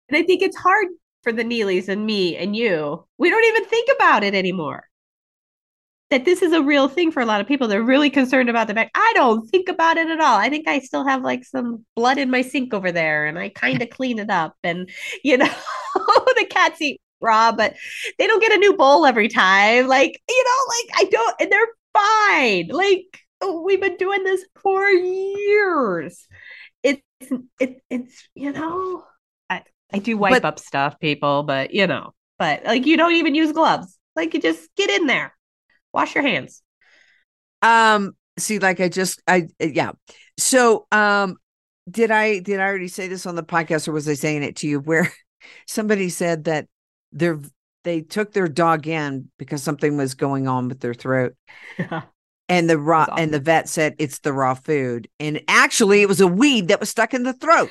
And 0.07 0.17
I 0.17 0.23
think 0.23 0.43
it's 0.43 0.57
hard 0.57 0.87
for 1.23 1.31
the 1.31 1.43
Neelys 1.43 1.87
and 1.87 2.05
me 2.05 2.35
and 2.35 2.55
you. 2.55 3.05
We 3.17 3.29
don't 3.29 3.45
even 3.45 3.65
think 3.65 3.89
about 3.95 4.23
it 4.23 4.33
anymore. 4.33 4.85
That 6.09 6.25
this 6.25 6.41
is 6.41 6.51
a 6.51 6.61
real 6.61 6.89
thing 6.89 7.11
for 7.11 7.21
a 7.21 7.25
lot 7.25 7.39
of 7.39 7.47
people. 7.47 7.67
They're 7.67 7.81
really 7.81 8.09
concerned 8.09 8.49
about 8.49 8.67
the 8.67 8.73
back. 8.73 8.91
I 8.93 9.13
don't 9.15 9.47
think 9.49 9.69
about 9.69 9.97
it 9.97 10.09
at 10.09 10.19
all. 10.19 10.37
I 10.37 10.49
think 10.49 10.67
I 10.67 10.79
still 10.79 11.07
have 11.07 11.23
like 11.23 11.45
some 11.45 11.85
blood 11.95 12.17
in 12.17 12.29
my 12.29 12.41
sink 12.41 12.73
over 12.73 12.91
there 12.91 13.27
and 13.27 13.39
I 13.39 13.49
kind 13.49 13.81
of 13.81 13.89
clean 13.91 14.19
it 14.19 14.29
up. 14.29 14.55
And, 14.63 14.89
you 15.23 15.37
know, 15.37 15.45
the 15.95 16.47
cats 16.49 16.81
eat 16.81 16.99
raw, 17.21 17.53
but 17.53 17.75
they 18.17 18.27
don't 18.27 18.41
get 18.41 18.51
a 18.51 18.57
new 18.57 18.75
bowl 18.75 19.05
every 19.05 19.29
time. 19.29 19.87
Like, 19.87 20.21
you 20.27 20.43
know, 20.43 20.73
like 20.75 21.07
I 21.07 21.09
don't, 21.09 21.35
and 21.39 21.51
they're 21.51 21.67
fine. 21.93 22.67
Like, 22.67 23.63
we've 23.63 23.81
been 23.81 23.97
doing 23.97 24.23
this 24.23 24.43
for 24.61 24.89
years. 24.89 26.27
It's, 26.83 27.01
it, 27.59 27.81
it's, 27.89 28.27
you 28.35 28.51
know, 28.51 29.03
I, 29.93 29.97
I 29.97 29.99
do 29.99 30.17
wipe 30.17 30.33
But- 30.41 30.45
up 30.45 30.59
stuff, 30.59 30.99
people, 30.99 31.43
but 31.43 31.73
you 31.73 31.87
know, 31.87 32.13
but 32.39 32.63
like 32.65 32.85
you 32.85 32.97
don't 32.97 33.13
even 33.15 33.35
use 33.35 33.51
gloves. 33.51 33.97
Like 34.15 34.33
you 34.33 34.41
just 34.41 34.69
get 34.75 34.89
in 34.89 35.07
there, 35.07 35.35
wash 35.93 36.15
your 36.15 36.23
hands. 36.23 36.61
um 37.61 38.13
see 38.39 38.59
like 38.59 38.79
i 38.79 38.89
just 38.89 39.21
i 39.27 39.43
yeah. 39.59 39.91
So 40.37 40.87
um 40.91 41.37
did 41.89 42.11
i 42.11 42.39
did 42.39 42.59
i 42.59 42.63
already 42.63 42.87
say 42.87 43.07
this 43.07 43.25
on 43.25 43.35
the 43.35 43.43
podcast 43.43 43.87
or 43.87 43.91
was 43.91 44.07
i 44.07 44.13
saying 44.13 44.43
it 44.43 44.55
to 44.57 44.67
you 44.67 44.79
where 44.79 45.11
somebody 45.67 46.09
said 46.09 46.45
that 46.45 46.67
they're 47.11 47.39
they 47.83 48.01
took 48.01 48.31
their 48.31 48.47
dog 48.47 48.87
in 48.87 49.29
because 49.37 49.63
something 49.63 49.97
was 49.97 50.13
going 50.13 50.47
on 50.47 50.67
with 50.67 50.79
their 50.79 50.93
throat? 50.93 51.33
And 52.49 52.69
the 52.69 52.77
raw 52.77 53.05
That's 53.05 53.21
and 53.21 53.33
the 53.33 53.39
vet 53.39 53.69
said 53.69 53.95
it's 53.97 54.19
the 54.19 54.33
raw 54.33 54.55
food. 54.55 55.07
And 55.21 55.41
actually 55.47 56.01
it 56.01 56.09
was 56.09 56.19
a 56.19 56.27
weed 56.27 56.67
that 56.67 56.81
was 56.81 56.89
stuck 56.89 57.13
in 57.13 57.23
the 57.23 57.31
throat 57.31 57.69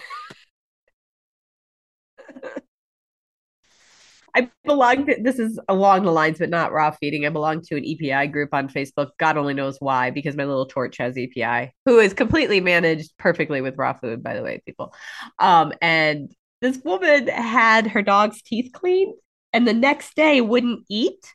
I 4.34 4.50
belong 4.64 5.06
to 5.06 5.16
this 5.20 5.38
is 5.38 5.58
along 5.68 6.04
the 6.04 6.12
lines, 6.12 6.38
but 6.38 6.50
not 6.50 6.72
raw 6.72 6.90
feeding. 6.90 7.26
I 7.26 7.30
belong 7.30 7.62
to 7.62 7.76
an 7.76 7.84
EPI 7.84 8.28
group 8.28 8.50
on 8.52 8.68
Facebook. 8.68 9.10
God 9.18 9.36
only 9.36 9.54
knows 9.54 9.76
why, 9.80 10.10
because 10.10 10.36
my 10.36 10.44
little 10.44 10.66
torch 10.66 10.98
has 10.98 11.16
EPI, 11.16 11.72
who 11.84 11.98
is 11.98 12.12
completely 12.14 12.60
managed 12.60 13.12
perfectly 13.18 13.60
with 13.60 13.76
raw 13.76 13.92
food, 13.92 14.22
by 14.22 14.34
the 14.34 14.42
way, 14.42 14.62
people. 14.64 14.94
Um, 15.38 15.72
and 15.80 16.30
this 16.60 16.78
woman 16.84 17.28
had 17.28 17.86
her 17.86 18.02
dog's 18.02 18.42
teeth 18.42 18.72
cleaned 18.72 19.14
and 19.52 19.66
the 19.66 19.74
next 19.74 20.14
day 20.14 20.40
wouldn't 20.40 20.84
eat. 20.88 21.34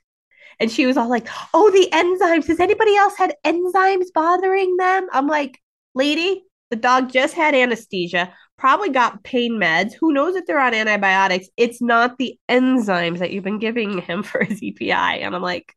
And 0.60 0.72
she 0.72 0.86
was 0.86 0.98
all 0.98 1.10
like, 1.10 1.28
Oh, 1.54 1.70
the 1.72 1.90
enzymes. 1.92 2.48
Has 2.48 2.60
anybody 2.60 2.96
else 2.96 3.18
had 3.18 3.36
enzymes 3.46 4.08
bothering 4.14 4.78
them? 4.78 5.08
I'm 5.12 5.28
like, 5.28 5.60
lady, 5.94 6.44
the 6.70 6.76
dog 6.76 7.12
just 7.12 7.34
had 7.34 7.56
anesthesia 7.56 8.34
probably 8.58 8.90
got 8.90 9.24
pain 9.24 9.54
meds. 9.54 9.94
Who 9.94 10.14
knows 10.14 10.36
if 10.36 10.46
they're 10.46 10.60
on 10.60 10.74
antibiotics? 10.74 11.48
It's 11.58 11.82
not 11.82 12.18
the 12.18 12.38
enzymes 12.50 13.20
that 13.20 13.32
you've 13.32 13.44
been 13.44 13.60
giving 13.60 14.00
him 14.02 14.24
for 14.24 14.44
his 14.44 14.62
EPI. 14.64 14.92
And 14.92 15.36
I'm 15.36 15.42
like, 15.42 15.74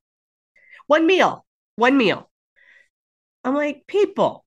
one 0.86 1.06
meal, 1.06 1.44
one 1.76 1.96
meal. 1.96 2.30
I'm 3.44 3.54
like, 3.54 3.84
people, 3.86 4.44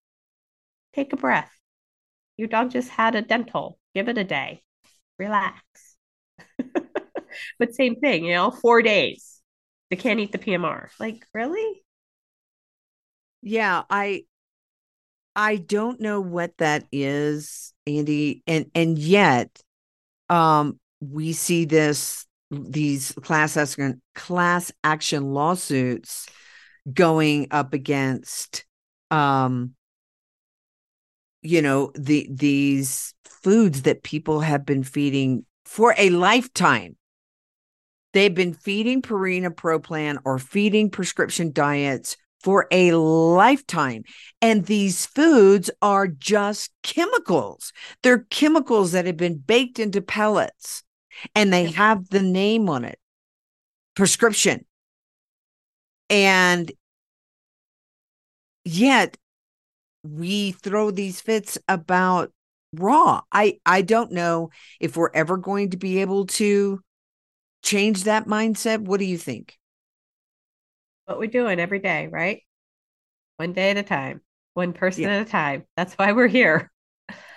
take 0.93 1.13
a 1.13 1.17
breath. 1.17 1.51
Your 2.37 2.47
dog 2.47 2.71
just 2.71 2.89
had 2.89 3.15
a 3.15 3.21
dental. 3.21 3.79
Give 3.93 4.09
it 4.09 4.17
a 4.17 4.23
day. 4.23 4.61
Relax. 5.19 5.61
but 7.59 7.75
same 7.75 7.95
thing, 7.95 8.25
you 8.25 8.33
know, 8.33 8.51
four 8.51 8.81
days. 8.81 9.41
they 9.89 9.95
can't 9.95 10.19
eat 10.19 10.31
the 10.31 10.37
PMR. 10.39 10.89
Like, 10.99 11.25
really? 11.33 11.83
Yeah, 13.41 13.83
I 13.89 14.25
I 15.35 15.57
don't 15.57 16.01
know 16.01 16.19
what 16.21 16.57
that 16.57 16.85
is, 16.91 17.73
Andi, 17.87 18.41
and 18.47 18.69
and 18.75 18.97
yet 18.97 19.61
um 20.29 20.79
we 20.99 21.33
see 21.33 21.65
this 21.65 22.25
these 22.51 23.11
class 23.13 23.57
action 23.57 24.01
class 24.13 24.71
action 24.83 25.33
lawsuits 25.33 26.27
going 26.93 27.47
up 27.51 27.73
against 27.73 28.65
um 29.09 29.73
you 31.41 31.61
know 31.61 31.91
the 31.95 32.27
these 32.31 33.13
foods 33.25 33.83
that 33.83 34.03
people 34.03 34.41
have 34.41 34.65
been 34.65 34.83
feeding 34.83 35.45
for 35.65 35.95
a 35.97 36.09
lifetime. 36.09 36.95
They've 38.13 38.33
been 38.33 38.53
feeding 38.53 39.01
Purina 39.01 39.55
Pro 39.55 39.79
Plan 39.79 40.19
or 40.25 40.37
feeding 40.37 40.89
prescription 40.89 41.51
diets 41.53 42.17
for 42.43 42.67
a 42.71 42.93
lifetime. 42.93 44.03
And 44.41 44.65
these 44.65 45.05
foods 45.05 45.69
are 45.81 46.07
just 46.07 46.71
chemicals. 46.83 47.71
They're 48.03 48.25
chemicals 48.29 48.91
that 48.93 49.05
have 49.05 49.17
been 49.17 49.37
baked 49.37 49.79
into 49.79 50.01
pellets 50.01 50.83
and 51.35 51.51
they 51.51 51.71
have 51.71 52.09
the 52.09 52.21
name 52.21 52.69
on 52.69 52.83
it 52.85 52.99
prescription. 53.95 54.65
And 56.09 56.71
yet 58.65 59.17
we 60.03 60.51
throw 60.51 60.91
these 60.91 61.21
fits 61.21 61.57
about 61.67 62.31
raw. 62.73 63.21
I 63.31 63.59
I 63.65 63.81
don't 63.81 64.11
know 64.11 64.49
if 64.79 64.97
we're 64.97 65.11
ever 65.13 65.37
going 65.37 65.71
to 65.71 65.77
be 65.77 65.99
able 66.01 66.25
to 66.27 66.81
change 67.63 68.05
that 68.05 68.25
mindset. 68.25 68.79
What 68.79 68.99
do 68.99 69.05
you 69.05 69.17
think? 69.17 69.57
What 71.05 71.19
we're 71.19 71.27
doing 71.27 71.59
every 71.59 71.79
day, 71.79 72.07
right? 72.07 72.41
One 73.37 73.53
day 73.53 73.71
at 73.71 73.77
a 73.77 73.83
time, 73.83 74.21
one 74.53 74.73
person 74.73 75.03
yeah. 75.03 75.17
at 75.17 75.27
a 75.27 75.29
time. 75.29 75.65
That's 75.75 75.93
why 75.95 76.11
we're 76.11 76.27
here. 76.27 76.71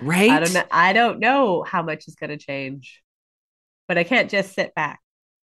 Right. 0.01 0.31
I 0.31 0.41
don't 0.41 0.53
know. 0.53 0.65
I 0.71 0.93
don't 0.93 1.19
know 1.19 1.63
how 1.63 1.83
much 1.83 2.09
is 2.09 2.15
going 2.15 2.31
to 2.31 2.37
change, 2.37 3.03
but 3.89 3.99
I 3.99 4.05
can't 4.05 4.31
just 4.31 4.55
sit 4.55 4.75
back. 4.75 5.01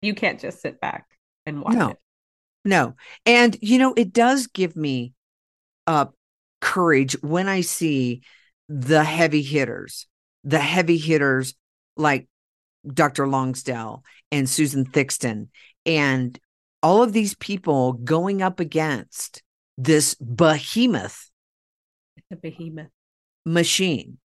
You 0.01 0.15
can't 0.15 0.39
just 0.39 0.61
sit 0.61 0.79
back 0.79 1.05
and 1.45 1.61
watch 1.61 1.75
no. 1.75 1.89
it. 1.89 1.97
No. 2.65 2.95
And 3.25 3.57
you 3.61 3.77
know, 3.77 3.93
it 3.95 4.13
does 4.13 4.47
give 4.47 4.75
me 4.75 5.13
uh 5.87 6.07
courage 6.61 7.13
when 7.21 7.47
I 7.47 7.61
see 7.61 8.21
the 8.67 9.03
heavy 9.03 9.41
hitters, 9.41 10.07
the 10.43 10.59
heavy 10.59 10.97
hitters 10.97 11.53
like 11.97 12.27
Dr. 12.87 13.27
Lonsdale 13.27 14.03
and 14.31 14.49
Susan 14.49 14.85
Thixton 14.85 15.49
and 15.85 16.39
all 16.81 17.03
of 17.03 17.13
these 17.13 17.35
people 17.35 17.93
going 17.93 18.41
up 18.41 18.59
against 18.59 19.43
this 19.77 20.15
behemoth 20.15 21.29
a 22.31 22.35
behemoth. 22.35 22.89
machine 23.45 24.17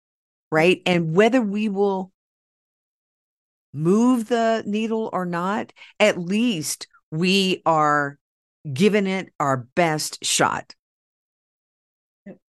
right? 0.55 0.81
And 0.85 1.13
whether 1.13 1.41
we 1.41 1.69
will 1.69 2.11
move 3.73 4.29
the 4.29 4.63
needle 4.65 5.09
or 5.11 5.25
not 5.25 5.73
at 5.99 6.17
least 6.17 6.87
we 7.11 7.61
are 7.65 8.17
giving 8.71 9.05
it 9.05 9.33
our 9.37 9.57
best 9.75 10.23
shot. 10.23 10.73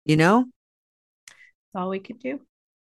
You 0.04 0.16
know? 0.16 0.46
That's 1.28 1.82
all 1.82 1.90
we 1.90 2.00
can 2.00 2.16
do. 2.16 2.40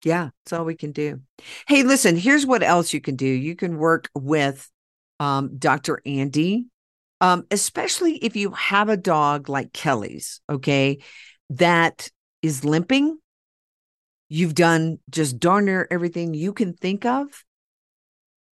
Yeah 0.05 0.31
that's 0.45 0.53
all 0.53 0.65
we 0.65 0.77
can 0.77 0.93
do. 0.93 1.23
Hey 1.67 1.83
listen 1.83 2.17
here's 2.17 2.45
what 2.45 2.63
else 2.63 2.93
you 2.93 3.01
can 3.01 3.17
do. 3.17 3.27
You 3.27 3.57
can 3.57 3.79
work 3.79 4.11
with 4.15 4.71
um, 5.21 5.57
dr 5.59 6.01
andi 6.07 6.67
um, 7.21 7.45
especially 7.51 8.17
if 8.17 8.37
you 8.37 8.51
have 8.53 8.89
a 8.89 8.97
dog 8.97 9.49
like 9.49 9.73
Kelly's, 9.73 10.41
okay, 10.49 10.99
that 11.51 12.11
is 12.43 12.65
limping. 12.65 13.19
You've 14.29 14.55
done 14.55 14.99
just 15.11 15.39
darn 15.39 15.65
near 15.65 15.89
everything 15.91 16.35
you 16.35 16.53
can 16.53 16.75
think 16.75 17.05
of. 17.05 17.45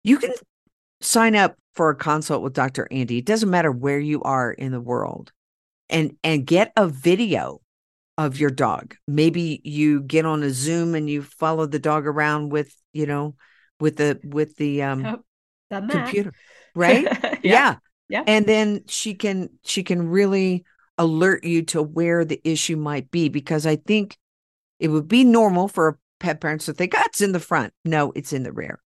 You 0.03 0.19
can 0.19 0.33
sign 1.01 1.37
up 1.37 1.57
for 1.75 1.91
a 1.91 1.95
consult 1.95 2.43
with 2.43 2.53
Dr. 2.53 2.89
Andi. 2.91 3.19
It 3.19 3.25
doesn't 3.25 3.51
matter 3.51 3.71
where 3.71 4.01
you 4.01 4.23
are 4.23 4.53
in 4.53 4.73
the 4.73 4.81
world 4.81 5.33
and 5.89 6.17
and 6.25 6.47
get 6.47 6.73
a 6.77 6.89
video 6.89 7.61
of 8.19 8.39
your 8.39 8.51
dog. 8.51 8.97
Maybe 9.07 9.61
you 9.65 10.03
get 10.03 10.27
on 10.27 10.43
a 10.43 10.51
Zoom 10.51 10.95
and 10.95 11.09
you 11.09 11.23
follow 11.23 11.67
the 11.67 11.79
dog 11.79 12.07
around 12.07 12.51
with, 12.51 12.75
you 12.93 13.07
know, 13.07 13.37
with 13.79 13.97
the 13.97 14.21
with 14.23 14.57
the 14.57 14.83
um 14.83 15.07
oh, 15.71 15.89
computer. 15.89 16.33
Right? 16.75 17.05
yeah. 17.23 17.39
yeah. 17.43 17.77
Yeah. 18.11 18.25
And 18.27 18.45
then 18.45 18.83
she 18.89 19.15
can 19.15 19.51
she 19.63 19.85
can 19.85 20.09
really 20.09 20.65
alert 20.99 21.45
you 21.45 21.63
to 21.63 21.81
where 21.81 22.25
the 22.25 22.41
issue 22.45 22.77
might 22.77 23.11
be 23.11 23.29
because 23.29 23.67
I 23.67 23.77
think 23.77 24.19
it 24.81 24.89
would 24.89 25.07
be 25.09 25.23
normal 25.25 25.69
for 25.69 25.89
a 25.89 25.97
pet 26.19 26.41
parent 26.41 26.63
to 26.63 26.75
think, 26.75 26.93
oh, 26.97 27.03
it's 27.07 27.23
in 27.23 27.33
the 27.33 27.41
front. 27.41 27.73
No, 27.85 28.13
it's 28.17 28.33
in 28.33 28.43
the 28.43 28.53
rear. 28.53 28.81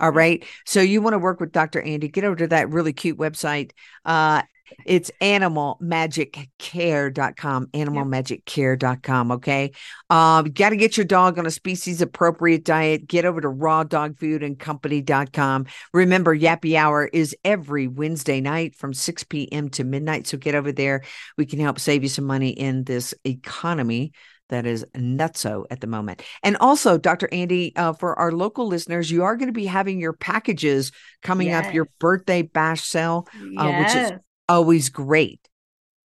All 0.00 0.10
right. 0.10 0.44
So 0.64 0.80
you 0.80 1.02
want 1.02 1.12
to 1.12 1.18
work 1.18 1.40
with 1.40 1.52
Dr. 1.52 1.82
Andi, 1.82 2.10
get 2.10 2.24
over 2.24 2.36
to 2.36 2.46
that 2.48 2.70
really 2.70 2.94
cute 2.94 3.18
website, 3.18 3.72
uh, 4.06 4.42
it's 4.84 5.10
animalmagiccare.com, 5.20 7.66
animalmagiccare.com. 7.66 9.32
Okay. 9.32 9.72
Um, 10.08 10.46
you 10.46 10.52
got 10.52 10.70
to 10.70 10.76
get 10.76 10.96
your 10.96 11.06
dog 11.06 11.38
on 11.38 11.46
a 11.46 11.50
species 11.50 12.00
appropriate 12.00 12.64
diet. 12.64 13.06
Get 13.06 13.24
over 13.24 13.40
to 13.40 13.48
rawdogfoodandcompany.com. 13.48 15.66
Remember, 15.92 16.36
Yappy 16.36 16.76
Hour 16.76 17.08
is 17.12 17.36
every 17.44 17.86
Wednesday 17.86 18.40
night 18.40 18.74
from 18.74 18.92
6 18.94 19.24
p.m. 19.24 19.68
to 19.70 19.84
midnight. 19.84 20.26
So 20.26 20.38
get 20.38 20.54
over 20.54 20.72
there. 20.72 21.02
We 21.36 21.44
can 21.46 21.60
help 21.60 21.78
save 21.78 22.02
you 22.02 22.08
some 22.08 22.24
money 22.24 22.50
in 22.50 22.84
this 22.84 23.14
economy 23.24 24.12
that 24.50 24.66
is 24.66 24.84
nutso 24.94 25.64
at 25.70 25.80
the 25.80 25.86
moment. 25.86 26.22
And 26.42 26.56
also, 26.58 26.98
Dr. 26.98 27.28
Andi, 27.28 27.72
uh, 27.76 27.94
for 27.94 28.18
our 28.18 28.32
local 28.32 28.66
listeners, 28.66 29.10
you 29.10 29.24
are 29.24 29.36
going 29.36 29.48
to 29.48 29.52
be 29.52 29.66
having 29.66 29.98
your 29.98 30.12
packages 30.12 30.92
coming 31.22 31.48
yes. 31.48 31.66
up, 31.66 31.74
your 31.74 31.88
birthday 31.98 32.42
bash 32.42 32.82
sale, 32.82 33.26
uh, 33.58 33.64
yes. 33.64 33.94
which 33.94 34.02
is 34.02 34.18
always 34.50 34.88
great. 34.88 35.40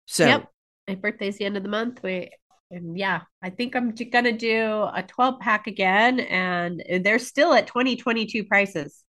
So, 0.06 0.26
yep, 0.26 0.48
my 0.88 0.96
birthday's 0.96 1.38
the 1.38 1.46
end 1.46 1.58
of 1.58 1.64
the 1.64 1.70
month. 1.70 2.02
We 2.04 2.30
and 2.72 2.98
yeah, 2.98 3.22
I 3.42 3.50
think 3.50 3.76
I'm 3.76 3.92
gonna 3.92 4.32
do 4.32 4.84
a 4.94 5.04
12 5.08 5.40
pack 5.40 5.68
again, 5.68 6.20
and 6.20 6.82
uh, 6.82 7.00
they're 7.04 7.20
still 7.20 7.54
at 7.54 7.68
2022 7.68 8.44
prices. 8.46 9.04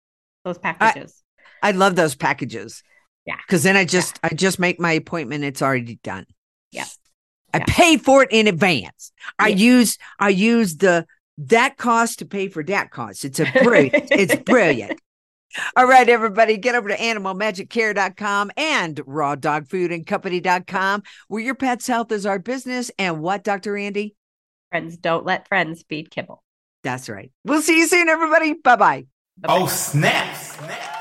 Those 0.44 0.58
packages. 0.58 1.22
I, 1.62 1.68
I 1.68 1.70
love 1.72 1.96
those 1.96 2.14
packages. 2.14 2.82
Yeah, 3.24 3.36
because 3.46 3.62
then 3.62 3.76
I 3.76 3.84
just 3.84 4.20
yeah. 4.22 4.30
I 4.30 4.34
just 4.34 4.58
make 4.58 4.78
my 4.80 4.92
appointment. 4.92 5.44
It's 5.44 5.62
already 5.62 5.98
done. 6.02 6.26
Yeah. 6.70 6.84
I 7.52 7.58
yeah. 7.58 7.64
pay 7.68 7.96
for 7.96 8.22
it 8.22 8.28
in 8.30 8.46
advance. 8.46 9.12
I 9.38 9.48
yeah. 9.48 9.56
use 9.56 9.98
I 10.18 10.28
use 10.28 10.76
the 10.76 11.06
that 11.38 11.76
cost 11.76 12.20
to 12.20 12.26
pay 12.26 12.48
for 12.48 12.62
that 12.64 12.90
cost. 12.90 13.24
It's 13.24 13.40
a 13.40 13.44
brilliant. 13.62 14.08
it's 14.10 14.36
brilliant. 14.36 15.00
All 15.76 15.86
right, 15.86 16.08
everybody, 16.08 16.56
get 16.58 16.74
over 16.74 16.88
to 16.88 16.96
animalmagiccare.com 16.96 18.50
and 18.56 18.96
rawdogfoodandcompany.com, 18.96 21.02
where 21.28 21.42
your 21.42 21.54
pet's 21.54 21.86
health 21.86 22.10
is 22.12 22.26
our 22.26 22.38
business. 22.38 22.90
And 22.98 23.20
what, 23.20 23.44
Dr. 23.44 23.74
Andi? 23.74 24.14
Friends 24.70 24.96
don't 24.96 25.24
let 25.24 25.48
friends 25.48 25.84
feed 25.88 26.10
kibble. 26.10 26.42
That's 26.82 27.08
right. 27.08 27.30
We'll 27.44 27.62
see 27.62 27.78
you 27.78 27.86
soon, 27.86 28.08
everybody. 28.08 28.54
Bye 28.54 28.76
bye. 28.76 29.06
Oh, 29.44 29.66
snap. 29.66 30.34
snap. 30.36 30.92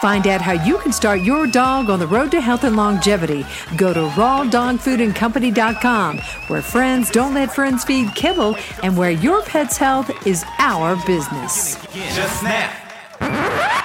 Find 0.00 0.26
out 0.26 0.40
how 0.40 0.52
you 0.52 0.78
can 0.78 0.92
start 0.92 1.20
your 1.20 1.46
dog 1.46 1.88
on 1.88 2.00
the 2.00 2.08
road 2.08 2.32
to 2.32 2.40
health 2.40 2.64
and 2.64 2.76
longevity. 2.76 3.46
Go 3.76 3.94
to 3.94 4.00
rawdogfoodandcompany.com, 4.00 6.18
where 6.48 6.62
friends 6.62 7.08
don't 7.10 7.34
let 7.34 7.54
friends 7.54 7.84
feed 7.84 8.12
kibble 8.16 8.56
and 8.82 8.96
where 8.96 9.12
your 9.12 9.42
pet's 9.42 9.76
health 9.76 10.10
is 10.26 10.44
our 10.58 10.96
business. 11.06 11.76
Just 11.92 12.40
snap. 12.40 12.81
Ha 13.22 13.28
ha 13.28 13.48
ha! 13.58 13.81